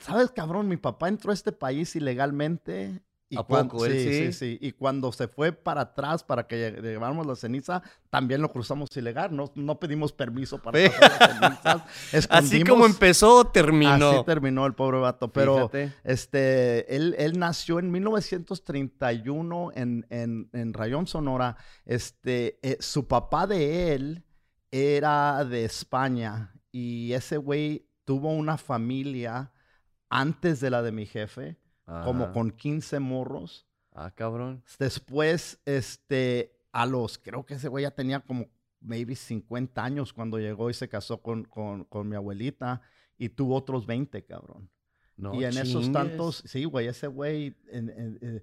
¿Sabes, 0.00 0.30
cabrón? 0.30 0.68
Mi 0.68 0.76
papá 0.76 1.08
entró 1.08 1.30
a 1.30 1.34
este 1.34 1.52
país 1.52 1.94
ilegalmente. 1.96 3.02
Y 3.28 3.36
¿A 3.36 3.42
cuan- 3.42 3.68
poco? 3.68 3.86
¿Él 3.86 3.92
sí, 3.92 4.26
sí? 4.26 4.32
sí. 4.32 4.58
Y 4.60 4.70
cuando 4.72 5.10
se 5.10 5.26
fue 5.26 5.50
para 5.50 5.80
atrás 5.80 6.22
para 6.22 6.46
que 6.46 6.56
lle- 6.76 6.80
lleváramos 6.80 7.26
la 7.26 7.34
ceniza, 7.34 7.82
también 8.08 8.40
lo 8.40 8.52
cruzamos 8.52 8.96
ilegal. 8.96 9.34
No, 9.34 9.50
no 9.56 9.80
pedimos 9.80 10.12
permiso 10.12 10.62
para 10.62 10.78
pasar 11.00 11.40
las 11.40 11.60
cenizas. 11.60 11.82
Así 12.30 12.62
como 12.62 12.86
empezó, 12.86 13.44
terminó. 13.48 14.10
Así 14.10 14.24
terminó 14.24 14.64
el 14.64 14.74
pobre 14.74 15.00
vato. 15.00 15.32
Pero 15.32 15.68
Fíjate. 15.70 15.92
este, 16.04 16.94
él, 16.94 17.16
él 17.18 17.36
nació 17.38 17.80
en 17.80 17.90
1931 17.90 19.72
en, 19.74 20.06
en, 20.10 20.48
en 20.52 20.72
Rayón, 20.72 21.06
Sonora. 21.06 21.56
Este, 21.84 22.58
eh, 22.62 22.76
su 22.80 23.06
papá 23.08 23.46
de 23.46 23.94
él 23.94 24.24
era 24.70 25.44
de 25.44 25.64
España 25.64 26.52
y 26.72 27.12
ese 27.12 27.36
güey 27.38 27.88
tuvo 28.04 28.30
una 28.32 28.56
familia 28.58 29.52
antes 30.10 30.60
de 30.60 30.70
la 30.70 30.82
de 30.82 30.92
mi 30.92 31.06
jefe, 31.06 31.56
como 32.04 32.32
con 32.32 32.50
15 32.50 33.00
morros. 33.00 33.66
Ah, 33.92 34.10
cabrón. 34.14 34.62
Después, 34.78 35.58
este, 35.64 36.58
a 36.72 36.84
los, 36.86 37.16
creo 37.18 37.46
que 37.46 37.54
ese 37.54 37.68
güey 37.68 37.82
ya 37.82 37.90
tenía 37.92 38.20
como 38.20 38.46
maybe 38.80 39.14
50 39.16 39.82
años 39.82 40.12
cuando 40.12 40.38
llegó 40.38 40.68
y 40.68 40.74
se 40.74 40.88
casó 40.88 41.22
con, 41.22 41.44
con, 41.44 41.84
con 41.84 42.08
mi 42.08 42.16
abuelita 42.16 42.82
y 43.16 43.30
tuvo 43.30 43.56
otros 43.56 43.86
20, 43.86 44.24
cabrón. 44.24 44.68
No 45.16 45.32
y 45.34 45.44
en 45.44 45.56
esos 45.56 45.86
tantos, 45.92 46.42
sí, 46.44 46.64
güey, 46.64 46.88
ese 46.88 47.06
güey, 47.06 47.56
en- 47.68 47.88
en- 47.88 48.18
eh, 48.20 48.42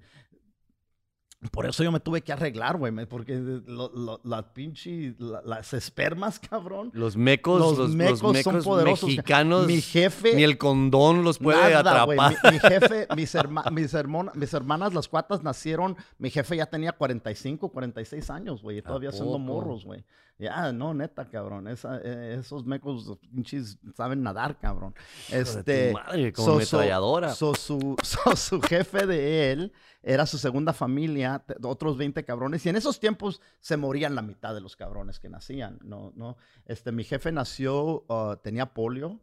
por 1.51 1.65
eso 1.65 1.83
yo 1.83 1.91
me 1.91 1.99
tuve 1.99 2.21
que 2.21 2.31
arreglar, 2.33 2.77
güey, 2.77 2.93
porque 3.05 3.35
lo- 3.35 3.91
lo- 3.93 4.21
la 4.23 4.53
pinche, 4.53 5.15
la- 5.19 5.41
las 5.43 5.73
espermas, 5.73 6.39
cabrón. 6.39 6.89
Los 6.93 7.17
mecos, 7.17 7.59
los, 7.59 7.77
los 7.77 7.95
mecos 7.95 8.19
son 8.19 8.33
mecos 8.33 8.63
poderosos. 8.63 9.01
ca- 9.01 9.07
mexicanos, 9.07 9.67
Mi 9.67 9.81
jefe, 9.81 10.35
ni 10.35 10.43
el 10.43 10.57
condón 10.57 11.23
los 11.23 11.39
puede 11.39 11.59
Nada, 11.59 11.79
atrapar. 12.03 12.35
Mi, 12.43 12.51
mi 12.51 12.59
jefe, 12.59 13.07
mis, 13.15 13.35
herma- 13.35 13.69
mis, 13.71 13.93
hermona- 13.93 14.31
mis 14.35 14.53
hermanas, 14.53 14.93
las 14.93 15.07
cuatas, 15.07 15.43
nacieron. 15.43 15.95
Mi 16.17 16.29
jefe 16.29 16.57
ya 16.57 16.65
tenía 16.65 16.91
45, 16.93 17.69
46 17.69 18.29
años, 18.29 18.61
güey. 18.61 18.77
y 18.77 18.81
Todavía 18.81 19.11
siendo 19.11 19.37
morros, 19.39 19.85
güey. 19.85 20.03
Ya, 20.43 20.71
no, 20.73 20.93
neta, 20.93 21.29
cabrón. 21.29 21.67
esa- 21.67 21.99
eh, 22.03 22.37
esos 22.39 22.65
mecos 22.65 23.17
pinches 23.33 23.77
saben 23.95 24.21
nadar, 24.23 24.57
cabrón. 24.59 24.93
de 25.29 25.43
tu 25.43 25.49
Este. 25.59 25.93
madre, 25.93 26.33
como 26.33 26.45
so- 26.45 26.51
so- 26.65 26.77
ametralladora. 26.77 27.33
so 27.33 27.55
su, 27.55 27.95
so 28.03 28.35
su 28.35 28.61
jefe 28.61 29.07
de 29.07 29.51
él 29.51 29.73
era 30.01 30.25
su 30.25 30.37
segunda 30.37 30.73
familia, 30.73 31.45
otros 31.63 31.97
20 31.97 32.25
cabrones. 32.25 32.65
Y 32.65 32.69
en 32.69 32.75
esos 32.75 32.99
tiempos 32.99 33.41
se 33.61 33.77
morían 33.77 34.15
la 34.15 34.21
mitad 34.21 34.53
de 34.53 34.59
los 34.61 34.75
cabrones 34.75 35.19
que 35.19 35.29
nacían. 35.29 35.79
No, 35.83 36.11
no. 36.15 36.35
Este, 36.65 36.91
mi 36.91 37.03
jefe 37.05 37.31
nació, 37.31 38.05
ah, 38.09 38.39
tenía 38.43 38.73
polio. 38.73 39.19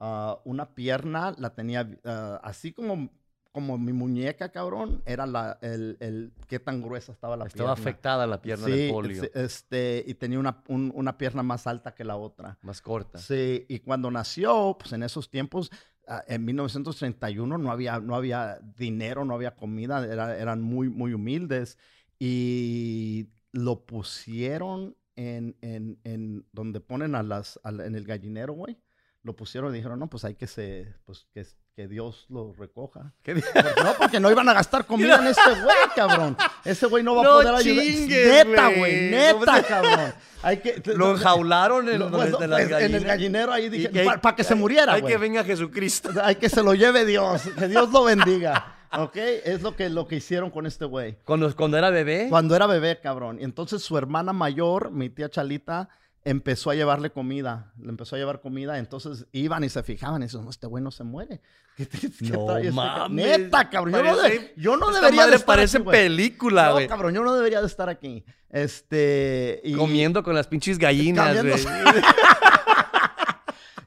ah, 0.00 0.38
una 0.44 0.74
pierna 0.76 1.34
la 1.38 1.54
tenía 1.54 1.90
ah, 2.04 2.40
así 2.44 2.72
como, 2.72 3.10
como 3.52 3.78
mi 3.78 3.92
muñeca, 3.92 4.50
cabrón. 4.50 5.02
Era 5.06 5.26
la, 5.26 5.58
el, 5.62 5.96
el 6.00 6.32
qué 6.46 6.58
tan 6.60 6.82
gruesa 6.82 7.12
estaba 7.12 7.36
la 7.36 7.46
Estaba 7.46 7.74
pierna. 7.74 7.82
afectada 7.90 8.26
la 8.26 8.40
pierna 8.42 8.66
Sí, 8.66 8.72
del 8.72 8.90
polio. 8.92 9.22
Este, 9.34 10.04
y 10.06 10.14
tenía 10.14 10.38
una, 10.38 10.62
un- 10.68 10.92
una 10.94 11.18
pierna 11.18 11.42
más 11.42 11.66
alta 11.66 11.94
que 11.94 12.04
la 12.04 12.16
otra. 12.16 12.58
Más 12.62 12.80
corta. 12.80 13.18
Sí, 13.18 13.64
y 13.68 13.80
cuando 13.80 14.10
nació, 14.10 14.76
pues 14.78 14.92
en 14.92 15.02
esos 15.02 15.30
tiempos, 15.30 15.70
ah, 16.06 16.22
en 16.28 16.44
1931 16.44 17.58
no 17.58 17.70
había, 17.72 17.98
no 18.00 18.14
había 18.14 18.58
dinero, 18.76 19.24
no 19.24 19.34
había 19.34 19.56
comida, 19.56 20.04
era- 20.04 20.36
eran 20.38 20.62
muy, 20.62 20.88
muy 20.88 21.12
humildes 21.14 21.78
y 22.18 23.30
lo 23.52 23.84
pusieron 23.86 24.96
en, 25.16 25.56
en, 25.62 25.98
en 26.04 26.46
donde 26.52 26.80
ponen 26.80 27.14
a 27.14 27.22
las, 27.22 27.58
a 27.64 27.70
en 27.70 27.94
el 27.94 28.04
gallinero, 28.04 28.52
güey. 28.52 28.78
Lo 29.22 29.34
pusieron 29.34 29.72
y 29.72 29.76
dijeron, 29.78 29.98
no, 29.98 30.08
pues 30.08 30.24
hay 30.24 30.34
que 30.36 30.46
se, 30.46 30.94
pues 31.04 31.26
que, 31.32 31.44
que 31.78 31.86
Dios 31.86 32.26
lo 32.28 32.52
recoja. 32.58 33.12
¿Qué 33.22 33.34
di- 33.34 33.40
Pues 33.52 33.64
no, 33.84 33.92
porque 33.96 34.18
no 34.18 34.28
iban 34.32 34.48
a 34.48 34.52
gastar 34.52 34.84
comida 34.84 35.14
en 35.20 35.28
este 35.28 35.48
güey, 35.62 35.76
cabrón. 35.94 36.36
Ese 36.64 36.86
güey 36.86 37.04
no 37.04 37.14
va 37.14 37.22
No 37.22 37.30
a 37.30 37.32
poder 37.34 37.54
ayudar. 37.54 37.84
Neta, 38.08 38.68
güey. 38.76 39.10
neta, 39.12 39.62
cabrón. 39.62 40.12
Hay 40.42 40.56
que, 40.56 40.82
Lo 40.96 41.12
enjaularon 41.12 41.88
en, 41.88 42.10
pues, 42.10 42.30
pues, 42.34 42.42
en 42.42 42.52
el 42.52 42.68
gallinas. 42.68 43.04
gallinero 43.04 43.52
ahí 43.52 43.68
dije, 43.68 43.90
para 44.20 44.34
que 44.34 44.42
se 44.42 44.56
muriera, 44.56 44.94
Hay 44.94 45.02
que 45.02 45.16
venga 45.18 45.44
Jesucristo. 45.44 46.10
Hay 46.20 46.34
que 46.34 46.48
se 46.48 46.64
lo 46.64 46.74
lleve 46.74 47.04
Dios, 47.04 47.42
que 47.56 47.68
Dios 47.68 47.92
lo 47.92 48.02
bendiga. 48.02 48.74
¿Ok? 48.98 49.14
Es 49.14 49.62
lo 49.62 49.76
que, 49.76 49.88
lo 49.88 50.08
que 50.08 50.16
hicieron 50.16 50.50
con 50.50 50.66
este 50.66 50.84
güey. 50.84 51.16
Cuando, 51.24 51.54
cuando 51.54 51.78
era 51.78 51.90
bebé. 51.90 52.26
Cuando 52.28 52.56
era 52.56 52.66
bebé, 52.66 52.98
cabrón. 53.00 53.38
Y 53.40 53.44
entonces 53.44 53.82
su 53.82 53.96
hermana 53.96 54.32
mayor, 54.32 54.90
mi 54.90 55.10
tía 55.10 55.28
Chalita, 55.28 55.90
empezó 56.24 56.70
a 56.70 56.74
llevarle 56.74 57.10
comida. 57.10 57.72
Le 57.80 57.88
empezó 57.90 58.16
a 58.16 58.18
llevar 58.18 58.40
comida. 58.40 58.78
Entonces 58.78 59.26
iban 59.32 59.64
y 59.64 59.68
se 59.68 59.82
fijaban 59.82 60.22
y 60.22 60.26
decían, 60.26 60.44
no, 60.44 60.50
este 60.50 60.66
güey 60.66 60.82
no 60.82 60.90
se 60.90 61.04
muere. 61.04 61.40
¿Qué, 61.76 61.86
qué- 61.86 62.10
qué 62.10 62.30
No 62.30 62.44
trae 62.46 62.62
este 62.68 62.68
ca-?" 62.70 62.74
mames. 63.08 63.26
Neta, 63.38 63.70
cabrón. 63.70 63.94
Yo 63.94 64.02
no, 64.02 64.16
de- 64.22 64.54
yo 64.56 64.76
no 64.76 64.86
Esta 64.90 65.00
debería 65.00 65.20
de 65.22 65.26
madre 65.26 65.36
estar 65.36 65.46
parece 65.46 65.76
aquí, 65.78 65.84
güey. 65.84 65.96
película, 66.02 66.66
No, 66.66 66.72
güey. 66.74 66.88
cabrón, 66.88 67.14
yo 67.14 67.22
no 67.22 67.34
debería 67.34 67.60
de 67.60 67.66
estar 67.66 67.88
aquí. 67.88 68.24
Este. 68.50 69.60
y- 69.64 69.74
Comiendo 69.74 70.22
con 70.22 70.34
las 70.34 70.46
pinches 70.46 70.78
gallinas, 70.78 71.42
güey. 71.42 71.52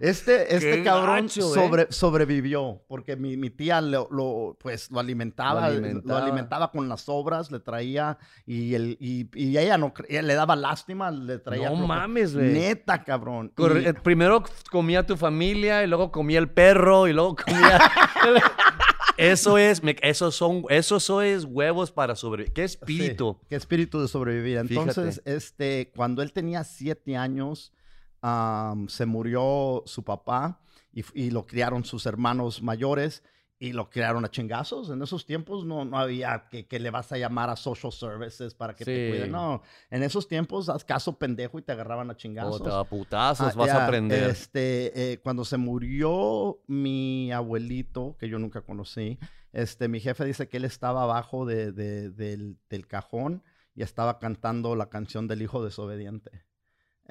Este, 0.01 0.55
este 0.55 0.83
cabrón 0.83 1.27
gacho, 1.27 1.41
¿eh? 1.41 1.53
sobre- 1.53 1.87
sobrevivió 1.91 2.81
porque 2.87 3.15
mi, 3.15 3.37
mi 3.37 3.49
tía 3.49 3.81
lo, 3.81 4.07
lo, 4.11 4.57
pues, 4.59 4.89
lo 4.91 4.99
alimentaba, 4.99 5.69
Lo 5.69 6.01
lo 6.03 6.17
alimentaba. 6.17 6.71
con 6.71 6.89
las 6.89 7.01
sobras, 7.01 7.51
le 7.51 7.59
traía 7.59 8.17
y, 8.45 8.73
el, 8.73 8.97
y, 8.99 9.29
y 9.33 9.57
ella 9.57 9.77
no 9.77 9.93
ella 10.09 10.21
le 10.23 10.33
daba 10.33 10.55
lástima, 10.55 11.11
le 11.11 11.37
traía. 11.39 11.69
No 11.69 11.75
mames, 11.87 12.33
güey. 12.35 12.51
Neta, 12.51 13.03
cabrón. 13.03 13.51
Corre- 13.55 13.83
Y- 13.83 13.85
eh, 13.87 13.93
Primero 13.93 14.43
comía 14.71 15.05
tu 15.05 15.15
familia 15.17 15.83
y 15.83 15.87
luego 15.87 16.11
comía 16.11 16.39
el 16.39 16.49
perro 16.49 17.07
y 17.07 17.13
luego 17.13 17.35
comía... 17.35 17.79
eso 19.17 19.57
es, 19.57 19.81
esos 20.01 20.35
son, 20.35 20.63
esos 20.69 21.03
son 21.03 21.23
es 21.23 21.45
huevos 21.45 21.91
para 21.91 22.15
sobrevivir. 22.15 22.53
¿Qué 22.53 22.63
espíritu? 22.63 23.37
Sí, 23.39 23.45
qué 23.49 23.55
espíritu 23.55 24.01
de 24.01 24.07
sobrevivir. 24.07 24.57
Entonces, 24.57 25.15
Fíjate. 25.15 25.35
este, 25.35 25.91
cuando 25.95 26.21
él 26.21 26.33
tenía 26.33 26.63
siete 26.63 27.15
años, 27.17 27.71
am, 28.21 28.87
se 28.89 29.05
murió 29.05 29.83
su 29.85 30.03
papá 30.03 30.59
y, 30.93 31.29
lo 31.31 31.45
criaron 31.45 31.83
sus 31.85 32.05
hermanos 32.05 32.61
mayores 32.61 33.23
y 33.59 33.73
lo 33.73 33.89
criaron 33.91 34.25
a 34.25 34.31
chingazos. 34.31 34.89
En 34.89 35.01
esos 35.03 35.25
tiempos 35.25 35.65
no, 35.65 35.85
no 35.85 35.97
había 35.99 36.47
que, 36.49 36.65
que 36.67 36.79
le 36.79 36.89
vas 36.89 37.11
a 37.11 37.17
llamar 37.17 37.49
a 37.51 37.55
social 37.55 37.91
services 37.91 38.55
para 38.55 38.75
que 38.75 38.83
te 38.83 39.09
cuiden. 39.09 39.31
No, 39.31 39.61
en 39.91 40.01
esos 40.03 40.27
tiempos 40.27 40.67
haz 40.67 40.83
caso 40.83 41.17
pendejo 41.17 41.59
y 41.59 41.61
te 41.61 41.71
agarraban 41.71 42.09
a 42.09 42.13
O 42.13 42.17
chingazos. 42.17 42.63
da 42.63 42.83
putazos, 42.83 43.51
Ah, 43.53 43.53
vas 43.55 43.69
a 43.69 43.85
aprender. 43.85 44.29
Este, 44.31 45.13
eh, 45.13 45.19
cuando 45.21 45.45
se 45.45 45.57
murió 45.57 46.59
mi 46.67 47.31
abuelito, 47.31 48.15
que 48.19 48.27
yo 48.29 48.39
nunca 48.39 48.61
conocí, 48.61 49.19
este, 49.53 49.87
mi 49.87 49.99
jefe 49.99 50.25
dice 50.25 50.49
que 50.49 50.57
él 50.57 50.65
estaba 50.65 51.03
abajo 51.03 51.45
de- 51.45 51.71
de- 51.71 52.09
del, 52.09 52.57
del 52.69 52.87
cajón 52.87 53.43
y 53.75 53.83
estaba 53.83 54.17
cantando 54.19 54.75
la 54.75 54.89
canción 54.89 55.27
del 55.27 55.41
hijo 55.43 55.63
desobediente. 55.63 56.43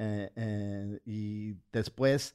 Eh, 0.03 0.33
eh, 0.35 1.01
y 1.05 1.53
después, 1.73 2.35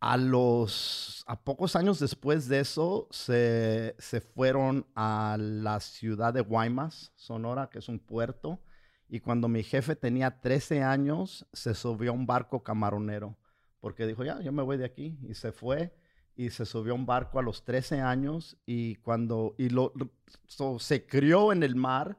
a 0.00 0.16
los, 0.16 1.22
a 1.28 1.40
pocos 1.44 1.76
años 1.76 2.00
después 2.00 2.48
de 2.48 2.60
eso, 2.60 3.06
se, 3.10 3.94
se 3.98 4.20
fueron 4.20 4.86
a 4.96 5.36
la 5.38 5.78
ciudad 5.78 6.34
de 6.34 6.40
Guaymas, 6.40 7.12
Sonora, 7.14 7.68
que 7.70 7.78
es 7.78 7.88
un 7.88 8.00
puerto. 8.00 8.60
Y 9.08 9.20
cuando 9.20 9.46
mi 9.48 9.62
jefe 9.62 9.94
tenía 9.94 10.40
13 10.40 10.82
años, 10.82 11.46
se 11.52 11.74
subió 11.74 12.10
a 12.10 12.14
un 12.14 12.26
barco 12.26 12.62
camaronero. 12.64 13.36
Porque 13.80 14.06
dijo, 14.06 14.24
ya, 14.24 14.40
yo 14.40 14.50
me 14.52 14.62
voy 14.62 14.76
de 14.76 14.84
aquí. 14.84 15.16
Y 15.28 15.34
se 15.34 15.52
fue 15.52 15.94
y 16.34 16.50
se 16.50 16.64
subió 16.64 16.92
a 16.92 16.96
un 16.96 17.06
barco 17.06 17.38
a 17.38 17.42
los 17.42 17.64
13 17.64 18.00
años. 18.00 18.56
Y 18.66 18.96
cuando, 18.96 19.54
y 19.58 19.68
lo, 19.68 19.92
lo- 19.94 20.10
so, 20.46 20.78
se 20.78 21.06
crió 21.06 21.52
en 21.52 21.62
el 21.62 21.76
mar 21.76 22.18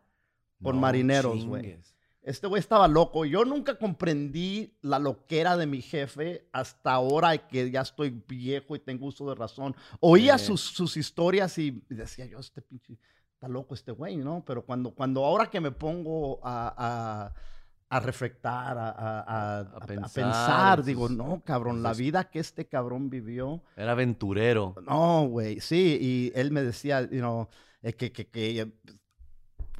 No 0.75 0.81
marineros, 0.81 1.45
güey. 1.45 1.77
Este 2.23 2.45
güey 2.47 2.59
estaba 2.59 2.87
loco. 2.87 3.25
Yo 3.25 3.43
nunca 3.45 3.77
comprendí 3.79 4.77
la 4.81 4.99
loquera 4.99 5.57
de 5.57 5.65
mi 5.65 5.81
jefe 5.81 6.47
hasta 6.51 6.93
ahora 6.93 7.35
que 7.47 7.71
ya 7.71 7.81
estoy 7.81 8.09
viejo 8.27 8.75
y 8.75 8.79
tengo 8.79 9.07
uso 9.07 9.27
de 9.27 9.35
razón. 9.35 9.75
Oía 9.99 10.37
Sí. 10.37 10.45
sus, 10.47 10.61
sus 10.61 10.97
historias 10.97 11.57
y 11.57 11.83
decía 11.89 12.25
yo, 12.27 12.39
este 12.39 12.61
pinche, 12.61 12.97
está 13.33 13.47
loco 13.47 13.73
este 13.73 13.91
güey, 13.91 14.17
¿no? 14.17 14.43
Pero 14.45 14.63
cuando, 14.63 14.91
cuando 14.91 15.25
ahora 15.25 15.47
que 15.49 15.59
me 15.59 15.71
pongo 15.71 16.39
a, 16.43 16.75
a, 16.77 17.33
a 17.89 17.99
reflectar, 17.99 18.77
a, 18.77 19.59
a- 19.59 19.79
pensar 19.87 20.11
pensar, 20.13 20.79
en 20.81 20.85
digo, 20.85 21.09
no, 21.09 21.41
cabrón, 21.43 21.81
la 21.81 21.93
vida 21.93 22.29
que 22.29 22.37
este 22.39 22.67
cabrón 22.67 23.09
vivió. 23.09 23.63
Era 23.75 23.93
aventurero. 23.93 24.75
No, 24.87 25.25
güey, 25.27 25.59
sí, 25.59 25.97
y 25.99 26.31
él 26.39 26.51
me 26.51 26.61
decía, 26.61 27.01
you 27.01 27.17
know, 27.17 27.49
eh, 27.81 27.93
que, 27.93 28.11
que, 28.11 28.27
que 28.29 28.59
eh, 28.61 28.71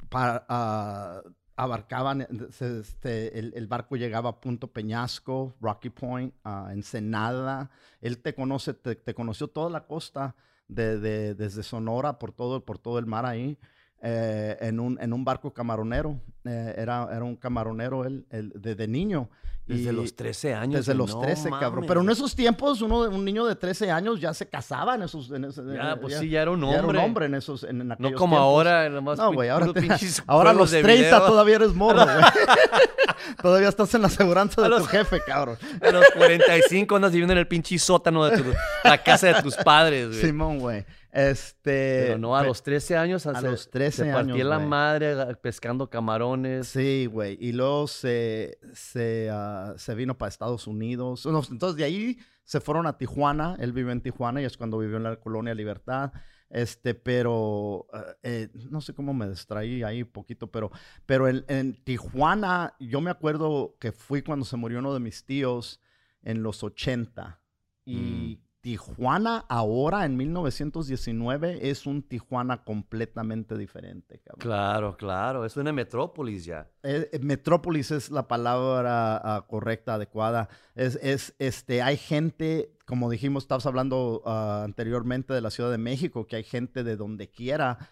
para, 0.08 0.44
ah, 0.48 1.22
abarcaban, 1.56 2.26
este, 2.60 3.38
el, 3.38 3.66
barco 3.66 3.96
llegaba 3.96 4.30
a 4.30 4.40
Punto 4.40 4.68
Peñasco, 4.72 5.54
Rocky 5.60 5.90
Point, 5.90 6.34
a 6.44 6.70
Ensenada. 6.72 7.70
Él 8.00 8.18
te 8.18 8.34
conoce, 8.34 8.74
te, 8.74 9.14
conoció 9.14 9.48
toda 9.48 9.70
la 9.70 9.86
costa 9.86 10.34
de- 10.68 11.34
desde 11.34 11.62
Sonora 11.62 12.18
por 12.18 12.32
todo, 12.32 12.64
por 12.64 12.78
todo 12.78 12.98
el 12.98 13.06
mar 13.06 13.26
ahí. 13.26 13.58
eh, 14.04 14.56
en, 14.60 14.80
un, 14.80 14.98
en 15.00 15.12
un 15.12 15.24
barco 15.24 15.52
camaronero. 15.54 16.20
Eh, 16.44 16.74
era, 16.76 17.08
era 17.12 17.22
un 17.24 17.36
camaronero 17.36 18.04
él, 18.04 18.26
él, 18.30 18.52
desde 18.56 18.88
niño. 18.88 19.30
Desde 19.64 19.92
los 19.92 20.14
13 20.16 20.54
años. 20.54 20.80
desde 20.80 20.94
los 20.94 21.14
no 21.14 21.20
13, 21.20 21.48
cabrón. 21.50 21.72
mames. 21.74 21.88
Pero 21.88 22.00
en 22.02 22.10
esos 22.10 22.34
tiempos, 22.34 22.82
uno, 22.82 23.02
un 23.02 23.24
niño 23.24 23.46
de 23.46 23.54
13 23.54 23.90
años 23.92 24.20
ya 24.20 24.34
se 24.34 24.48
casaba 24.48 24.96
en 24.96 25.02
esos... 25.02 25.30
En 25.30 25.44
ese- 25.44 25.62
Ya, 25.72 25.92
eh, 25.92 25.96
pues 26.00 26.18
sí, 26.18 26.28
ya 26.28 26.42
era 26.42 26.50
un 26.50 26.60
ya 26.62 26.70
era 26.72 26.78
un 26.80 26.84
hombre. 26.88 26.98
hombre 27.04 27.26
en 27.26 27.34
esos 27.36 27.62
en, 27.62 27.80
en 27.80 27.88
No 27.88 27.94
como 27.96 28.08
tiempos. 28.08 28.38
ahora, 28.38 28.88
nomás 28.88 29.18
No, 29.18 29.32
güey, 29.32 29.48
ahora, 29.48 29.72
te- 29.72 29.88
ahora 30.26 30.50
a 30.50 30.52
los 30.52 30.70
de 30.72 30.82
30 30.82 31.02
video. 31.16 31.26
todavía 31.26 31.54
eres 31.56 31.74
morro, 31.74 32.04
güey. 32.04 32.16
todavía 33.42 33.68
estás 33.68 33.94
en 33.94 34.02
la 34.02 34.08
aseguranza 34.08 34.62
de 34.62 34.68
tu 34.68 34.74
los- 34.78 34.88
jefe, 34.88 35.20
cabrón. 35.26 35.56
A 35.80 35.90
los 35.90 36.04
45 36.16 36.96
andas 36.96 37.12
viviendo 37.12 37.32
en 37.32 37.38
el 37.38 37.46
pinche 37.48 37.78
sótano 37.78 38.24
de 38.24 38.38
tu- 38.38 38.52
la 38.84 39.02
casa 39.02 39.28
de 39.28 39.42
tus 39.42 39.56
padres, 39.56 40.08
güey. 40.08 40.20
Simón, 40.20 40.58
güey. 40.58 40.84
Este... 41.12 42.04
Pero 42.06 42.18
no, 42.18 42.34
a 42.36 42.42
los 42.42 42.62
13 42.62 42.96
años. 42.96 43.26
a 43.26 43.38
se- 43.40 43.46
los 43.48 43.70
13 43.70 44.04
se 44.06 44.12
partía 44.12 44.34
años, 44.34 44.46
la 44.48 44.58
madre 44.58 45.14
ga- 45.14 45.36
pescando 45.38 45.90
camarones. 45.90 46.68
Sí, 46.68 47.06
güey. 47.06 47.36
Y 47.40 47.52
luego 47.52 47.86
se, 47.86 48.58
se, 48.72 49.28
ah, 49.30 49.74
se 49.76 49.94
vino 49.94 50.16
para 50.16 50.30
Estados 50.30 50.66
Unidos. 50.66 51.26
Entonces 51.50 51.76
de 51.76 51.84
ahí 51.84 52.18
se 52.44 52.60
fueron 52.60 52.86
a 52.86 52.96
Tijuana. 52.96 53.56
Él 53.60 53.72
vivió 53.72 53.92
en 53.92 54.00
Tijuana 54.00 54.40
y 54.40 54.46
es 54.46 54.56
cuando 54.56 54.78
vivió 54.78 54.96
en 54.96 55.02
la 55.04 55.16
colonia 55.16 55.54
Libertad. 55.54 56.12
Este, 56.48 56.94
pero 56.94 57.86
ah, 57.92 58.04
eh, 58.22 58.48
no 58.70 58.80
sé 58.80 58.94
cómo 58.94 59.12
me 59.14 59.28
distraí 59.28 59.82
ahí 59.82 60.04
poquito, 60.04 60.50
pero, 60.50 60.70
pero 61.06 61.28
en, 61.28 61.44
en 61.48 61.82
Tijuana, 61.84 62.74
yo 62.78 63.00
me 63.00 63.10
acuerdo 63.10 63.76
que 63.80 63.92
fui 63.92 64.22
cuando 64.22 64.44
se 64.44 64.56
murió 64.56 64.78
uno 64.78 64.92
de 64.94 65.00
mis 65.00 65.24
tíos 65.24 65.80
en 66.22 66.42
los 66.42 66.62
80. 66.62 67.40
Y 67.84 68.38
Tijuana 68.62 69.44
ahora, 69.48 70.04
en 70.04 70.16
1919, 70.16 71.68
es 71.68 71.84
un 71.84 72.00
Tijuana 72.00 72.62
completamente 72.62 73.58
diferente, 73.58 74.20
cabrón. 74.20 74.40
Claro, 74.40 74.96
claro. 74.96 75.44
Es 75.44 75.56
una 75.56 75.72
metrópolis 75.72 76.44
ya. 76.44 76.70
Eh, 76.84 77.10
eh, 77.12 77.18
metrópolis 77.18 77.90
es 77.90 78.12
la 78.12 78.28
palabra 78.28 79.16
ah, 79.16 79.46
correcta, 79.48 79.94
adecuada. 79.94 80.48
Es, 80.76 80.96
es, 81.02 81.34
este, 81.40 81.82
hay 81.82 81.96
gente, 81.96 82.72
como 82.86 83.10
dijimos, 83.10 83.42
estabas 83.42 83.66
hablando 83.66 84.22
ah, 84.26 84.62
anteriormente 84.64 85.34
de 85.34 85.40
la 85.40 85.50
Ciudad 85.50 85.72
de 85.72 85.78
México, 85.78 86.28
que 86.28 86.36
hay 86.36 86.44
gente 86.44 86.84
de 86.84 86.96
donde 86.96 87.30
quiera. 87.30 87.90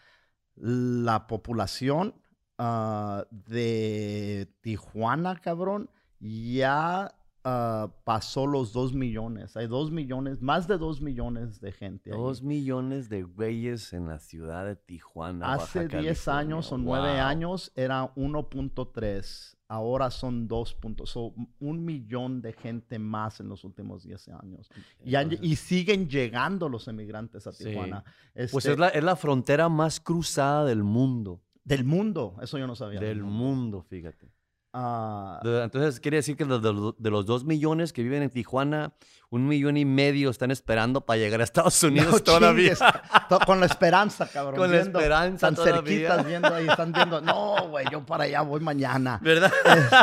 La 0.54 1.26
población 1.26 2.14
ah, 2.58 3.24
de 3.32 4.54
Tijuana, 4.60 5.40
cabrón, 5.40 5.90
ya 6.20 7.12
ah, 7.44 7.92
pasó 8.04 8.46
los 8.46 8.72
dos 8.72 8.92
millones. 8.92 9.56
Hay 9.56 9.66
dos 9.66 9.90
millones, 9.90 10.40
más 10.42 10.68
de 10.68 10.78
dos 10.78 11.00
millones 11.00 11.60
de 11.60 11.72
gente. 11.72 12.10
ahí. 12.12 12.18
Dos 12.18 12.42
millones 12.42 13.08
de 13.08 13.22
güeyes 13.22 13.92
en 13.92 14.06
la 14.08 14.18
ciudad 14.18 14.64
de 14.66 14.76
Tijuana. 14.76 15.54
Hace 15.54 15.86
Baja 15.86 15.98
10 15.98 16.28
años 16.28 16.66
o 16.72 16.76
California. 16.76 17.00
9 17.02 17.18
Wow. 17.18 17.26
años 17.28 17.72
era 17.74 18.12
1.3. 18.14 19.56
Ahora 19.68 20.10
son 20.10 20.48
2. 20.48 20.74
puntos. 20.74 21.10
So, 21.10 21.32
un 21.60 21.84
millón 21.84 22.42
de 22.42 22.52
gente 22.52 22.98
más 22.98 23.38
en 23.40 23.48
los 23.48 23.62
últimos 23.64 24.02
10 24.02 24.28
años. 24.28 24.68
Y, 25.04 25.14
han- 25.14 25.24
Entonces, 25.32 25.46
y 25.48 25.56
siguen 25.56 26.08
llegando 26.08 26.68
los 26.68 26.88
emigrantes 26.88 27.46
a 27.46 27.52
Sí. 27.52 27.64
Tijuana. 27.64 28.02
Pues 28.34 28.52
Este, 28.54 28.72
es 28.72 28.78
la, 28.78 28.88
es 28.88 29.04
la 29.04 29.14
frontera 29.16 29.68
más 29.68 30.00
cruzada 30.00 30.64
del 30.64 30.82
mundo. 30.82 31.40
Del 31.62 31.84
mundo. 31.84 32.34
Eso 32.42 32.58
yo 32.58 32.66
no 32.66 32.74
sabía. 32.74 32.98
Del 32.98 33.22
mundo, 33.22 33.82
fíjate. 33.82 34.28
Ah, 34.72 35.40
Entonces 35.42 35.98
quiere 36.00 36.18
decir 36.18 36.36
que 36.36 36.44
de, 36.44 36.60
de- 36.60 36.92
de 36.96 37.10
los 37.10 37.26
dos 37.26 37.44
millones 37.44 37.92
que 37.92 38.02
viven 38.02 38.22
en 38.22 38.30
Tijuana, 38.30 38.92
un 39.28 39.46
millón 39.46 39.76
y 39.76 39.84
medio 39.84 40.30
están 40.30 40.50
esperando 40.50 41.00
para 41.04 41.18
llegar 41.18 41.40
a 41.40 41.44
Estados 41.44 41.82
Unidos 41.84 42.12
no 42.12 42.20
todavía. 42.20 42.74
chingues, 42.76 43.44
con 43.46 43.60
la 43.60 43.66
esperanza, 43.66 44.28
cabrón. 44.28 44.56
Con 44.60 44.70
la 44.70 44.78
viendo, 44.80 44.98
esperanza 45.00 45.52
todavía. 45.52 45.74
cerquitas 45.82 46.26
viendo 46.26 46.54
ahí, 46.54 46.66
están 46.70 46.92
viendo. 46.92 47.20
No, 47.20 47.68
güey, 47.68 47.86
yo 47.90 48.04
para 48.06 48.24
allá 48.24 48.42
voy 48.42 48.60
mañana. 48.60 49.18
¿Verdad? 49.22 49.52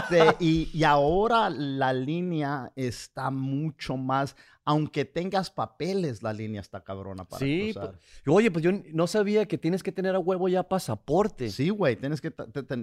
Este, 0.09 0.35
y, 0.39 0.69
y 0.73 0.83
ahora 0.83 1.49
la 1.49 1.93
línea 1.93 2.71
está 2.75 3.29
mucho 3.31 3.95
más, 3.95 4.35
aunque 4.69 5.05
tengas 5.05 5.49
papeles, 5.49 6.21
la 6.21 6.33
línea 6.33 6.59
está 6.59 6.83
cabrona 6.83 7.23
para 7.23 7.39
Sí, 7.39 7.71
cruzar. 7.71 7.91
pues, 8.25 8.35
oye, 8.35 8.51
pues 8.51 8.63
yo 8.65 8.71
no 8.91 9.07
sabía 9.07 9.47
que 9.47 9.57
tienes 9.57 9.81
que 9.81 9.93
tener 9.93 10.13
a 10.13 10.19
huevo 10.19 10.49
ya 10.49 10.63
pasaporte. 10.63 11.49
Sí, 11.49 11.69
güey, 11.69 11.95
tienes 11.95 12.19
que 12.19 12.33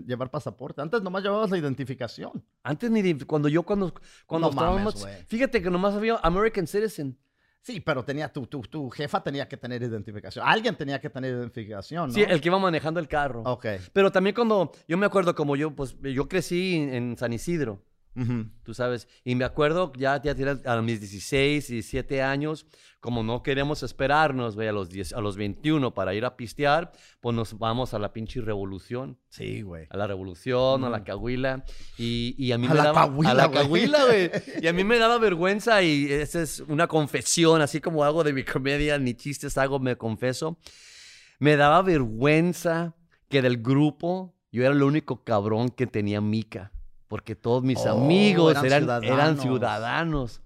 llevar 0.07 0.30
pasaporte. 0.30 0.80
Antes 0.80 1.03
nomás 1.03 1.22
llevabas 1.22 1.51
la 1.51 1.59
identificación. 1.59 2.43
Antes 2.62 2.91
ni 2.91 3.03
de- 3.03 3.26
cuando 3.26 3.49
yo 3.51 3.62
cuando 3.64 3.93
cuando 4.26 4.49
No 4.49 4.53
estábamos, 4.53 5.07
fíjate 5.28 5.61
que 5.61 5.68
nomás 5.70 5.95
había 5.95 6.16
American 6.22 6.66
Citizen. 6.66 7.18
Sí, 7.61 7.80
pero 7.80 8.03
tenía 8.05 8.30
tu, 8.32 8.47
tu, 8.47 8.61
tu 8.62 8.89
jefa 8.91 9.22
tenía 9.22 9.47
que 9.49 9.57
tener 9.57 9.82
identificación. 9.82 10.47
Alguien 10.47 10.76
tenía 10.76 11.01
que 11.01 11.09
tener 11.11 11.35
identificación, 11.35 12.09
¿no? 12.09 12.14
Sí, 12.14 12.22
el 12.22 12.41
que 12.41 12.49
iba 12.49 12.59
manejando 12.59 12.99
el 13.01 13.09
carro. 13.09 13.43
Ok. 13.45 13.66
Pero 13.93 14.11
también 14.11 14.35
cuando 14.35 14.70
yo 14.89 14.97
me 14.99 15.07
acuerdo 15.07 15.35
como 15.35 15.55
yo 15.57 15.70
pues 15.74 15.97
yo 16.03 16.28
crecí 16.28 16.76
en, 16.76 16.95
en 16.95 17.16
San 17.18 17.32
Isidro. 17.32 17.82
Tú 18.62 18.74
sabes, 18.74 19.08
y 19.24 19.34
me 19.34 19.44
acuerdo 19.44 19.92
ya, 19.96 20.22
ya 20.22 20.34
a 20.66 20.82
mis 20.82 21.00
16, 21.00 21.68
17 21.68 22.22
años, 22.22 22.66
como 23.00 23.22
no 23.22 23.42
queremos 23.42 23.82
esperarnos, 23.82 24.54
güey, 24.54 24.68
a 24.68 24.72
los, 24.72 24.88
10, 24.88 25.14
a 25.14 25.20
los 25.20 25.36
21 25.36 25.92
para 25.92 26.14
ir 26.14 26.24
a 26.24 26.36
pistear, 26.36 26.92
pues 27.20 27.34
nos 27.34 27.58
vamos 27.58 27.92
a 27.92 27.98
la 27.98 28.12
pinche 28.12 28.40
revolución. 28.40 29.18
Sí, 29.28 29.62
güey. 29.62 29.86
A 29.90 29.96
la 29.96 30.06
revolución, 30.06 30.84
a 30.84 30.90
la 30.90 31.02
cahuila. 31.02 31.64
Y, 31.98 32.34
y 32.38 32.52
a 32.52 32.58
mí 32.58 32.66
A 32.66 32.70
me 32.70 32.74
la 32.76 32.84
daba. 32.84 33.00
cahuila, 33.06 33.30
a 33.30 33.34
la 33.34 33.50
cahuila, 33.50 34.04
güey. 34.06 34.30
Y 34.62 34.66
a 34.68 34.72
mí 34.72 34.84
me 34.84 34.98
daba 34.98 35.18
vergüenza 35.18 35.82
y 35.82 36.10
esa 36.10 36.40
es 36.40 36.60
una 36.60 36.86
confesión, 36.86 37.60
así 37.62 37.80
como 37.80 38.04
hago 38.04 38.22
de 38.24 38.32
mi 38.32 38.44
comedia, 38.44 38.98
ni 38.98 39.14
chistes 39.14 39.58
hago, 39.58 39.80
me 39.80 39.96
confeso. 39.96 40.56
Me 41.40 41.56
daba 41.56 41.82
vergüenza 41.82 42.94
que 43.28 43.42
del 43.42 43.60
grupo 43.60 44.34
yo 44.52 44.62
era 44.62 44.72
el 44.72 44.82
único 44.82 45.24
cabrón 45.24 45.68
que 45.70 45.86
tenía 45.88 46.20
mica. 46.20 46.70
Porque 47.14 47.36
todos 47.36 47.62
mis 47.62 47.78
Oh, 47.86 47.90
amigos 47.92 48.56
eran 48.64 48.82
eran, 48.82 49.04
eran 49.04 49.38
ciudadanos. 49.40 50.40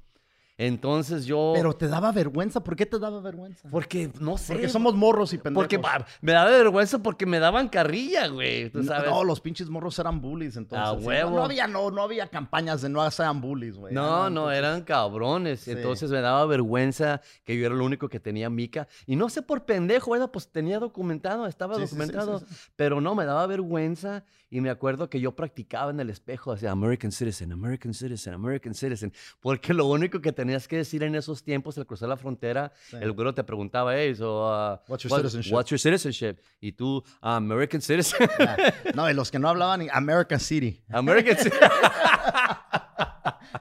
Entonces 0.60 1.24
yo. 1.24 1.52
Pero 1.54 1.72
te 1.72 1.86
daba 1.86 2.10
vergüenza. 2.10 2.62
¿Por 2.64 2.74
qué 2.74 2.84
te 2.84 2.98
daba 2.98 3.20
vergüenza? 3.20 3.68
porque 3.70 4.10
no 4.20 4.36
sé. 4.36 4.52
Porque 4.54 4.68
somos 4.68 4.94
morros 4.96 5.32
y 5.32 5.38
pendejos. 5.38 5.62
Porque 5.68 5.80
me 6.20 6.32
daba 6.32 6.50
vergüenza 6.50 6.98
porque 6.98 7.26
me 7.26 7.38
daban 7.38 7.68
carrilla, 7.68 8.26
güey. 8.26 8.68
Tú 8.68 8.78
No, 8.80 8.84
sabes. 8.84 9.08
No, 9.08 9.22
los 9.22 9.40
pinches 9.40 9.70
morros 9.70 9.96
eran 10.00 10.20
bullies 10.20 10.56
entonces. 10.56 10.86
A 10.86 10.92
huevo. 10.94 11.30
No, 11.30 11.36
no 11.36 11.44
había, 11.44 11.68
no, 11.68 11.90
no 11.92 12.02
había 12.02 12.26
campañas 12.26 12.82
de 12.82 12.88
no 12.88 13.08
sean 13.12 13.40
bullies, 13.40 13.78
güey. 13.78 13.94
No, 13.94 14.28
no, 14.30 14.50
eran 14.50 14.82
cabrones. 14.82 15.60
Sí. 15.60 15.70
Entonces 15.70 16.10
me 16.10 16.20
daba 16.20 16.44
vergüenza 16.44 17.20
que 17.44 17.56
yo 17.56 17.64
era 17.64 17.74
el 17.76 17.80
único 17.80 18.08
que 18.08 18.18
tenía 18.18 18.50
mica. 18.50 18.88
Y 19.06 19.14
no 19.14 19.28
sé 19.30 19.42
por 19.42 19.64
pendejo, 19.64 20.10
¿verdad? 20.10 20.30
Pues 20.32 20.48
tenía 20.50 20.80
documentado, 20.80 21.46
estaba 21.46 21.76
Sí, 21.76 21.82
documentado. 21.82 22.40
sí. 22.40 22.46
Pero 22.74 23.00
no, 23.00 23.14
me 23.14 23.24
daba 23.24 23.46
vergüenza. 23.46 24.24
Y 24.50 24.62
me 24.62 24.70
acuerdo 24.70 25.10
que 25.10 25.20
yo 25.20 25.36
practicaba 25.36 25.90
en 25.90 26.00
el 26.00 26.08
espejo, 26.08 26.54
decía 26.54 26.70
American 26.70 27.12
Citizen, 27.12 27.52
American 27.52 27.92
Citizen, 27.92 28.32
American 28.32 28.72
Citizen. 28.74 29.12
Porque 29.40 29.74
lo 29.74 29.84
único 29.86 30.20
que 30.22 30.32
tenías 30.32 30.66
que 30.66 30.76
decir 30.78 31.02
en 31.02 31.14
esos 31.14 31.42
tiempos, 31.42 31.76
al 31.76 31.84
cruzar 31.86 32.08
la 32.08 32.16
frontera, 32.16 32.72
Sí. 32.88 32.96
el 32.98 33.12
güero 33.12 33.34
te 33.34 33.44
preguntaba, 33.44 33.94
hey, 33.94 34.14
so, 34.14 34.46
uh, 34.46 34.78
What's 34.88 35.04
your 35.04 35.12
what- 35.12 35.18
citizenship?" 35.20 35.52
What's 35.52 35.70
your 35.70 35.78
citizenship? 35.78 36.38
Y 36.60 36.72
tú, 36.72 37.04
"Ah, 37.20 37.36
American 37.36 37.80
Citizen. 37.82 38.26
No, 38.94 39.10
y 39.10 39.12
los 39.14 39.30
que 39.30 39.38
no 39.38 39.48
hablaban 39.50 39.86
American 39.92 40.40
City. 40.40 40.82
American 40.88 41.36
Citizen. 41.36 41.60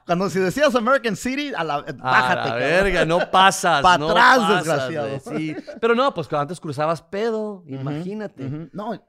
Cuando 0.05 0.29
si 0.29 0.39
decías 0.39 0.73
American 0.75 1.15
City, 1.15 1.51
a 1.55 1.63
la, 1.63 1.75
A 1.75 1.81
bájate. 1.81 2.35
la 2.35 2.43
cabrón. 2.43 2.59
verga, 2.59 3.05
no 3.05 3.19
pasas. 3.31 3.81
Pa' 3.81 3.97
no 3.97 4.09
atrás, 4.09 4.37
pasas, 4.37 4.55
desgraciado. 4.65 5.19
Sí. 5.37 5.55
Pero 5.81 5.95
no, 5.95 6.13
pues 6.13 6.27
cuando 6.27 6.43
antes 6.43 6.59
cruzabas 6.59 7.01
pedo, 7.01 7.55
Ujú, 7.65 7.73
imagínate. 7.75 8.45
ujú. 8.45 8.69
No, 8.73 9.01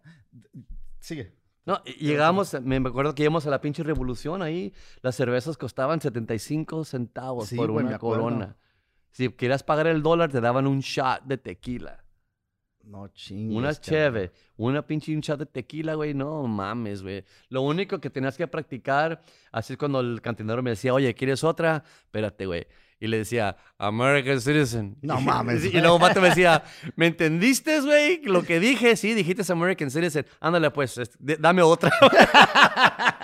sigue. 0.99 1.38
No, 1.69 1.85
llegamos, 1.85 2.59
me 2.63 2.77
acuerdo 2.77 3.15
que 3.15 3.25
íbamos 3.25 3.47
a 3.47 3.51
la 3.51 3.61
pinche 3.61 3.83
revolución 3.83 4.41
ahí, 4.41 4.73
las 5.03 5.17
cervezas 5.17 5.59
costaban 5.59 6.01
75 6.01 6.83
centavos 6.87 7.49
Sí, 7.49 7.57
por 7.57 7.71
güey, 7.71 7.85
una 7.85 7.99
corona. 7.99 8.57
Si 9.11 9.29
querías 9.29 9.63
pagar 9.63 9.87
el 9.87 10.03
dólar, 10.03 10.33
te 10.33 10.41
daban 10.41 10.67
un 10.67 10.81
shot 10.81 11.25
de 11.25 11.37
tequila. 11.37 12.03
No 12.85 13.09
chingues. 13.09 13.55
Una 13.55 13.75
cheve, 13.75 14.33
una 14.57 14.87
pinche 14.87 15.15
un 15.15 15.21
shot 15.21 15.41
de 15.41 15.45
tequila, 15.45 15.93
güey. 15.93 16.15
No 16.15 16.47
mames, 16.47 17.03
güey. 17.03 17.23
Lo 17.51 17.61
único 17.61 18.01
que 18.01 18.09
tenías 18.09 18.39
que 18.39 18.47
practicar, 18.47 19.21
así 19.53 19.75
es 19.75 19.79
cuando 19.79 20.01
el 20.01 20.23
cantinero 20.23 20.63
me 20.63 20.71
decía, 20.71 20.95
oye, 20.95 21.13
¿quieres 21.13 21.45
otra? 21.45 21.85
Espérate, 22.05 22.47
güey. 22.47 22.67
Y 23.01 23.07
le 23.07 23.19
decía, 23.19 23.57
American 23.79 24.41
Citizen. 24.41 24.97
No 25.03 25.21
mames, 25.21 25.65
Y 25.73 25.81
luego 25.81 25.99
Mato 25.99 26.21
me 26.21 26.31
decía, 26.31 26.65
¿me 26.97 27.07
entendiste, 27.07 27.81
güey? 27.81 28.23
Lo 28.25 28.43
que 28.43 28.59
dije, 28.59 28.97
sí, 28.97 29.15
dijiste 29.15 29.51
American 29.53 29.91
Citizen. 29.91 30.27
Ándale, 30.41 30.71
pues, 30.71 30.99
este, 30.99 31.37
dame 31.39 31.63
otra. 31.63 31.93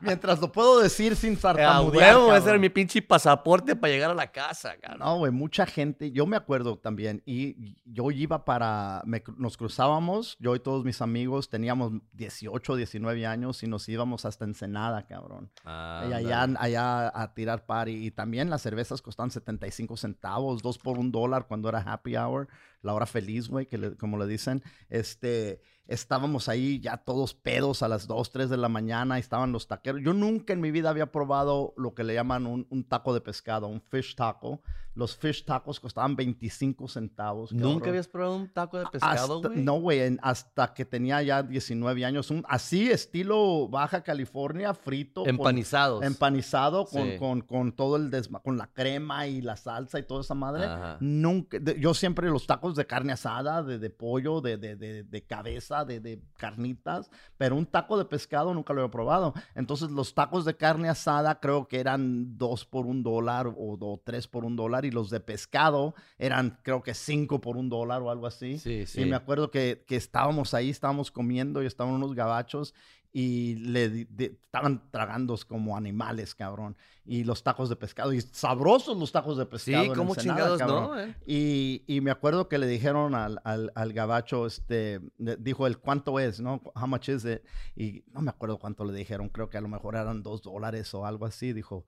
Mientras 0.00 0.40
lo 0.40 0.50
puedo 0.52 0.80
decir 0.80 1.16
sin 1.16 1.34
A 1.34 1.40
tartamudear. 1.40 2.16
huevo, 2.16 2.34
ese 2.34 2.50
era 2.50 2.58
mi 2.58 2.68
pinche 2.68 3.02
pasaporte 3.02 3.76
para 3.76 3.92
llegar 3.92 4.10
a 4.10 4.14
la 4.14 4.30
casa, 4.30 4.76
cabrón. 4.80 5.00
No, 5.00 5.18
güey, 5.18 5.32
mucha 5.32 5.66
gente, 5.66 6.10
yo 6.12 6.26
me 6.26 6.36
acuerdo 6.36 6.78
también, 6.78 7.22
y 7.26 7.76
yo 7.84 8.10
iba 8.10 8.44
para, 8.44 9.02
me 9.04 9.22
nos 9.36 9.56
cruzábamos, 9.56 10.36
yo 10.38 10.54
y 10.54 10.60
todos 10.60 10.84
mis 10.84 11.02
amigos 11.02 11.48
teníamos 11.48 11.92
18, 12.12 12.76
19 12.76 13.26
años 13.26 13.62
y 13.62 13.66
nos 13.66 13.88
íbamos 13.88 14.24
hasta 14.24 14.44
Ensenada, 14.44 15.06
cabrón. 15.06 15.50
y 15.64 16.12
allá, 16.12 16.42
allá 16.58 17.08
a 17.14 17.34
tirar 17.34 17.66
party. 17.66 18.06
Y 18.06 18.10
también 18.10 18.50
las 18.50 18.62
cervezas 18.62 19.02
costaban 19.02 19.30
75 19.30 19.96
centavos, 19.96 20.62
dos 20.62 20.78
por 20.78 20.98
un 20.98 21.10
dólar 21.12 21.46
cuando 21.46 21.68
era 21.68 21.80
happy 21.80 22.16
hour, 22.16 22.48
la 22.82 22.94
hora 22.94 23.06
feliz, 23.06 23.48
güey, 23.48 23.66
que 23.66 23.96
como 23.96 24.18
le 24.18 24.26
dicen. 24.26 24.62
Este, 24.88 25.60
estábamos 25.86 26.48
ahí 26.48 26.80
ya 26.80 26.98
todos 26.98 27.34
pedos 27.34 27.82
a 27.82 27.88
las 27.88 28.06
2, 28.06 28.30
3 28.30 28.50
de 28.50 28.56
la 28.56 28.68
mañana, 28.68 29.18
estaban 29.18 29.52
los 29.52 29.66
taqueros. 29.66 30.02
Yo 30.02 30.12
nunca 30.12 30.52
en 30.52 30.60
mi 30.60 30.70
vida 30.70 30.90
había 30.90 31.10
probado 31.10 31.74
lo 31.76 31.94
que 31.94 32.04
le 32.04 32.14
llaman 32.14 32.46
un, 32.46 32.66
un 32.70 32.84
taco 32.84 33.14
de 33.14 33.20
pescado, 33.20 33.66
un 33.66 33.80
fish 33.80 34.14
taco. 34.14 34.62
Los 34.98 35.16
fish 35.16 35.44
tacos 35.44 35.78
costaban 35.78 36.16
25 36.16 36.88
centavos. 36.88 37.52
¿Nunca 37.52 37.88
habías 37.90 38.08
probado 38.08 38.34
un 38.36 38.52
taco 38.52 38.78
de 38.78 38.86
pescado, 38.86 39.40
güey? 39.40 39.62
no, 39.62 39.74
güey, 39.80 40.18
hasta 40.22 40.74
que 40.74 40.84
tenía 40.84 41.22
ya 41.22 41.42
19 41.44 42.04
años. 42.04 42.30
Un, 42.32 42.44
así, 42.48 42.90
estilo 42.90 43.68
Baja 43.68 44.02
California, 44.02 44.74
frito. 44.74 45.20
con- 45.22 45.30
Empanizados. 45.30 46.02
empanizado 46.04 46.84
con, 46.86 47.02
Sí. 47.12 47.16
con, 47.18 47.40
con 47.42 47.72
todo 47.72 47.94
el 47.96 48.10
desma 48.10 48.40
con 48.40 48.58
la 48.58 48.66
crema 48.66 49.26
y 49.28 49.40
la 49.40 49.56
salsa 49.56 50.00
y 50.00 50.02
toda 50.02 50.22
esa 50.22 50.34
madre. 50.34 50.64
Ajá. 50.64 50.96
Nunca, 51.00 51.58
de- 51.60 51.78
yo 51.78 51.94
siempre 51.94 52.28
los 52.28 52.46
tacos 52.48 52.74
de 52.74 52.84
carne 52.86 53.12
asada, 53.12 53.62
de, 53.62 53.78
de 53.78 53.90
pollo, 53.90 54.40
de, 54.40 54.56
de, 54.58 55.24
cabeza, 55.26 55.84
de, 55.84 56.00
de 56.00 56.20
carnitas, 56.36 57.08
pero 57.36 57.54
un 57.54 57.66
taco 57.66 57.96
de 57.98 58.04
pescado 58.04 58.52
nunca 58.52 58.72
lo 58.72 58.84
he 58.84 58.88
probado. 58.88 59.32
Entonces 59.54 59.90
los 59.92 60.12
tacos 60.14 60.44
de 60.44 60.56
carne 60.56 60.88
asada 60.88 61.38
creo 61.38 61.68
que 61.68 61.78
eran 61.78 62.36
dos 62.36 62.64
por 62.64 62.86
un 62.86 63.04
dólar 63.04 63.46
o, 63.46 63.54
o 63.80 64.00
tres 64.04 64.26
por 64.26 64.44
un 64.44 64.56
dólar 64.56 64.84
y 64.88 64.90
los 64.90 65.08
de 65.10 65.20
pescado 65.20 65.94
eran 66.18 66.58
creo 66.62 66.82
que 66.82 66.94
cinco 66.94 67.40
por 67.40 67.56
un 67.56 67.68
dólar 67.68 68.02
o 68.02 68.10
algo 68.10 68.26
así. 68.26 68.58
Sí, 68.58 68.84
sí. 68.86 69.02
Y 69.02 69.06
me 69.06 69.16
acuerdo 69.16 69.50
que, 69.50 69.84
que 69.86 69.96
estábamos 69.96 70.52
ahí, 70.54 70.70
estábamos 70.70 71.10
comiendo 71.10 71.62
y 71.62 71.66
estaban 71.66 71.94
unos 71.94 72.14
gabachos 72.14 72.74
y 73.10 73.54
le 73.56 73.88
de- 73.88 74.38
estaban 74.44 74.90
tragando 74.90 75.34
como 75.48 75.76
animales, 75.78 76.34
cabrón. 76.34 76.76
Y 77.06 77.24
los 77.24 77.42
tacos 77.42 77.70
de 77.70 77.76
pescado, 77.76 78.12
y 78.12 78.20
sabrosos 78.20 78.98
los 78.98 79.10
tacos 79.12 79.38
de 79.38 79.46
pescado. 79.46 79.84
Sí, 79.84 79.90
como 79.96 80.14
chingados, 80.14 80.58
cabrón. 80.58 80.82
¿no? 80.84 81.00
eh? 81.00 81.16
Y, 81.26 81.84
y 81.86 82.02
me 82.02 82.10
acuerdo 82.10 82.48
que 82.50 82.58
le 82.58 82.66
dijeron 82.66 83.14
al, 83.14 83.40
al, 83.44 83.72
al 83.74 83.92
gabacho, 83.94 84.44
este, 84.46 85.00
le- 85.16 85.36
dijo 85.38 85.66
el 85.66 85.78
cuánto 85.78 86.20
es, 86.20 86.38
¿no? 86.38 86.60
How 86.74 86.86
much 86.86 87.08
is 87.08 87.24
it? 87.24 87.40
Y 87.74 88.04
no 88.12 88.20
me 88.20 88.28
acuerdo 88.28 88.58
cuánto 88.58 88.84
le 88.84 88.92
dijeron, 88.92 89.30
creo 89.30 89.48
que 89.48 89.56
a 89.56 89.62
lo 89.62 89.68
mejor 89.68 89.96
eran 89.96 90.22
dos 90.22 90.42
dólares 90.42 90.92
o 90.92 91.06
algo 91.06 91.24
así. 91.24 91.54
Dijo, 91.54 91.86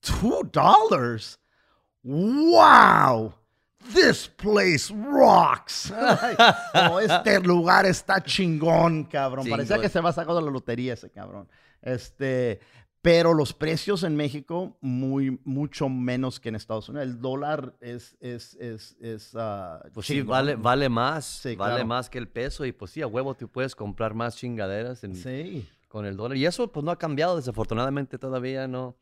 two 0.00 0.40
dollars? 0.52 1.38
Wow! 2.02 3.34
This 3.94 4.28
place 4.28 4.92
rocks. 4.92 5.92
Como 6.74 7.00
este 7.00 7.40
lugar 7.40 7.86
está 7.86 8.22
chingón, 8.22 9.04
cabrón. 9.04 9.48
Parecía 9.48 9.80
que 9.80 9.88
se 9.88 10.00
va 10.00 10.10
a 10.10 10.12
sacar 10.12 10.34
de 10.34 10.42
la 10.42 10.50
lotería 10.50 10.94
ese 10.94 11.10
cabrón. 11.10 11.48
Este, 11.80 12.60
pero 13.00 13.32
los 13.32 13.52
precios 13.54 14.02
en 14.02 14.16
México 14.16 14.76
muy 14.80 15.40
mucho 15.44 15.88
menos 15.88 16.40
que 16.40 16.48
en 16.50 16.56
Estados 16.56 16.88
Unidos. 16.88 17.06
El 17.08 17.20
dólar 17.20 17.76
es 17.80 18.16
es 18.20 18.54
es 18.56 18.96
es 19.00 19.34
ah, 19.36 19.80
Pues 19.94 20.06
sí, 20.06 20.20
vale, 20.22 20.56
vale 20.56 20.88
más. 20.88 21.24
Sí, 21.24 21.54
vale 21.56 21.74
claro. 21.76 21.86
más 21.86 22.10
que 22.10 22.18
el 22.18 22.28
peso. 22.28 22.64
Y 22.66 22.72
pues 22.72 22.90
sí, 22.90 23.00
a 23.00 23.06
huevo 23.06 23.34
tú 23.34 23.48
puedes 23.48 23.74
comprar 23.74 24.12
más 24.14 24.36
chingaderas 24.36 25.02
en- 25.04 25.14
Sí. 25.14 25.66
con 25.88 26.04
el 26.04 26.16
dólar. 26.16 26.36
Y 26.36 26.44
eso 26.44 26.70
pues 26.70 26.84
no 26.84 26.90
ha 26.90 26.98
cambiado, 26.98 27.36
desafortunadamente 27.36 28.18
todavía 28.18 28.66
no. 28.68 28.96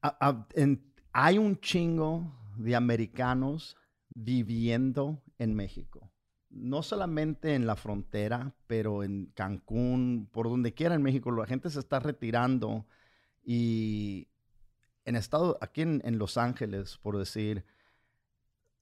A- 0.00 0.16
a- 0.28 0.46
en- 0.54 0.93
hay 1.14 1.38
un 1.38 1.60
chingo 1.60 2.24
de 2.56 2.74
americanos 2.74 3.76
viviendo 4.14 5.22
en 5.38 5.54
México. 5.54 6.10
No 6.50 6.82
solamente 6.82 7.54
en 7.54 7.66
la 7.66 7.76
frontera, 7.76 8.52
pero 8.66 9.04
en 9.04 9.26
Cancún, 9.26 10.28
por 10.32 10.48
donde 10.48 10.74
quiera 10.74 10.96
en 10.96 11.02
México, 11.02 11.30
la 11.30 11.46
gente 11.46 11.70
se 11.70 11.78
está 11.78 12.00
retirando 12.00 12.84
y 13.44 14.26
en 15.04 15.14
estado, 15.14 15.56
aquí 15.60 15.82
en, 15.82 16.02
en 16.04 16.18
Los 16.18 16.36
Ángeles, 16.36 16.98
por 16.98 17.16
decir, 17.16 17.64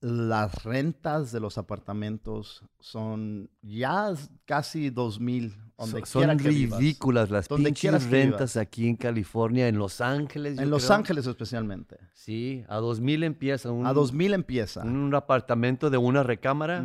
las 0.02 0.64
rentas 0.64 1.30
de 1.32 1.38
los 1.40 1.56
apartamentos 1.58 2.62
son 2.80 3.48
ya 3.62 4.12
casi 4.44 4.90
dos 4.90 5.20
mil, 5.20 5.54
donde 5.78 6.04
Son- 6.04 6.20
quiera 6.20 6.32
son 6.34 6.38
que 6.42 6.48
vivas. 6.50 6.80
ridículas 6.80 7.30
las 7.30 7.46
Donde 7.48 7.70
pinches 7.70 8.10
rentas 8.10 8.56
aquí 8.56 8.88
en 8.88 8.96
California, 8.96 9.68
en 9.68 9.78
Los 9.78 10.00
Ángeles. 10.00 10.58
En 10.58 10.70
Los 10.70 10.86
creo. 10.86 10.96
Ángeles 10.96 11.26
especialmente. 11.28 11.98
Sí, 12.14 12.64
a 12.68 12.76
dos 12.78 13.00
mil 13.00 13.22
empieza 13.22 13.70
un, 13.70 13.86
A 13.86 13.92
dos 13.92 14.12
mil 14.12 14.34
empieza. 14.34 14.82
un 14.82 15.14
apartamento 15.14 15.88
de 15.88 15.98
una 15.98 16.22
recámara. 16.24 16.84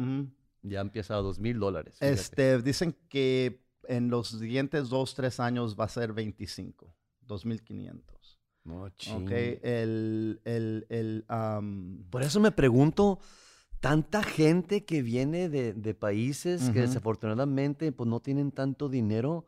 Ya 0.62 0.82
empieza 0.82 1.16
a 1.16 1.18
dos 1.18 1.40
mil 1.40 1.60
dólares. 1.60 1.98
fíjate. 1.98 2.14
Este, 2.14 2.62
dicen 2.62 2.96
que 3.10 3.66
en 3.88 4.10
los 4.10 4.28
siguientes 4.30 4.90
dos, 4.90 5.16
tres 5.16 5.40
años 5.40 5.76
va 5.80 5.86
a 5.86 5.90
ser 5.90 6.14
25, 6.14 6.94
2.500. 7.28 8.04
No, 8.68 8.84
Ok, 8.84 9.32
el, 9.32 10.42
el, 10.44 10.86
el, 10.90 11.26
am, 11.30 12.04
Por 12.10 12.22
eso 12.22 12.42
me 12.42 12.52
pregunto, 12.52 13.20
tanta 13.80 14.24
gente 14.24 14.84
que 14.84 15.02
viene 15.02 15.48
de, 15.48 15.74
de 15.74 15.94
países 15.94 16.70
que 16.72 16.82
desafortunadamente 16.82 17.94
pues 17.94 18.10
no 18.10 18.20
tienen 18.20 18.52
tanto 18.52 18.90
dinero, 18.90 19.46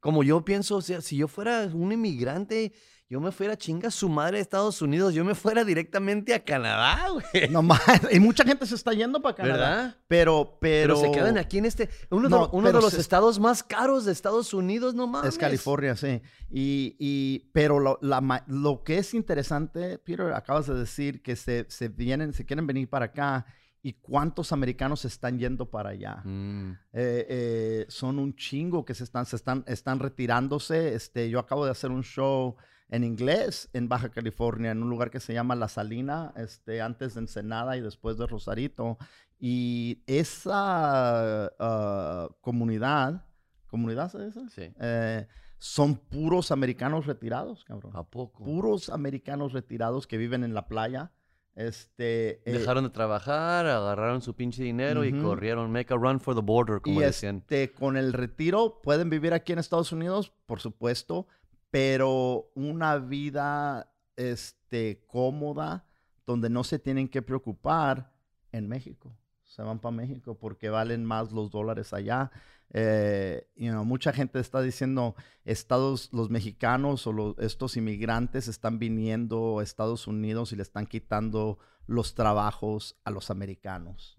como 0.00 0.22
yo 0.22 0.44
pienso, 0.44 0.76
o 0.76 0.82
sea, 0.82 1.02
si 1.02 1.18
yo 1.18 1.28
fuera 1.28 1.70
un 1.72 1.92
inmigrante, 1.92 2.72
yo 3.12 3.20
me 3.20 3.30
fuera 3.30 3.58
chinga 3.58 3.90
su 3.90 4.08
madre 4.08 4.38
de 4.38 4.42
Estados 4.42 4.80
Unidos, 4.80 5.12
yo 5.12 5.22
me 5.22 5.34
fuera 5.34 5.64
directamente 5.64 6.32
a 6.32 6.42
Canadá, 6.42 7.08
güey. 7.12 7.50
No 7.50 7.60
más. 7.60 7.78
Y 8.10 8.18
mucha 8.20 8.42
gente 8.42 8.64
se 8.64 8.74
está 8.74 8.94
yendo 8.94 9.20
para 9.20 9.34
Canadá. 9.34 9.54
¿Verdad? 9.58 9.96
Pero, 10.08 10.56
pero. 10.62 10.94
Pero 10.94 10.96
se 10.96 11.10
quedan 11.12 11.36
aquí 11.36 11.58
en 11.58 11.66
este, 11.66 11.90
uno, 12.08 12.30
No, 12.30 12.46
de, 12.46 12.56
uno 12.56 12.66
de 12.68 12.72
pero 12.72 12.80
los 12.80 12.94
se- 12.94 13.00
estados 13.02 13.38
más 13.38 13.62
caros 13.62 14.06
de 14.06 14.12
Estados 14.12 14.54
Unidos, 14.54 14.94
no 14.94 15.06
mames. 15.06 15.28
Es 15.28 15.38
California, 15.38 15.94
sí. 15.94 16.22
Y, 16.50 16.96
y- 16.98 17.50
pero 17.52 17.78
lo, 17.80 17.98
la 18.00 18.44
lo 18.46 18.82
que 18.82 18.96
es 18.96 19.12
interesante, 19.12 19.98
Peter, 19.98 20.32
acabas 20.32 20.66
de 20.66 20.74
decir 20.74 21.20
que 21.22 21.36
se, 21.36 21.66
se 21.68 21.88
vienen, 21.88 22.32
se 22.32 22.46
quieren 22.46 22.66
venir 22.66 22.88
para 22.88 23.04
acá. 23.06 23.44
¿Y 23.84 23.94
cuántos 23.94 24.52
americanos 24.52 25.00
se 25.00 25.08
están 25.08 25.38
yendo 25.38 25.68
para 25.68 25.90
allá? 25.90 26.22
Mm, 26.24 26.70
Eh, 26.92 27.26
eh, 27.28 27.86
son 27.88 28.18
un 28.20 28.34
chingo 28.36 28.84
que 28.84 28.94
se 28.94 29.02
están, 29.04 29.26
se 29.26 29.34
están, 29.36 29.64
están 29.66 29.98
retirándose. 29.98 30.94
Este, 30.94 31.28
yo 31.28 31.38
acabo 31.40 31.64
de 31.66 31.72
hacer 31.72 31.90
un 31.90 32.04
show 32.04 32.54
en 32.92 33.04
inglés 33.04 33.70
en 33.72 33.88
Baja 33.88 34.10
California, 34.10 34.70
en 34.70 34.82
un 34.82 34.90
lugar 34.90 35.10
que 35.10 35.18
se 35.18 35.32
llama 35.32 35.54
La 35.56 35.68
Salina, 35.68 36.32
este, 36.36 36.82
antes 36.82 37.14
de 37.14 37.20
Ensenada 37.20 37.76
y 37.76 37.80
después 37.80 38.18
de 38.18 38.26
Rosarito. 38.26 38.98
Y 39.40 40.02
esa 40.06 41.46
ah, 41.58 42.28
comunidad, 42.42 43.24
¿comunidad 43.66 44.10
se 44.10 44.26
dice? 44.26 44.40
sí. 44.50 44.72
Eh, 44.78 45.26
son 45.58 45.94
puros 45.96 46.50
americanos 46.50 47.06
retirados, 47.06 47.64
cabrón. 47.64 47.92
¿A 47.94 48.02
poco? 48.02 48.42
Puros 48.44 48.90
americanos 48.90 49.52
retirados 49.52 50.06
que 50.08 50.18
viven 50.18 50.42
en 50.44 50.54
la 50.54 50.66
playa. 50.66 51.12
Este, 51.54 52.42
eh, 52.50 52.52
Dejaron 52.58 52.82
de 52.84 52.90
trabajar, 52.90 53.66
agarraron 53.66 54.22
su 54.22 54.34
pinche 54.34 54.62
dinero 54.64 55.04
y 55.04 55.12
Ujú. 55.12 55.22
corrieron, 55.28 55.70
make 55.70 55.94
a 55.94 55.96
run 55.96 56.18
for 56.20 56.34
the 56.34 56.40
border, 56.42 56.80
como 56.80 57.00
y 57.00 57.04
decían. 57.04 57.36
este, 57.38 57.70
con 57.72 57.96
el 57.96 58.12
retiro 58.12 58.80
pueden 58.82 59.08
vivir 59.08 59.34
aquí 59.34 59.52
en 59.52 59.60
Estados 59.60 59.92
Unidos, 59.92 60.32
por 60.46 60.60
supuesto, 60.60 61.26
pero 61.72 62.50
una 62.54 62.98
vida 62.98 63.90
este, 64.16 65.02
cómoda 65.08 65.86
donde 66.26 66.48
no 66.50 66.62
se 66.64 66.78
tienen 66.78 67.08
que 67.08 67.22
preocupar 67.22 68.12
en 68.52 68.68
México. 68.68 69.16
Se 69.42 69.62
van 69.62 69.80
para 69.80 69.96
México 69.96 70.38
porque 70.38 70.68
valen 70.68 71.04
más 71.04 71.32
los 71.32 71.50
dólares 71.50 71.92
allá. 71.94 72.30
Eh, 72.74 73.48
you 73.56 73.70
know, 73.70 73.84
mucha 73.86 74.12
gente 74.12 74.38
está 74.38 74.60
diciendo, 74.60 75.14
Estados, 75.44 76.10
los 76.12 76.28
mexicanos 76.30 77.06
o 77.06 77.12
los- 77.12 77.38
estos 77.38 77.76
inmigrantes 77.78 78.48
están 78.48 78.78
viniendo 78.78 79.58
a 79.58 79.62
Estados 79.62 80.06
Unidos 80.06 80.52
y 80.52 80.56
le 80.56 80.62
están 80.62 80.86
quitando 80.86 81.58
los 81.86 82.14
trabajos 82.14 82.96
a 83.04 83.10
los 83.10 83.30
americanos. 83.30 84.14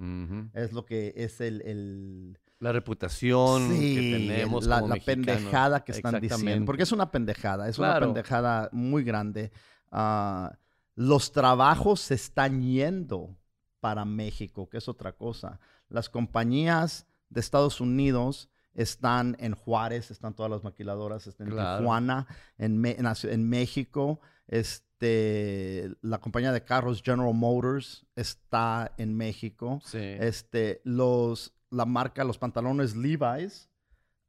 Es 0.54 0.74
lo 0.74 0.86
que 0.86 1.14
es 1.16 1.39
el, 1.39 1.62
el- 1.62 2.39
La 2.64 2.72
reputación 2.72 3.70
Sí, 3.70 3.95
que 3.95 4.01
tenemos 4.01 4.66
la, 4.66 4.78
como 4.80 4.88
la 4.89 4.95
mexicanos. 4.95 5.26
pendejada 5.26 5.84
que 5.84 5.91
están 5.91 6.20
diciendo. 6.22 6.66
Porque 6.66 6.84
es 6.84 6.91
una 6.91 7.11
pendejada, 7.11 7.68
es 7.70 7.76
Claro. 7.76 8.05
una 8.07 8.14
pendejada 8.16 8.70
muy 8.72 9.03
grande. 9.03 9.51
Ah, 9.91 10.57
los 10.95 11.32
trabajos 11.32 11.99
se 12.01 12.14
están 12.16 12.61
yendo 12.61 13.36
para 13.80 14.05
México, 14.05 14.70
que 14.70 14.78
es 14.78 14.88
otra 14.88 15.11
cosa. 15.14 15.59
Las 15.89 16.09
compañías 16.09 17.05
de 17.30 17.39
Estados 17.41 17.82
Unidos 17.82 18.49
están 18.74 19.36
en 19.39 19.53
Juárez, 19.55 20.09
están 20.09 20.34
todas 20.34 20.49
las 20.51 20.64
maquiladoras, 20.64 21.28
están 21.28 21.47
en. 21.47 21.53
Tijuana, 21.53 22.28
en, 22.57 22.84
en 22.86 23.49
México. 23.49 24.20
Este, 24.47 25.91
la 26.01 26.20
compañía 26.20 26.51
de 26.51 26.64
carros 26.64 27.01
General 27.03 27.34
Motors 27.34 28.05
está 28.16 28.93
en 28.97 29.16
México. 29.16 29.82
Sí. 29.84 29.97
Este, 29.99 30.82
los, 30.86 31.53
la 31.74 31.86
marca, 31.86 32.24
los 32.24 32.38
pantalones 32.38 32.95
Levi's, 32.95 33.69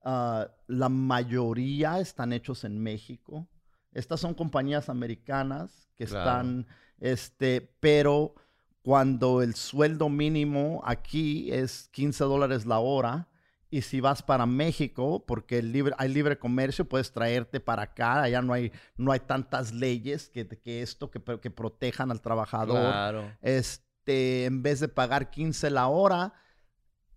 ah, 0.02 0.48
la 0.66 0.88
mayoría 0.88 2.00
están 2.00 2.32
hechos 2.32 2.64
en 2.64 2.78
México. 2.82 3.46
Estas 3.92 4.20
son 4.20 4.34
compañías 4.34 4.88
americanas 4.88 5.88
que 5.96 6.06
Claro. 6.06 6.20
están, 6.30 6.66
este, 6.98 7.60
pero 7.80 8.34
cuando 8.82 9.40
el 9.42 9.54
sueldo 9.54 10.08
mínimo 10.08 10.82
aquí 10.84 11.50
es 11.52 11.88
15 11.92 12.24
dólares 12.24 12.66
la 12.66 12.78
hora, 12.80 13.28
y 13.70 13.82
si 13.82 14.00
vas 14.00 14.22
para 14.22 14.46
México, 14.46 15.24
porque 15.26 15.58
el 15.58 15.72
libre, 15.72 15.94
hay 15.98 16.08
libre 16.12 16.38
comercio, 16.38 16.88
puedes 16.88 17.10
traerte 17.10 17.58
para 17.58 17.82
acá, 17.82 18.22
allá 18.22 18.40
no 18.40 18.52
hay, 18.52 18.70
no 18.96 19.10
hay 19.10 19.18
tantas 19.20 19.72
leyes 19.72 20.28
que, 20.28 20.46
que 20.46 20.82
esto, 20.82 21.10
que, 21.10 21.20
que 21.40 21.50
protejan 21.50 22.10
al 22.12 22.20
trabajador 22.20 22.92
Claro. 22.92 23.32
este, 23.42 24.44
en 24.44 24.62
vez 24.62 24.78
de 24.80 24.88
pagar 24.88 25.30
15 25.30 25.70
la 25.70 25.88
hora, 25.88 26.34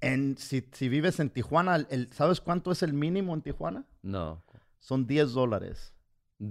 en, 0.01 0.37
si, 0.37 0.67
si 0.71 0.89
vives 0.89 1.19
en 1.19 1.29
Tijuana, 1.29 1.75
el, 1.89 2.09
¿sabes 2.13 2.39
cuánto 2.41 2.71
es 2.71 2.83
el 2.83 2.93
mínimo 2.93 3.33
en 3.33 3.41
Tijuana? 3.41 3.85
No. 4.01 4.43
Son 4.79 5.05
10 5.07 5.31
dólares. 5.33 5.93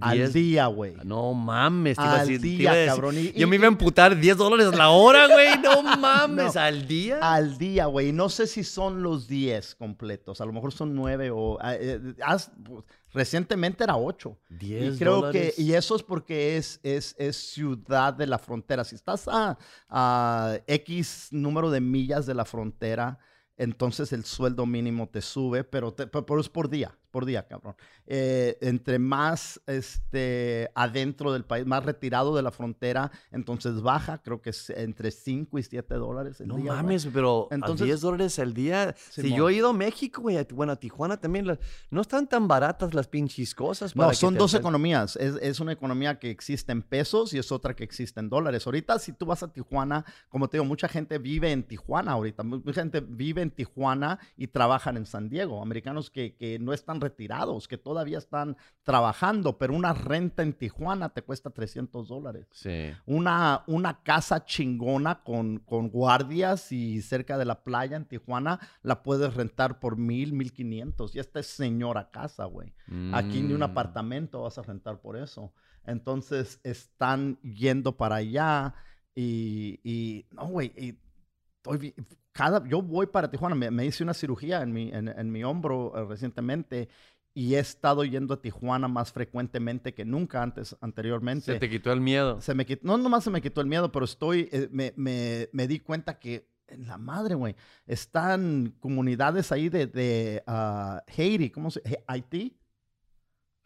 Al 0.01 0.33
día, 0.33 0.67
güey. 0.67 0.95
No 1.05 1.33
mames, 1.33 1.97
a 1.97 2.19
Al 2.19 2.27
decir- 2.27 2.41
día, 2.41 2.71
a 2.71 2.75
decir- 2.75 2.87
cabrón. 2.89 3.17
Y- 3.17 3.31
Yo 3.31 3.47
y- 3.47 3.49
me 3.49 3.55
iba 3.55 3.65
a 3.65 3.69
emputar 3.69 4.19
10 4.19 4.35
dólares 4.35 4.77
la 4.77 4.89
hora, 4.89 5.27
güey. 5.27 5.57
No 5.63 5.81
mames, 5.97 6.55
No. 6.55 6.61
al 6.61 6.85
día. 6.89 7.19
Al 7.21 7.57
día, 7.57 7.85
güey. 7.85 8.11
No 8.11 8.27
sé 8.27 8.47
si 8.47 8.65
son 8.65 9.01
los 9.01 9.29
10 9.29 9.75
completos. 9.75 10.41
A 10.41 10.45
lo 10.45 10.51
mejor 10.51 10.73
son 10.73 10.93
9 10.93 11.31
o... 11.33 11.57
ah, 11.61 11.75
eh, 11.75 12.01
haz- 12.21 12.51
pues, 12.65 12.83
recientemente 13.13 13.85
era 13.85 13.95
8. 13.95 14.37
10 14.49 14.95
Y 14.95 14.99
creo 14.99 15.21
dólares. 15.21 15.53
que, 15.55 15.61
y 15.61 15.71
eso 15.73 15.95
es 15.95 16.03
porque 16.03 16.57
es, 16.57 16.81
es, 16.83 17.15
es 17.17 17.37
ciudad 17.37 18.13
de 18.13 18.27
la 18.27 18.39
frontera. 18.39 18.83
Si 18.83 18.93
estás 18.95 19.29
a, 19.29 19.57
a 19.89 20.59
X 20.67 21.29
número 21.31 21.71
de 21.71 21.79
millas 21.79 22.25
de 22.25 22.33
la 22.33 22.43
frontera, 22.43 23.19
entonces 23.57 24.13
el 24.13 24.25
sueldo 24.25 24.65
mínimo 24.65 25.07
te 25.09 25.21
sube, 25.21 25.63
pero, 25.63 25.93
te- 25.93 26.07
pe- 26.07 26.21
pero 26.23 26.39
es 26.39 26.49
por 26.49 26.69
día, 26.69 26.97
por 27.11 27.25
día, 27.25 27.47
cabrón. 27.47 27.75
Eh, 28.05 28.57
entre 28.61 28.99
más 28.99 29.59
este, 29.65 30.69
adentro 30.75 31.33
del 31.33 31.43
país, 31.45 31.65
más 31.65 31.83
retirado 31.85 32.35
de 32.35 32.41
la 32.41 32.51
frontera, 32.51 33.11
entonces 33.31 33.81
baja, 33.81 34.19
creo 34.21 34.41
que 34.41 34.51
es 34.51 34.69
entre 34.69 35.11
5 35.11 35.57
y 35.59 35.63
7 35.63 35.95
dólares 35.95 36.39
el 36.41 36.47
No 36.47 36.55
día. 36.55 36.65
güey. 36.65 36.75
mames, 36.77 37.07
pero 37.11 37.47
Entonces- 37.51 37.81
a 37.81 37.85
10 37.85 38.01
dólares 38.01 38.39
al 38.39 38.53
día. 38.53 38.95
Si 39.09 39.33
yo 39.35 39.49
he 39.49 39.53
ido 39.55 39.69
a 39.69 39.73
México, 39.73 40.21
güey, 40.21 40.37
bueno, 40.53 40.73
a 40.73 40.75
Tijuana 40.75 41.17
también, 41.17 41.47
las- 41.47 41.59
no 41.89 42.01
están 42.01 42.27
tan 42.27 42.47
baratas 42.47 42.93
las 42.93 43.07
pinches 43.07 43.53
cosas. 43.55 43.93
para 43.93 44.09
No, 44.09 44.13
son 44.13 44.33
te 44.33 44.39
dos 44.39 44.53
economías. 44.53 45.15
Es, 45.15 45.35
es 45.41 45.59
una 45.59 45.71
economía 45.71 46.19
que 46.19 46.29
existe 46.29 46.71
en 46.71 46.81
pesos 46.81 47.33
y 47.33 47.39
es 47.39 47.51
otra 47.51 47.75
que 47.75 47.83
existe 47.83 48.19
en 48.19 48.29
dólares. 48.29 48.65
Ahorita, 48.65 48.99
si 48.99 49.13
tú 49.13 49.25
vas 49.25 49.43
a 49.43 49.51
Tijuana, 49.51 50.05
como 50.29 50.47
te 50.49 50.57
digo, 50.57 50.65
mucha 50.65 50.87
gente 50.87 51.17
vive 51.17 51.51
en 51.51 51.63
Tijuana 51.63 52.11
ahorita. 52.13 52.43
mu- 52.43 52.61
Mucha 52.63 52.81
gente 52.81 52.99
vive 53.01 53.41
en 53.41 53.51
Tijuana 53.51 54.19
y 54.35 54.47
trabajan 54.47 54.97
en 54.97 55.05
San 55.05 55.29
Diego. 55.29 55.61
Americanos 55.61 56.09
que, 56.09 56.35
que 56.35 56.59
no 56.59 56.73
están 56.73 56.96
retirados, 57.01 57.67
que 57.67 57.77
todavía 57.77 58.17
están 58.17 58.57
trabajando, 58.83 59.57
pero 59.57 59.73
una 59.73 59.93
renta 59.93 60.43
en 60.43 60.53
Tijuana 60.53 61.09
te 61.09 61.21
cuesta 61.21 61.49
300 61.49 62.07
dólares. 62.07 62.47
Sí. 62.51 62.91
Una, 63.05 63.63
una 63.67 64.01
casa 64.03 64.45
chingona 64.45 65.23
con, 65.23 65.59
con 65.59 65.89
guardias 65.89 66.71
y 66.71 67.01
cerca 67.01 67.37
de 67.37 67.45
la 67.45 67.63
playa 67.63 67.97
en 67.97 68.05
Tijuana 68.05 68.59
la 68.81 69.03
puedes 69.03 69.33
rentar 69.33 69.79
por 69.79 69.97
mil, 69.97 70.33
mil 70.33 70.53
quinientos. 70.53 71.15
Y 71.15 71.19
esta 71.19 71.39
es 71.39 71.47
señora 71.47 72.09
casa, 72.09 72.45
güey. 72.45 72.73
Aquí 73.13 73.41
ni 73.41 73.53
un 73.53 73.59
Mm. 73.59 73.63
apartamento 73.63 74.41
vas 74.41 74.57
a 74.57 74.61
rentar 74.63 74.99
por 75.01 75.17
eso. 75.17 75.53
Entonces 75.85 76.59
están 76.63 77.39
yendo 77.41 77.95
para 77.97 78.15
allá 78.17 78.73
y, 79.15 79.79
y 79.83 80.25
no, 80.31 80.47
güey, 80.47 80.71
estoy 80.75 81.95
cada, 82.37 82.63
yo 82.67 82.81
voy 82.83 83.07
para 83.07 83.31
Tijuana, 83.31 83.55
me, 83.55 83.71
me 83.71 83.83
hice 83.85 84.03
una 84.03 84.13
cirugía 84.13 84.61
en 84.61 84.71
mi, 84.71 84.89
en, 84.93 85.07
en 85.07 85.31
mi 85.31 85.43
hombro 85.43 85.91
eh, 85.95 86.05
recientemente 86.05 86.87
y 87.33 87.55
he 87.55 87.59
estado 87.59 88.03
yendo 88.03 88.35
a 88.35 88.41
Tijuana 88.41 88.87
más 88.87 89.11
frecuentemente 89.11 89.93
que 89.95 90.05
nunca 90.05 90.43
antes, 90.43 90.75
anteriormente. 90.81 91.53
Se 91.53 91.59
te 91.59 91.69
quitó 91.69 91.91
el 91.91 92.01
miedo. 92.01 92.39
Se 92.41 92.53
me 92.53 92.65
quitó, 92.65 92.85
no 92.85 92.97
nomás 92.97 93.23
se 93.23 93.31
me 93.31 93.41
quitó 93.41 93.61
el 93.61 93.67
miedo, 93.67 93.91
pero 93.91 94.05
estoy, 94.05 94.49
eh, 94.51 94.67
me, 94.71 94.93
me- 94.95 95.49
me 95.51 95.67
di 95.67 95.79
cuenta 95.79 96.19
que 96.19 96.47
en 96.67 96.85
la 96.87 96.97
madre, 96.97 97.33
güey, 97.35 97.55
están 97.85 98.75
comunidades 98.79 99.51
ahí 99.51 99.69
de, 99.69 99.87
de 99.87 100.43
ah, 100.47 101.01
Haití, 101.17 101.49
¿cómo 101.49 101.71
se 101.71 101.81
Haití? 102.07 102.57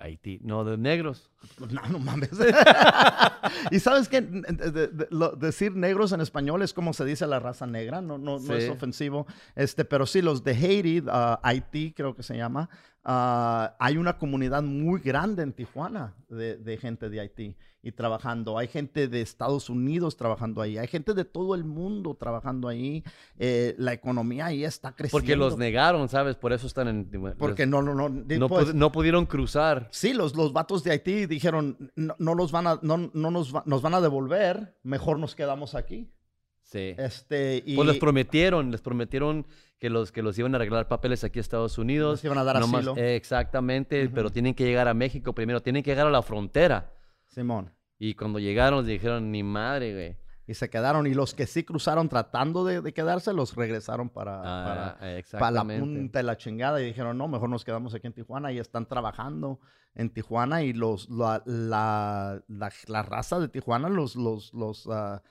Haití. 0.01 0.39
No, 0.43 0.63
de 0.63 0.77
negros. 0.77 1.29
No, 1.71 1.81
no 1.89 1.99
mames. 1.99 2.31
y 3.71 3.79
sabes 3.79 4.09
que 4.09 4.21
decir 5.37 5.75
negros 5.75 6.11
en 6.11 6.21
español 6.21 6.61
es 6.61 6.73
como 6.73 6.93
se 6.93 7.05
dice 7.05 7.25
la 7.27 7.39
raza 7.39 7.65
negra, 7.65 8.01
no, 8.01 8.17
no, 8.17 8.39
no 8.39 8.55
es 8.55 8.69
ofensivo. 8.69 9.25
Este, 9.55 9.85
pero 9.85 10.05
sí, 10.05 10.21
los 10.21 10.43
de 10.43 10.51
Haití, 10.51 11.03
ah, 11.07 11.39
Haití 11.43 11.93
creo 11.93 12.15
que 12.15 12.23
se 12.23 12.35
llama, 12.35 12.69
ah, 13.03 13.75
hay 13.79 13.97
una 13.97 14.17
comunidad 14.17 14.63
muy 14.63 14.99
grande 15.01 15.43
en 15.43 15.53
Tijuana 15.53 16.15
de, 16.29 16.57
de 16.57 16.77
gente 16.77 17.09
de 17.09 17.19
Haití 17.19 17.55
y 17.83 17.91
trabajando. 17.93 18.59
Hay 18.59 18.67
gente 18.67 19.07
de 19.07 19.21
Estados 19.21 19.67
Unidos 19.69 20.15
trabajando 20.15 20.61
ahí. 20.61 20.77
Hay 20.77 20.87
gente 20.87 21.13
de 21.15 21.25
todo 21.25 21.55
el 21.55 21.63
mundo 21.63 22.15
trabajando 22.15 22.67
ahí. 22.67 23.03
Eh, 23.39 23.73
la 23.79 23.91
economía 23.93 24.45
ahí 24.47 24.63
está 24.63 24.91
creciendo. 24.91 25.17
Porque 25.19 25.35
los 25.35 25.57
negaron, 25.57 26.07
¿sabes? 26.07 26.35
Por 26.35 26.53
eso 26.53 26.67
están 26.67 26.87
en... 26.87 27.09
Porque 27.39 27.65
no, 27.65 27.81
no, 27.81 27.95
no. 27.95 28.07
no, 28.09 28.47
pues, 28.49 28.67
pud- 28.67 28.73
no 28.75 28.91
pudieron 28.91 29.25
cruzar. 29.25 29.87
Sí, 29.91 30.13
los, 30.13 30.35
los 30.35 30.53
vatos 30.53 30.83
de 30.83 30.91
Haití 30.91 31.25
dijeron, 31.25 31.91
no, 31.95 32.15
no 32.19 32.35
los 32.35 32.51
van 32.51 32.67
a, 32.67 32.79
no, 32.83 33.09
no 33.13 33.31
nos, 33.31 33.55
va- 33.55 33.63
nos 33.65 33.81
van 33.81 33.95
a 33.95 34.01
devolver, 34.01 34.77
mejor 34.83 35.17
nos 35.17 35.33
quedamos 35.35 35.73
aquí. 35.73 36.11
Sí. 36.71 36.95
Este, 36.97 37.61
y 37.65 37.75
Pues 37.75 37.85
les 37.87 37.97
prometieron, 37.97 38.71
les 38.71 38.79
prometieron 38.81 39.45
que 39.77 39.89
los, 39.89 40.11
que 40.13 40.21
los 40.21 40.39
iban 40.39 40.53
a 40.53 40.57
arreglar 40.57 40.87
papeles 40.87 41.23
aquí 41.25 41.39
a 41.39 41.41
Estados 41.41 41.77
Unidos. 41.77 42.23
iban 42.23 42.37
a 42.37 42.45
dar 42.45 42.59
Nomás- 42.61 42.87
asilo. 42.87 42.95
eh, 42.97 43.15
exactamente, 43.17 44.07
pero 44.09 44.29
tienen 44.29 44.53
que 44.53 44.63
llegar 44.63 44.87
a 44.87 44.93
México 44.93 45.33
primero, 45.35 45.61
tienen 45.61 45.83
que 45.83 45.91
llegar 45.91 46.07
a 46.07 46.11
la 46.11 46.21
frontera. 46.21 46.93
Simón. 47.27 47.71
Y 47.99 48.13
cuando 48.15 48.39
llegaron, 48.39 48.79
les 48.79 48.87
dijeron, 48.87 49.31
ni 49.31 49.43
madre, 49.43 49.93
güey. 49.93 50.17
Y 50.47 50.53
se 50.53 50.69
quedaron. 50.69 51.07
Y 51.07 51.13
los 51.13 51.33
que 51.33 51.45
sí 51.45 51.63
cruzaron 51.63 52.07
tratando 52.09 52.63
de, 52.65 52.81
de 52.81 52.93
quedarse, 52.93 53.31
los 53.33 53.55
regresaron 53.55 54.09
para, 54.09 54.41
Ah, 54.43 54.97
para, 54.99 55.39
para 55.39 55.51
la 55.51 55.63
punta 55.79 56.19
de 56.19 56.23
la 56.23 56.35
chingada. 56.37 56.81
Y 56.81 56.85
dijeron, 56.85 57.17
no, 57.17 57.27
mejor 57.27 57.49
nos 57.49 57.63
quedamos 57.65 57.93
aquí 57.93 58.07
en 58.07 58.13
Tijuana. 58.13 58.51
Y 58.51 58.59
están 58.59 58.85
trabajando 58.87 59.59
en 59.93 60.09
Tijuana. 60.09 60.63
Y 60.63 60.73
los, 60.73 61.09
la, 61.09 61.41
la, 61.45 62.41
la, 62.47 62.71
la 62.87 63.03
raza 63.03 63.39
de 63.39 63.49
Tijuana, 63.49 63.87
los, 63.89 64.15
los, 64.15 64.53
los, 64.53 64.87
ah, 64.91 65.21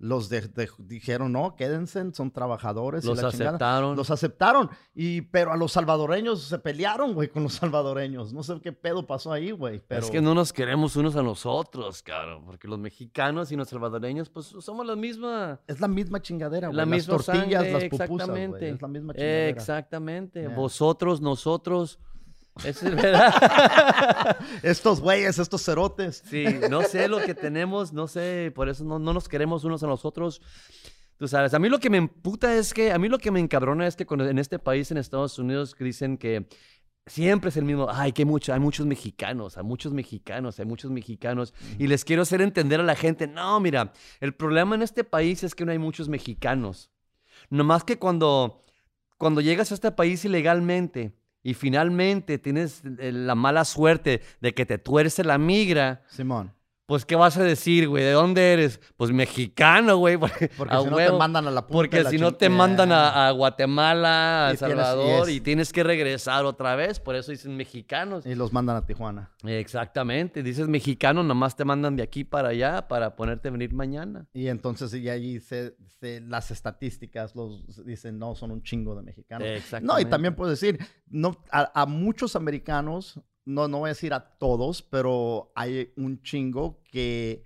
los 0.00 0.28
de- 0.28 0.42
de- 0.42 0.68
dijeron, 0.78 1.32
no, 1.32 1.56
quédense, 1.56 2.12
son 2.14 2.30
trabajadores. 2.30 3.04
y 3.04 3.08
Los 3.08 3.20
la 3.20 3.30
chingada. 3.30 3.50
aceptaron. 3.50 3.96
Los 3.96 4.10
aceptaron. 4.10 4.70
Y, 4.94 5.22
pero 5.22 5.52
a 5.52 5.56
los 5.56 5.72
salvadoreños 5.72 6.42
se 6.44 6.58
pelearon, 6.60 7.14
güey, 7.14 7.28
con 7.28 7.42
los 7.42 7.54
salvadoreños. 7.54 8.32
No 8.32 8.42
sé 8.44 8.60
qué 8.60 8.72
pedo 8.72 9.06
pasó 9.06 9.32
ahí, 9.32 9.50
güey. 9.50 9.82
Pero... 9.88 10.02
Es 10.04 10.10
que 10.10 10.20
no 10.20 10.34
nos 10.34 10.52
queremos 10.52 10.94
unos 10.94 11.16
a 11.16 11.22
los 11.22 11.44
otros, 11.46 12.02
cabrón, 12.02 12.44
porque 12.44 12.68
los 12.68 12.78
mexicanos 12.78 13.50
y 13.50 13.56
los 13.56 13.68
salvadoreños, 13.68 14.28
pues 14.30 14.46
somos 14.60 14.86
la 14.86 14.94
misma. 14.94 15.60
Es 15.66 15.80
la 15.80 15.88
misma 15.88 16.22
chingadera, 16.22 16.68
güey. 16.68 16.76
La 16.76 16.84
Las 16.84 16.90
misma 16.94 17.16
tortillas, 17.16 17.34
sangre, 17.64 17.72
las 17.72 17.84
pupusas, 17.84 18.10
exactamente. 18.10 18.68
Es 18.70 18.82
la 18.82 18.88
misma 18.88 19.14
chingadera. 19.14 19.48
Exactamente. 19.48 20.48
Vosotros, 20.48 21.20
nosotros. 21.20 21.98
Eso 22.64 22.88
es 22.88 22.96
verdad. 22.96 24.36
Estos 24.62 25.00
güeyes, 25.00 25.38
estos 25.38 25.64
cerotes. 25.64 26.22
Sí, 26.28 26.44
no 26.68 26.82
sé 26.82 27.08
lo 27.08 27.20
que 27.20 27.34
tenemos, 27.34 27.92
no 27.92 28.08
sé, 28.08 28.52
por 28.54 28.68
eso 28.68 28.84
no, 28.84 28.98
no 28.98 29.12
nos 29.12 29.28
queremos 29.28 29.64
unos 29.64 29.82
a 29.82 29.86
los 29.86 30.04
otros. 30.04 30.42
Tú 31.18 31.26
sabes, 31.26 31.54
a 31.54 31.58
mí 31.58 31.68
lo 31.68 31.80
que 31.80 31.90
me 31.90 31.98
emputa 31.98 32.54
es 32.56 32.72
que, 32.72 32.92
a 32.92 32.98
mí 32.98 33.08
lo 33.08 33.18
que 33.18 33.30
me 33.30 33.40
encabrona 33.40 33.86
es 33.86 33.96
que 33.96 34.06
cuando 34.06 34.28
en 34.28 34.38
este 34.38 34.58
país, 34.58 34.90
en 34.90 34.98
Estados 34.98 35.38
Unidos, 35.38 35.74
dicen 35.78 36.16
que 36.16 36.48
siempre 37.06 37.48
es 37.48 37.56
el 37.56 37.64
mismo, 37.64 37.88
ay, 37.90 38.12
que 38.12 38.24
mucho, 38.24 38.52
hay 38.52 38.60
muchos 38.60 38.86
mexicanos, 38.86 39.56
hay 39.56 39.64
muchos 39.64 39.92
mexicanos, 39.92 40.60
hay 40.60 40.66
muchos 40.66 40.90
mexicanos, 40.90 41.54
y 41.78 41.88
les 41.88 42.04
quiero 42.04 42.22
hacer 42.22 42.40
entender 42.40 42.80
a 42.80 42.84
la 42.84 42.94
gente, 42.94 43.26
no, 43.26 43.58
mira, 43.58 43.92
el 44.20 44.34
problema 44.34 44.76
en 44.76 44.82
este 44.82 45.02
país 45.04 45.42
es 45.42 45.54
que 45.54 45.64
no 45.64 45.72
hay 45.72 45.78
muchos 45.78 46.08
mexicanos. 46.08 46.90
Nomás 47.50 47.82
que 47.82 47.98
cuando, 47.98 48.64
cuando 49.16 49.40
llegas 49.40 49.72
a 49.72 49.74
este 49.74 49.90
país 49.90 50.24
ilegalmente 50.24 51.17
y 51.42 51.54
finalmente 51.54 52.38
tienes 52.38 52.82
eh, 52.98 53.12
la 53.12 53.34
mala 53.34 53.64
suerte 53.64 54.22
de 54.40 54.54
que 54.54 54.66
te 54.66 54.78
tuerce 54.78 55.24
la 55.24 55.38
migra, 55.38 56.02
Simón. 56.08 56.52
Pues, 56.88 57.04
¿qué 57.04 57.16
vas 57.16 57.36
a 57.36 57.42
decir, 57.44 57.86
güey? 57.86 58.02
¿De 58.02 58.12
dónde 58.12 58.54
eres? 58.54 58.80
Pues 58.96 59.10
mexicano, 59.12 59.98
güey. 59.98 60.16
Porque, 60.18 60.50
Porque 60.56 60.74
a 60.74 60.80
si 60.80 60.88
no 60.88 60.96
te 60.96 61.12
mandan 61.12 61.46
a 61.46 61.50
la 61.50 61.60
punta 61.60 61.72
Porque 61.74 62.02
la 62.02 62.08
si 62.10 62.16
no 62.16 62.32
te 62.34 62.48
mandan 62.48 62.92
a, 62.92 63.28
a 63.28 63.30
Guatemala, 63.32 64.48
a 64.48 64.50
Y 64.50 64.52
El 64.54 64.58
tienes- 64.58 64.72
y 64.72 64.74
Salvador, 64.76 65.28
es- 65.28 65.34
y 65.36 65.40
tienes 65.42 65.72
que 65.72 65.84
regresar 65.84 66.46
otra 66.46 66.74
vez. 66.76 66.98
Por 66.98 67.14
eso 67.14 67.30
dicen 67.30 67.56
mexicanos. 67.58 68.24
Y 68.24 68.34
los 68.34 68.54
mandan 68.54 68.76
a 68.76 68.86
Tijuana. 68.86 69.30
Exactamente. 69.44 70.42
Dices 70.42 70.66
mexicano, 70.66 71.22
nomás 71.22 71.56
te 71.56 71.64
mandan 71.66 71.94
de 71.94 72.02
aquí 72.02 72.24
para 72.24 72.48
allá 72.48 72.88
para 72.88 73.14
ponerte 73.16 73.48
a 73.48 73.50
venir 73.50 73.74
mañana. 73.74 74.26
Y 74.32 74.48
entonces 74.48 74.94
y 74.94 75.10
allí 75.10 75.40
se, 75.40 75.76
se- 76.00 76.22
las 76.22 76.50
estadísticas 76.50 77.36
los 77.36 77.84
dicen, 77.84 78.18
no, 78.18 78.34
son 78.34 78.50
un 78.50 78.62
chingo 78.62 78.94
de 78.96 79.02
mexicanos. 79.02 79.46
No, 79.46 79.52
y 79.52 79.56
Exactamente. 79.58 80.10
también 80.10 80.34
puedo 80.34 80.50
decir, 80.50 80.78
no, 81.06 81.36
a, 81.50 81.82
a 81.82 81.84
muchos 81.86 82.34
americanos, 82.34 83.20
no, 83.48 83.66
no 83.66 83.78
voy 83.78 83.88
a 83.88 83.94
decir 83.94 84.12
a 84.12 84.36
todos, 84.38 84.82
pero 84.82 85.52
hay 85.54 85.92
un 85.96 86.20
chingo 86.22 86.82
que 86.84 87.44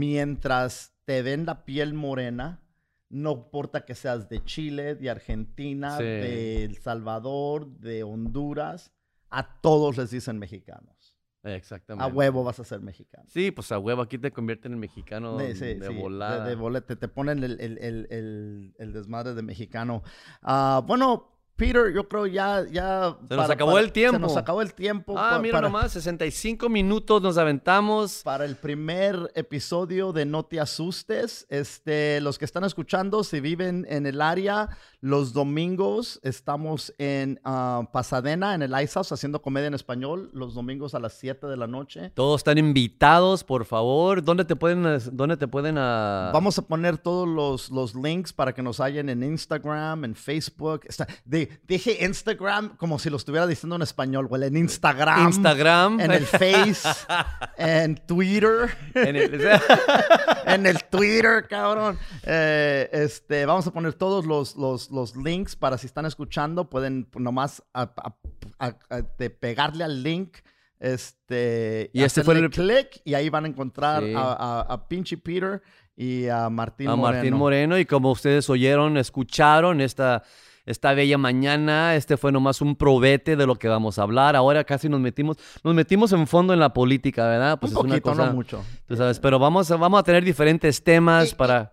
mientras 0.00 0.92
te 1.04 1.22
ven 1.22 1.46
la 1.46 1.64
piel 1.64 1.94
morena, 1.94 2.60
no 3.08 3.32
importa 3.32 3.84
que 3.84 3.94
seas 3.94 4.28
de 4.28 4.42
Chile, 4.44 4.94
de 4.96 5.08
Argentina, 5.10 5.96
Sí. 5.96 6.02
de 6.04 6.64
El 6.64 6.76
Salvador, 6.78 7.68
de 7.78 8.02
Honduras, 8.02 8.92
a 9.30 9.60
todos 9.60 9.96
les 9.96 10.10
dicen 10.10 10.38
mexicanos. 10.38 11.14
Exactamente. 11.44 12.04
A 12.04 12.12
huevo 12.12 12.42
vas 12.42 12.58
a 12.58 12.64
ser 12.64 12.80
mexicano. 12.80 13.24
Sí, 13.28 13.52
pues 13.52 13.70
a 13.70 13.78
huevo 13.78 14.02
aquí 14.02 14.18
te 14.18 14.32
convierten 14.32 14.72
en 14.72 14.80
mexicano 14.80 15.36
De, 15.36 15.54
sí, 15.54 15.64
de 15.64 15.74
sí, 15.74 15.78
de- 15.80 15.88
volada. 15.90 16.44
De, 16.44 16.56
bolete, 16.56 16.96
te 16.96 17.06
ponen 17.06 17.44
el, 17.44 17.60
el- 17.60 17.78
el- 17.78 18.06
el- 18.10 18.74
el 18.78 18.92
desmadre 18.92 19.34
de 19.34 19.42
mexicano. 19.42 20.02
Ah, 20.42 20.82
bueno, 20.84 21.35
Peter, 21.56 21.90
yo 21.94 22.06
creo 22.06 22.26
ya... 22.26 22.64
ya 22.70 23.16
Se 23.28 23.34
nos 23.36 23.48
acabó 23.50 23.78
el 23.78 23.90
tiempo. 23.90 24.16
Se 24.16 24.20
nos 24.20 24.36
acabó 24.36 24.60
el 24.62 24.74
tiempo. 24.74 25.14
ah, 25.18 25.30
pa- 25.32 25.38
mira 25.38 25.52
para, 25.54 25.68
nomás, 25.68 25.92
65 25.92 26.68
minutos 26.68 27.22
nos 27.22 27.38
aventamos. 27.38 28.20
Para 28.22 28.44
el 28.44 28.56
primer 28.56 29.32
episodio 29.34 30.12
de 30.12 30.26
No 30.26 30.44
te 30.44 30.60
asustes, 30.60 31.46
este, 31.48 32.20
los 32.20 32.38
que 32.38 32.44
están 32.44 32.64
escuchando, 32.64 33.24
si 33.24 33.40
viven 33.40 33.86
en 33.88 34.04
el 34.06 34.20
área, 34.20 34.68
los 35.00 35.32
domingos 35.32 36.20
estamos 36.22 36.92
en 36.98 37.40
ah, 37.44 37.88
Pasadena, 37.92 38.54
en 38.54 38.60
el 38.62 38.72
Ice 38.82 38.94
House, 38.94 39.12
haciendo 39.12 39.40
comedia 39.40 39.68
en 39.68 39.74
español, 39.74 40.28
los 40.34 40.52
domingos 40.54 40.94
a 40.94 40.98
las 41.00 41.14
7 41.14 41.46
de 41.46 41.56
la 41.56 41.66
noche. 41.66 42.10
Todos 42.14 42.40
están 42.40 42.58
invitados, 42.58 43.44
por 43.44 43.64
favor. 43.64 44.22
¿Dónde 44.22 44.44
te 44.44 44.56
pueden, 44.56 44.84
dónde 45.12 45.36
te 45.38 45.48
pueden 45.48 45.76
ah, 45.78 46.30
Vamos 46.34 46.58
a 46.58 46.62
poner 46.62 46.98
todos 46.98 47.26
los, 47.26 47.70
los 47.70 47.94
links 47.94 48.32
para 48.34 48.52
que 48.54 48.62
nos 48.62 48.78
hallen 48.80 49.08
en 49.08 49.22
Instagram, 49.22 50.04
en 50.04 50.14
Facebook. 50.14 50.82
Está- 50.84 51.06
de- 51.24 51.45
dije 51.66 52.04
Instagram 52.04 52.76
como 52.76 52.98
si 52.98 53.10
lo 53.10 53.16
estuviera 53.16 53.46
diciendo 53.46 53.76
en 53.76 53.82
español, 53.82 54.26
güey. 54.26 54.44
En 54.44 54.56
Instagram. 54.56 55.26
Instagram? 55.26 56.00
En 56.00 56.10
el 56.12 56.24
Face. 56.26 56.88
en 57.58 57.96
Twitter. 58.06 58.76
en 58.94 59.16
el- 59.16 59.40
en 60.46 60.66
el 60.66 60.84
Twitter, 60.84 61.46
cabrón. 61.48 61.98
Eh, 62.24 62.88
este, 62.92 63.46
vamos 63.46 63.66
a 63.66 63.72
poner 63.72 63.94
todos 63.94 64.26
los, 64.26 64.56
los, 64.56 64.90
los 64.90 65.16
links 65.16 65.56
para 65.56 65.78
si 65.78 65.86
están 65.86 66.06
escuchando, 66.06 66.68
pueden 66.70 67.08
nomás 67.16 67.62
a- 67.74 67.82
a- 67.96 68.16
a- 68.58 68.76
a- 68.90 69.02
de 69.18 69.30
pegarle 69.30 69.84
al 69.84 70.02
link. 70.02 70.38
Este, 70.78 71.90
Y 71.92 72.02
este 72.02 72.22
fue 72.22 72.38
el- 72.38 72.50
click 72.50 73.00
y 73.04 73.14
ahí 73.14 73.28
van 73.30 73.44
a 73.44 73.48
encontrar 73.48 74.02
Sí. 74.02 74.12
a, 74.16 74.86
Pinche 74.88 75.16
Peter 75.16 75.62
y 75.96 76.28
a 76.28 76.48
Martín 76.50 76.88
a 76.88 76.96
Moreno. 76.96 77.16
Martín 77.22 77.34
Moreno. 77.34 77.78
Y 77.78 77.86
como 77.86 78.10
ustedes 78.10 78.48
oyeron, 78.50 78.96
escucharon 78.98 79.80
esta, 79.80 80.22
esta 80.66 80.92
bella 80.94 81.16
mañana, 81.16 81.94
este 81.94 82.16
fue 82.16 82.32
nomás 82.32 82.60
un 82.60 82.76
probete 82.76 83.36
de 83.36 83.46
lo 83.46 83.54
que 83.56 83.68
vamos 83.68 83.98
a 83.98 84.02
hablar. 84.02 84.36
Ahora 84.36 84.64
casi 84.64 84.88
nos 84.88 85.00
metimos, 85.00 85.36
nos 85.64 85.74
metimos 85.74 86.12
en 86.12 86.26
fondo 86.26 86.52
en 86.52 86.60
la 86.60 86.72
política, 86.74 87.26
¿verdad? 87.26 87.58
Pues 87.58 87.72
Un 87.72 87.78
es 87.78 87.84
una 87.84 87.90
poquito, 87.94 88.10
cosa, 88.10 88.26
no 88.26 88.32
mucho. 88.34 88.62
Tú 88.86 88.96
sabes, 88.96 89.18
pero 89.20 89.38
vamos 89.38 89.70
a, 89.70 89.76
vamos 89.76 90.00
a 90.00 90.02
tener 90.02 90.24
diferentes 90.24 90.82
temas 90.84 91.28
Y- 91.28 91.32
y- 91.32 91.34
para... 91.36 91.72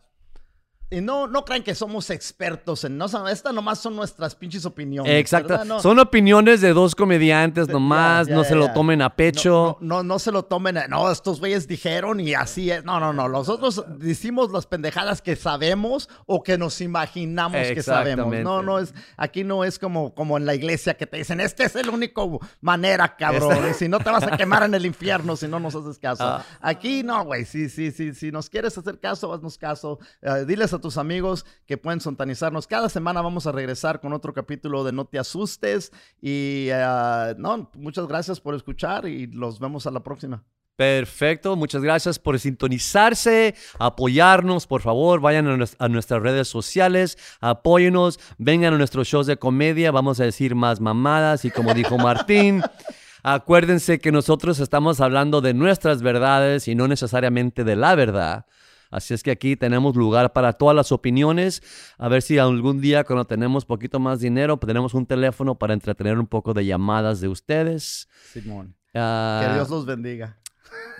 Y 0.94 1.02
no, 1.02 1.28
no 1.28 1.44
crean 1.44 1.64
que 1.64 1.74
somos 1.76 2.10
expertos 2.10 2.84
en... 2.84 2.98
No, 2.98 3.06
estas 3.28 3.54
nomás 3.54 3.80
son 3.80 3.96
nuestras 3.96 4.36
pinches 4.36 4.66
opiniones. 4.66 5.12
Exacto. 5.20 5.80
Son 5.80 5.98
opiniones 6.00 6.62
de 6.62 6.74
dos 6.74 6.94
comediantes 6.94 7.68
nomás, 7.68 8.28
ya, 8.28 8.36
no 8.36 8.44
ya, 8.44 8.50
se 8.50 8.56
lo 8.56 8.72
tomen 8.74 9.02
a 9.02 9.16
pecho. 9.16 9.78
No, 9.82 9.88
no, 9.98 10.04
no, 10.04 10.14
no 10.14 10.20
se 10.20 10.32
lo 10.32 10.44
tomen. 10.46 10.78
a- 10.78 10.88
No, 10.88 11.12
estos 11.12 11.40
güeyes 11.40 11.68
dijeron 11.68 12.20
y 12.20 12.34
así 12.36 12.70
es. 12.70 12.84
No, 12.86 13.00
no, 13.00 13.12
no. 13.14 13.28
Nosotros 13.28 13.84
decimos 13.98 14.52
las 14.52 14.68
pendejadas 14.68 15.22
que 15.22 15.36
sabemos 15.36 16.10
o 16.28 16.44
que 16.44 16.58
nos 16.58 16.80
imaginamos 16.82 17.58
que 17.74 17.82
sabemos. 17.82 18.34
No, 18.44 18.62
no 18.62 18.80
es. 18.80 18.94
Aquí 19.18 19.44
no 19.44 19.64
es 19.64 19.80
como, 19.80 20.14
como 20.14 20.38
en 20.38 20.46
la 20.46 20.54
iglesia 20.56 20.94
que 20.96 21.08
te 21.08 21.18
dicen, 21.18 21.40
este 21.42 21.64
es 21.64 21.76
el 21.76 21.90
único 21.90 22.40
manera, 22.62 23.16
cabrón. 23.16 23.54
Esta- 23.54 23.70
Y 23.70 23.74
si 23.74 23.90
no 23.90 24.00
te 24.00 24.12
vas 24.12 24.24
a 24.24 24.38
quemar 24.38 24.64
en 24.64 24.74
el 24.76 24.86
infierno 24.86 25.36
si 25.36 25.48
no 25.48 25.60
nos 25.60 25.74
haces 25.76 25.98
caso. 25.98 26.24
Ah. 26.24 26.44
Aquí 26.62 27.02
no, 27.04 27.26
güey. 27.26 27.46
Sí, 27.46 27.70
sí, 27.70 27.92
sí. 27.92 28.14
Si 28.14 28.32
nos 28.32 28.50
quieres 28.50 28.78
hacer 28.78 29.00
caso, 29.00 29.34
haznos 29.34 29.58
caso. 29.58 29.98
Eh, 30.22 30.46
diles 30.46 30.72
a 30.74 30.80
tus 30.84 30.98
amigos 30.98 31.46
que 31.66 31.80
pueden 31.80 32.00
sontanizarnos. 32.00 32.68
Cada 32.68 32.90
semana 32.90 33.22
vamos 33.22 33.48
a 33.48 33.52
regresar 33.52 34.00
con 34.00 34.14
otro 34.14 34.34
capítulo 34.34 34.84
de 34.84 34.92
No 34.92 35.06
te 35.06 35.18
asustes. 35.18 35.92
Y 36.22 36.68
eh, 36.70 37.34
no, 37.40 37.72
muchas 37.74 38.06
gracias 38.08 38.40
por 38.40 38.54
escuchar 38.54 39.08
y 39.08 39.26
los 39.28 39.60
vemos 39.60 39.88
a 39.88 39.92
la 39.92 40.04
próxima. 40.04 40.44
Perfecto, 40.76 41.56
muchas 41.56 41.84
gracias 41.84 42.18
por 42.18 42.40
sintonizarse, 42.40 43.54
apoyarnos, 43.78 44.66
por 44.66 44.82
favor, 44.82 45.22
vayan 45.22 45.48
a, 45.48 45.66
a 45.78 45.88
nuestras 45.88 46.22
redes 46.24 46.48
sociales, 46.48 47.16
apóyenos, 47.42 48.20
vengan 48.40 48.74
a 48.74 48.78
nuestros 48.80 49.08
shows 49.08 49.28
de 49.28 49.38
comedia, 49.38 49.92
vamos 49.92 50.20
a 50.20 50.24
decir 50.24 50.56
más 50.56 50.82
mamadas 50.82 51.46
y 51.46 51.52
como 51.52 51.76
dijo 51.76 52.00
Martín, 52.00 52.64
acuérdense 53.24 54.00
que 54.00 54.12
nosotros 54.12 54.60
estamos 54.60 55.00
hablando 55.00 55.42
de 55.42 55.54
nuestras 55.54 56.02
verdades 56.02 56.68
y 56.68 56.74
no 56.74 56.88
necesariamente 56.88 57.64
de 57.64 57.76
la 57.76 57.94
verdad. 57.94 58.48
Así 58.94 59.16
es 59.16 59.24
que 59.24 59.32
aquí 59.32 59.56
tenemos 59.56 59.96
lugar 59.96 60.34
para 60.34 60.54
todas 60.54 60.76
las 60.76 60.92
opiniones. 60.92 61.64
A 61.98 62.08
ver 62.10 62.22
si 62.22 62.38
algún 62.38 62.80
día 62.80 63.04
cuando 63.04 63.26
tenemos 63.26 63.66
poquito 63.66 64.00
más 64.00 64.20
dinero, 64.20 64.58
tenemos 64.58 64.94
un 64.94 65.08
teléfono 65.08 65.56
para 65.56 65.74
entretener 65.74 66.20
un 66.20 66.28
poco 66.28 66.54
de 66.54 66.64
llamadas 66.64 67.20
de 67.20 67.28
ustedes. 67.28 68.08
Simón. 68.32 68.76
Ah, 68.94 69.46
Que 69.48 69.54
Dios 69.56 69.70
los 69.72 69.88
bendiga. 69.88 70.38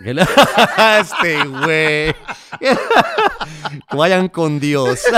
este 0.00 1.44
güey. 1.46 2.14
que 3.88 3.96
vayan 3.96 4.28
con 4.28 4.58
Dios. 4.58 5.04